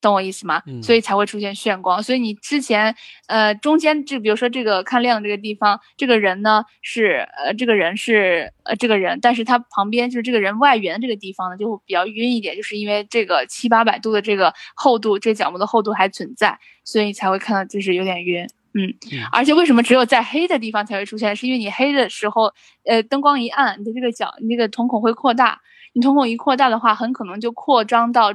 [0.00, 0.62] 懂我意思吗？
[0.82, 2.02] 所以才会出现眩光。
[2.02, 2.94] 所以你之前
[3.26, 18.46] 呃中间就比如说这个看亮这个地方，这个人呢是呃这个人是呃这个人，但是他旁边就是这个人外缘这个地方呢就会比较晕一点，就是因为这个七八百度的这个厚度，这角膜的厚度还存在，所以才会看到就是有点晕。
[18.78, 18.92] 嗯，
[19.32, 21.34] 而且为什么只有在黑的地方才会出现？
[21.34, 22.52] 是因为你黑的时候，
[22.84, 25.58] 呃灯光一暗，你的这个角你那个瞳孔会扩大。
[25.94, 28.30] 你瞳孔一扩大的话，很可能就扩张到，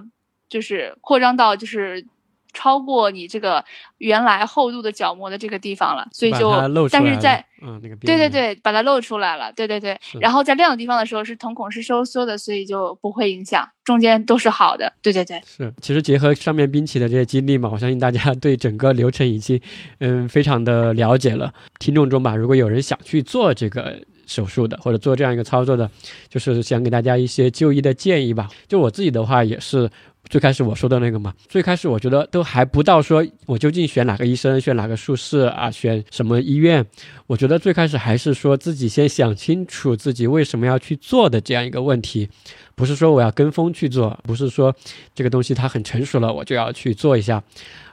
[0.51, 2.05] 就是扩张到就是
[2.53, 3.63] 超过你这个
[3.99, 6.51] 原来厚度的角膜的这个地方了，所以就
[6.91, 9.97] 但是在嗯那个对对对，把它露出来了，对对对。
[10.19, 15.41] 然后在亮的地方的时候是瞳孔是收缩的，所以就不会影响，中间都是好的，对对对。
[15.45, 19.57] 是，其实结合上面冰淇的这些经历嘛，我相信大家对整个流程已经
[19.99, 21.53] 嗯非常的了解了。
[21.79, 23.97] 听众中吧，如果有人想去做这个。
[24.27, 25.91] 手术的或者做这样一个操作的，
[26.29, 28.47] 就是想给大家一些就医的建议吧。
[28.65, 29.89] 就我自己的话，也是
[30.31, 31.33] 最开始我说的那个嘛。
[31.49, 36.83] 最开始我觉得都还不到说我究竟选哪个医生，选哪个术士啊，选什么医院。
[37.27, 42.29] 我觉得最开始还是说自己先想清楚自己为什么要去做的这样一个问题。
[42.73, 44.73] 不是说我要跟风去做，不是说
[45.13, 47.43] 这个东西它很成熟了我就要去做一下，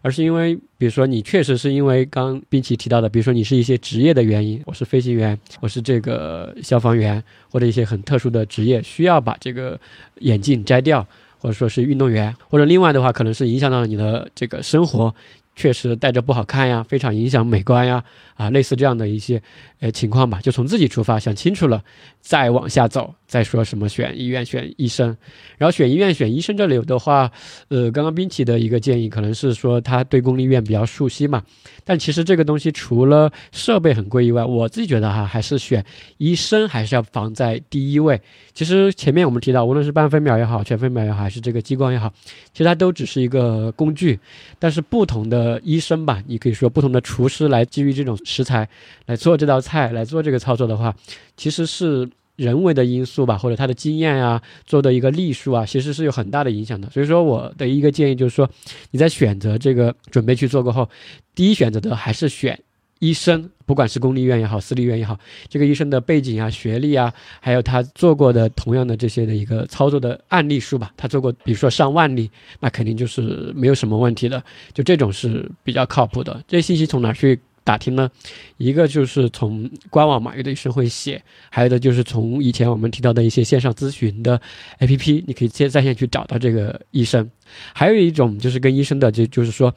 [0.01, 9.79] 而是因为，比如说你确实是因为刚冰淇提到的，比如说你是一些职业的原因，我是飞行员，我是这个消防员，或者一些很特殊的职业需要把这个
[10.21, 11.07] 眼镜摘掉，
[11.39, 15.15] 或者说是运动员，或者另外的话可能是影响到了你的这个生活。
[15.59, 18.05] 确实戴着不好看呀，非常影响美观呀，
[18.37, 19.43] 啊，类似这样的一些，
[19.81, 21.83] 呃情况吧，就从自己出发，想清楚了，
[22.21, 25.17] 再往下走，再说什么选医院、选医生，
[25.57, 27.29] 然后选医院、选医生这里的话，
[27.71, 31.43] 呃，刚刚冰淇的一个建议可能是说他对公立医院比较熟悉嘛，
[31.85, 35.85] 但其实这个东西除了设备很贵以外，我自己觉得哈，还是选
[36.19, 38.21] 医生还是要放在第一位。
[38.55, 42.13] 其实前面我们提到，无论是半飞秒也好，全飞秒也好，还是这个激光也好，
[42.53, 44.21] 其实它都只是一个工具，
[44.61, 45.48] 但是不同的。
[45.49, 48.69] 呃，医生吧，你可以说不同的厨师来基于这种食材
[49.07, 50.95] 来做这道菜，来做这个操作的话，
[51.39, 52.07] 其实是
[52.37, 56.91] 人为的因素吧，或者他的经验啊，做的一个例数啊，其实是有很大的影响的。
[56.91, 58.47] 所以说，我的一个建议就是说，
[58.91, 60.87] 你在选择这个准备去做过后，
[61.35, 62.61] 第一选择的还是选。
[63.01, 65.19] 医生，不管是公立医院也好，私立医院也好，
[65.49, 72.31] 这个医生的背景啊、学历啊，还有他做过的同样的这些的一个操作的案例数吧，他做过，比如说上万例，
[72.61, 74.43] 那肯定就是没有什么问题的，
[74.73, 76.43] 就这种是比较靠谱的。
[76.49, 78.11] 这些信息从哪去打听呢？
[78.57, 81.21] 一个就是从官网嘛，有的医生会写；
[81.51, 84.41] 还有的就是从以前我们提到的一些线上咨询的
[84.81, 87.31] APP，你可以接在线去找到这个医生。
[87.73, 89.73] 还有一种就是跟医生的，就就是说。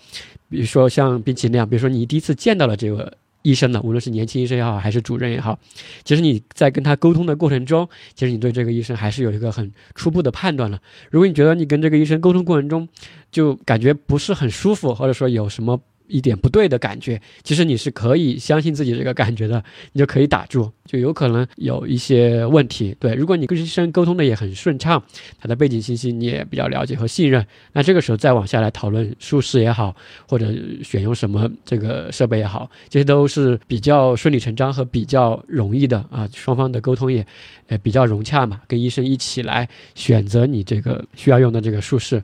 [0.51, 3.11] 比如说像冰淇淋那样，比如说你第一次见到了这个
[3.41, 5.57] 医生呢，无论是年轻医生也好，还是主任也好，
[6.03, 10.79] 其实你在跟他沟通的过程中，其实你对这个医生还是有一个很初步的判断了。
[11.09, 12.87] 如果你觉得你跟这个医生沟通过程中，
[13.31, 15.81] 就感觉不是很舒服，或者说有什么。
[16.11, 19.63] 一点不对的感觉，其实你是可以相信自己这个感觉的，
[19.93, 22.95] 你就可以打住，就有可能有一些问题。
[22.99, 25.01] 对，如果你跟医生沟通的也很顺畅，
[25.39, 29.95] 他的背景信息你也比较了解和信任，那这个时候再往下来讨论术式也好，
[30.27, 37.25] 或者选用什么这个设备也好，这些都是比较顺理成章和比较容易的啊，双方的沟通也
[37.67, 42.21] 呃比较融洽嘛，跟医生一起来选择你这个需要用的这个术式。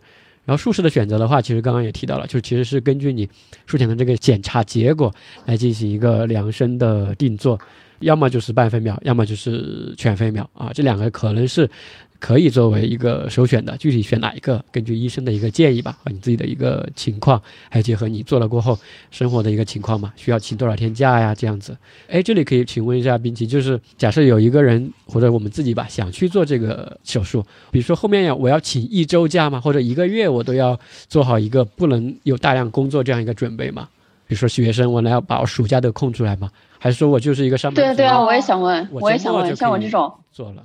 [0.47, 3.29] 然后术式的选择的话，其实刚刚也提到了，就其实是根据你
[3.65, 5.13] 术前的这个检查结果
[5.45, 7.59] 来进行一个量身的定做，
[7.99, 11.69] 要么就是半飞秒，要么就是全飞秒啊，这两个可能是。
[12.19, 18.77] 可以作为一个首选的，具体选哪一个，根据医生的一个建议吧，和你自己的一个情况，还有结合你做了过后
[19.11, 21.33] 生活的一个情况嘛，需要请多少天假呀？
[21.35, 21.77] 这样子。
[22.07, 29.59] 哎，这里可以请问一下冰淇，就是假设有一个人或者我们自己吧，想去做这个手术，比如说后面要我要请一周假嘛？
[29.61, 33.87] 或者一个月我都要做好一个不能有大量工作这样一个准备嘛？
[34.27, 36.49] 比如说学生，我呢要把我暑假都空出来吗？
[36.79, 37.81] 还是说我就是一个上班族？
[37.81, 40.61] 对啊对啊，我也想问，我也想问，像我这种做了。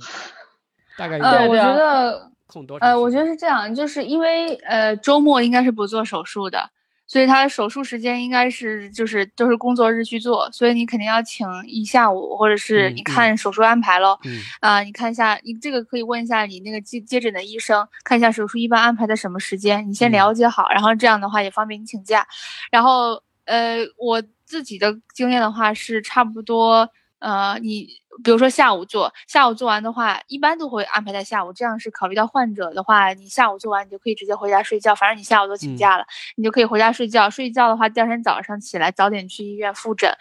[0.97, 2.31] 大概呃，我觉得
[2.79, 6.69] 呃，我觉得是这样，就是因为呃，周末应该是不做手术的，
[7.07, 14.19] 所以他手术时间应该是就是都是工作日去做，所以你肯定要请一下午，或者是你看手术安排喽，
[14.59, 22.27] 啊，你看一下，你这个可以问一下你那个接接诊的医生，看一下手术一般安排在什么时间，你先了解好，然后这样的话也方便你请假。
[22.69, 26.87] 然后呃，我自己的经验的话是差不多。
[27.23, 27.87] 呃，你
[28.21, 36.05] 比如说下午做，下午做完的话，一般都会安排在下午，这样是考虑到患者的话，你下午做完，你就可以直接回家睡觉，反正你下午都请假了，
[36.35, 37.29] 你就可以回家睡觉。
[37.29, 40.13] 睡觉的话，第二天早上起来早点去医院复诊，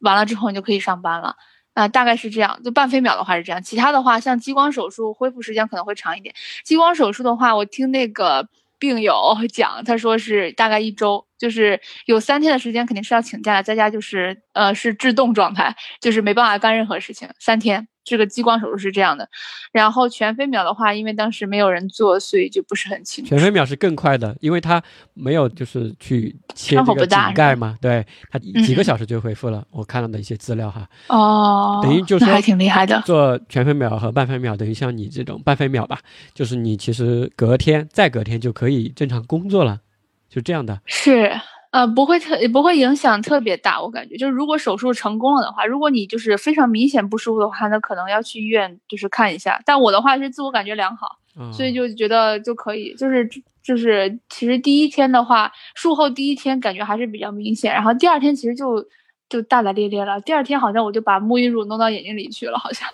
[0.00, 1.36] 完了之后你就可以上班了。
[1.74, 2.60] 啊，大概是这样。
[2.64, 6.34] 就半飞秒的话是这样，其他的话像激光手术恢复时间可能会长一点。
[6.64, 8.48] 激光手术的话，我听那个。
[8.78, 17.88] 病友 讲，他说是大概一周，就是有三天的时间肯定是要请假，在家就是呃是制动状态，就是没办法干任何事情，三天。
[18.08, 19.28] 这个激光手术是这样的，
[19.72, 23.30] 然后全飞秒的话，因为当时没有人做，所以就不是很清楚。
[23.30, 24.82] 全飞秒是更快的，因为它
[25.14, 29.64] 没有就是去切这个井盖嘛，对，它几个小时就恢复了。
[29.70, 30.88] 我看到的一些资料哈。
[31.08, 31.80] 哦。
[31.82, 33.02] 等于就是还挺厉害的。
[33.04, 36.00] 做全飞秒和半飞秒，等于像你这种半飞秒吧，
[36.34, 39.80] 就是你其实隔天再隔天就可以正常工作了，
[40.28, 40.80] 就这样的。
[40.86, 41.30] 是。
[41.70, 44.16] 呃，不会特也不会影响特别大，我感觉。
[44.16, 49.60] 就是如果手术成功了的话，如果你就是非常明显不舒服的话，那可能要去医院就是看一下。
[49.66, 51.18] 但我的话是自我感觉良好，
[51.52, 53.28] 所以就觉得就可以，就是
[53.62, 58.82] 就是其实第一天的话，术后第一天感觉还是比较明显，然后第二天其实就
[59.28, 60.20] 就大大咧咧了。
[60.22, 62.88] 第二天好像我就把沐浴乳弄到眼睛里去了，好像，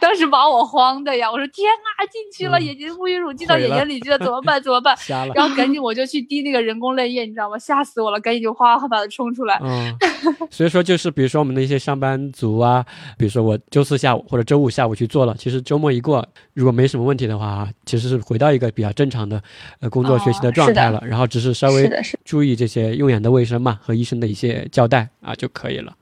[0.00, 1.30] 当时把我慌的呀！
[1.30, 4.60] 我说天呐，进去了，眼睛沐浴乳进到眼睛里去了，怎么办？
[4.62, 4.96] 怎么办？
[5.34, 7.58] 然后赶紧我就去滴那个人工泪液，你知道吗？
[7.58, 8.18] 吓死我了！
[8.20, 9.60] 赶紧就哗哗把它冲出来。
[9.62, 9.94] 嗯，
[10.50, 12.84] 所以说就是比如说我们的一些上班族啊，
[13.16, 19.40] 比如说我周四下午或者周五下午去做了，其实周末一过，如果没什么问题的话，其实是回到一个比较正常的
[19.80, 21.02] 呃工作学习的状态了。
[21.06, 21.88] 然后只是稍微
[22.24, 25.94] 注意这些用眼的卫生嘛，和医生的一些交代啊就可以了。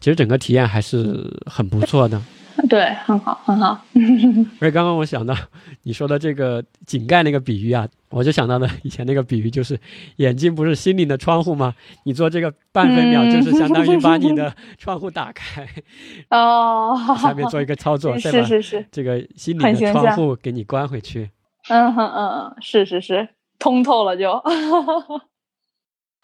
[0.00, 2.20] 其实整个体验还是很不错的。
[2.68, 3.80] 对，很好，很好。
[4.60, 5.32] 而且刚刚我想到
[5.84, 9.78] 你说的这个井盖那个比喻啊，我就想到了以前那个比喻，就是
[10.16, 11.72] 眼睛不是心灵的窗户吗？
[12.02, 15.68] 你做这个半分秒，就是相当于把你的窗户打开。
[16.30, 21.30] 哦，下面做一个操作，是是是，这个心灵的窗户给你关回去。
[21.68, 23.28] 嗯哼嗯嗯，是是是，
[23.60, 24.42] 通透了就。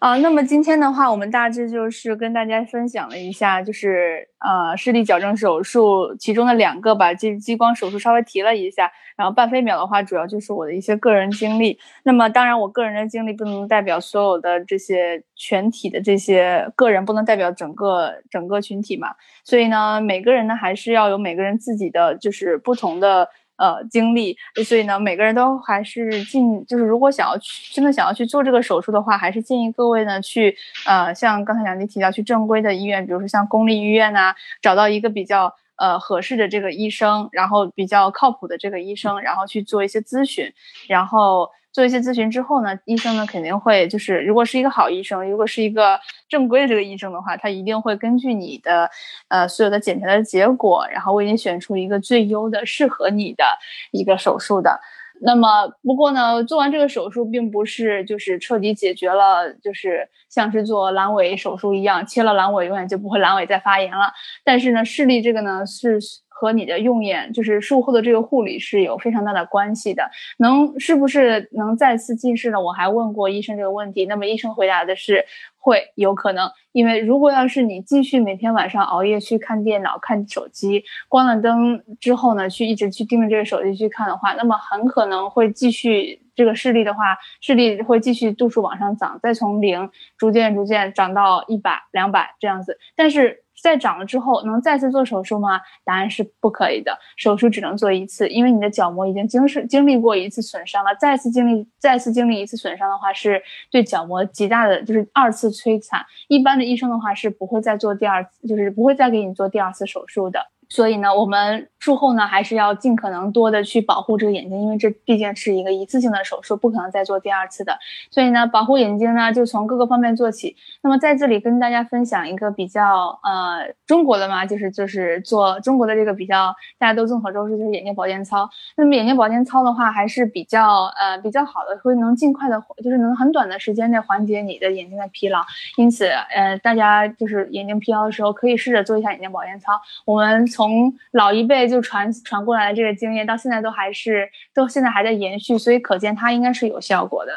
[0.05, 11.78] 啊，那么今天的话，我们大致就是跟大家分享了一下，就是呃视力矫正手术其中的两个吧，激激光手术稍微提了一下，然后半飞秒的话，主要就是我的一些个人经历。
[12.02, 19.14] 那么当然，我个人的经历不能代表所有的这些全体的这些个人，不能代表整个整个群体嘛。
[19.43, 23.31] 所以呢，每个人呢还是要有每个人自己的就是不同的。
[23.56, 30.56] 呃，经历，所以呢，每个人都还是尽，就是如果想要去真的想要去做这个手术的话，还是建议各位呢去，
[30.86, 40.52] 呃，像刚才杨迪提到，去正规的医院，比如说像公立医院呐，找到一个比较呃合适的这个医生，然后比较靠谱的这个医生，然后去做一些咨询，
[40.89, 41.51] 然后。
[41.74, 45.98] 做一些咨询之后呢，医生呢肯定会就是，如果是一个好医生，如果是一个
[46.28, 48.88] 正规的这个医生的话，他一定会根据你的
[49.28, 53.44] 呃所有的检查的结果，然后为你选出一个最优的、适合你的
[53.90, 54.80] 一个手术的。
[55.20, 64.12] 那么，不过呢，做完这个手术并不是就是彻底解决了，就是像是做阑尾手术一样，切了阑尾永远就不会阑尾再发炎了。
[64.44, 65.98] 但是呢，视力这个呢是。
[66.36, 70.11] 和你的用眼，就是术后的这个护理是有非常大的关系的。
[70.39, 72.61] 能是不是能再次近视呢？
[72.61, 75.24] 我还问过医生这个问题，那么医生回答的是
[75.56, 89.89] 会有可能，因为如果要是你继续每天晚上熬夜去看电脑、看手机，关了灯之后呢，去一直去盯着这个手机去看的话，那么很可能会继续这个视力的话，视力会继续度数往上涨，再从零
[90.19, 93.44] 逐渐逐渐涨到一百、两百这样子，但是。
[93.65, 95.59] 再长了之后，能再次做手术吗？
[95.85, 106.05] 答案是不可以的，手术只能做一次，因为你的角膜已经经是经历过一次损伤了，再次经历再次经历一次损伤的话，是对角膜极大的就是二次摧残。
[106.28, 110.39] 一般的医生的话是不会再做第二次，就是不会再给你做第二次手术的。
[110.74, 117.78] 所以呢，我们术后呢还是要尽可能多的去保护这个眼睛，因为这毕竟是一个一次性的手术，不可能再做第二次的。
[118.10, 120.56] 所以呢，保护眼睛呢就从各个方面做起。
[120.82, 128.51] 那么在这里跟大家分享一个比较呃中国的嘛，就是就是做中国的这个比较大家都众所周知，就是眼睛保健操。
[128.76, 135.40] 那么眼睛保健操的话还是比较呃比较好的，会能尽快的，就是能很短的时间内缓解你的眼睛的疲劳。
[135.76, 139.80] 因此呃大家就是眼睛疲劳的时候，可以试着做一下眼睛保健操。
[140.05, 147.32] 我们从从老一辈就传传过来的这个经验，到现在都还是都现在还在延续，所以可见它应该是有效果的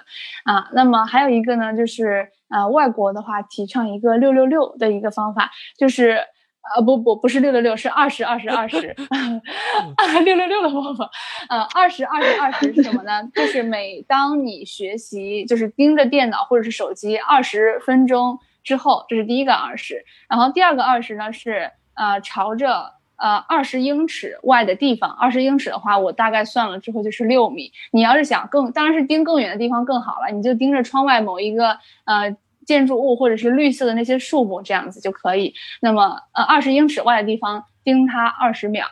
[0.45, 0.69] 啊。
[0.71, 6.21] 那么还有一个呢，就是呃，外国的话提倡一个六六六的一个方法，就是
[6.73, 8.77] 呃不不不是六六六，是二十二十二十
[10.23, 11.09] 六六六的方法。
[11.49, 13.29] 呃，二十二十二十是什么呢？
[13.35, 22.96] 就是每当你学习就是盯着电脑或者是手机二十分钟之后，这是第一个二十，然后第二个二十呢是呃朝着。
[23.17, 27.71] 呃，二十英尺外的地方，二十英尺的话，我大概算了之后就是六米。
[27.91, 30.31] 你要是想更，当然是盯更远的地方更好了。
[30.31, 32.35] 你就盯着窗外某一个呃
[32.65, 35.53] 建筑物或者是绿色的那些树木，这样子就可以。
[35.81, 38.85] 那么呃，二十英尺外的地方盯它二十秒，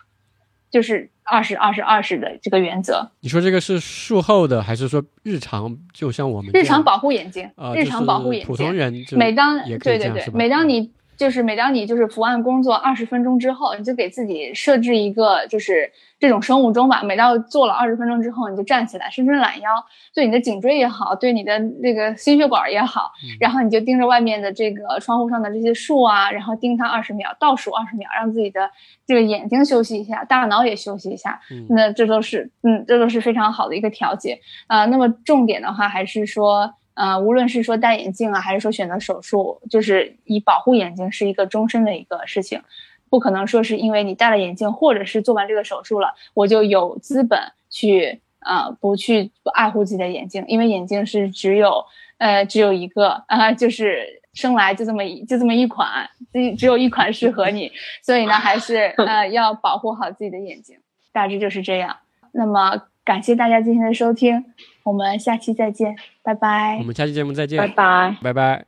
[0.71, 3.11] 就是二十二十二十的这个原则。
[3.19, 5.77] 你说这个是术后的，还是说日常？
[5.93, 10.91] 就像我们日常保护眼睛，日常保护眼睛，普通人每当对对对，每当你。
[11.17, 17.01] 就是每当你就是伏案工作二十分钟之后，你就给自己设置一个就是这种生物钟吧。
[17.03, 19.69] 每到做了二十分钟之后，你就站起来伸伸懒腰，
[20.13, 23.11] 对你的颈椎也好，对你的那个心血管也好。
[23.39, 28.69] 然后你就盯着外面的这个窗户上的这些树啊，然后盯它二十秒，倒数二十秒，让自己的
[29.07, 31.39] 这个眼睛休息一下，大脑也休息一下。
[31.69, 34.85] 那这都是嗯，这都是非常好的一个调节啊。
[34.85, 36.73] 那么重点的话还是说。
[36.95, 42.61] 呃，无论是说戴眼镜啊，还是说选择手术，就是以保护眼睛是一个终身的一个事情，
[43.09, 47.39] 不可能说是因为你戴了眼镜，或者是做完这个手术了，我就有资本
[47.69, 51.85] 去呃不去爱护自己的眼睛，因为眼睛是只有
[52.17, 60.77] 呃只有一个啊，就是生来就这么一就这么一款，只只有一款适合你，所以呢，还是呃要保护好自己的眼睛。
[61.11, 61.97] 大致就是这样。
[62.33, 64.43] 那么感谢大家今天的收听，
[64.85, 66.77] 我们下期再见，拜拜。
[66.77, 68.65] 我们下期节目再见，拜拜，拜拜。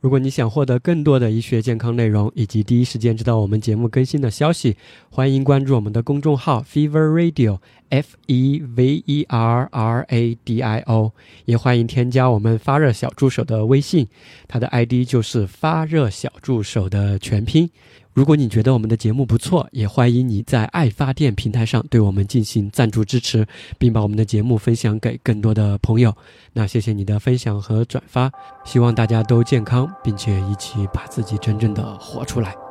[0.00, 4.76] 如果你想获得更多的医学健康内容，以及第一时间知道我们节目更新的消息，
[5.08, 11.12] 欢迎关注我们的公众号 Fever Radio，F E V E R R A D I O，
[11.44, 14.08] 也欢迎添加我们发热小助手的微信，
[14.48, 17.70] 他的 ID 就是发热小助手的全拼。
[18.14, 23.44] 如果你觉得我们的节目不错，也欢迎你在爱发电平台上对我们进行赞助支持，
[23.76, 26.16] 并把我们的节目分享给更多的朋友。
[26.52, 28.30] 那谢谢你的分享和转发，
[28.64, 32.63] 希望大家都健康，并且一起把自己真正的活出来。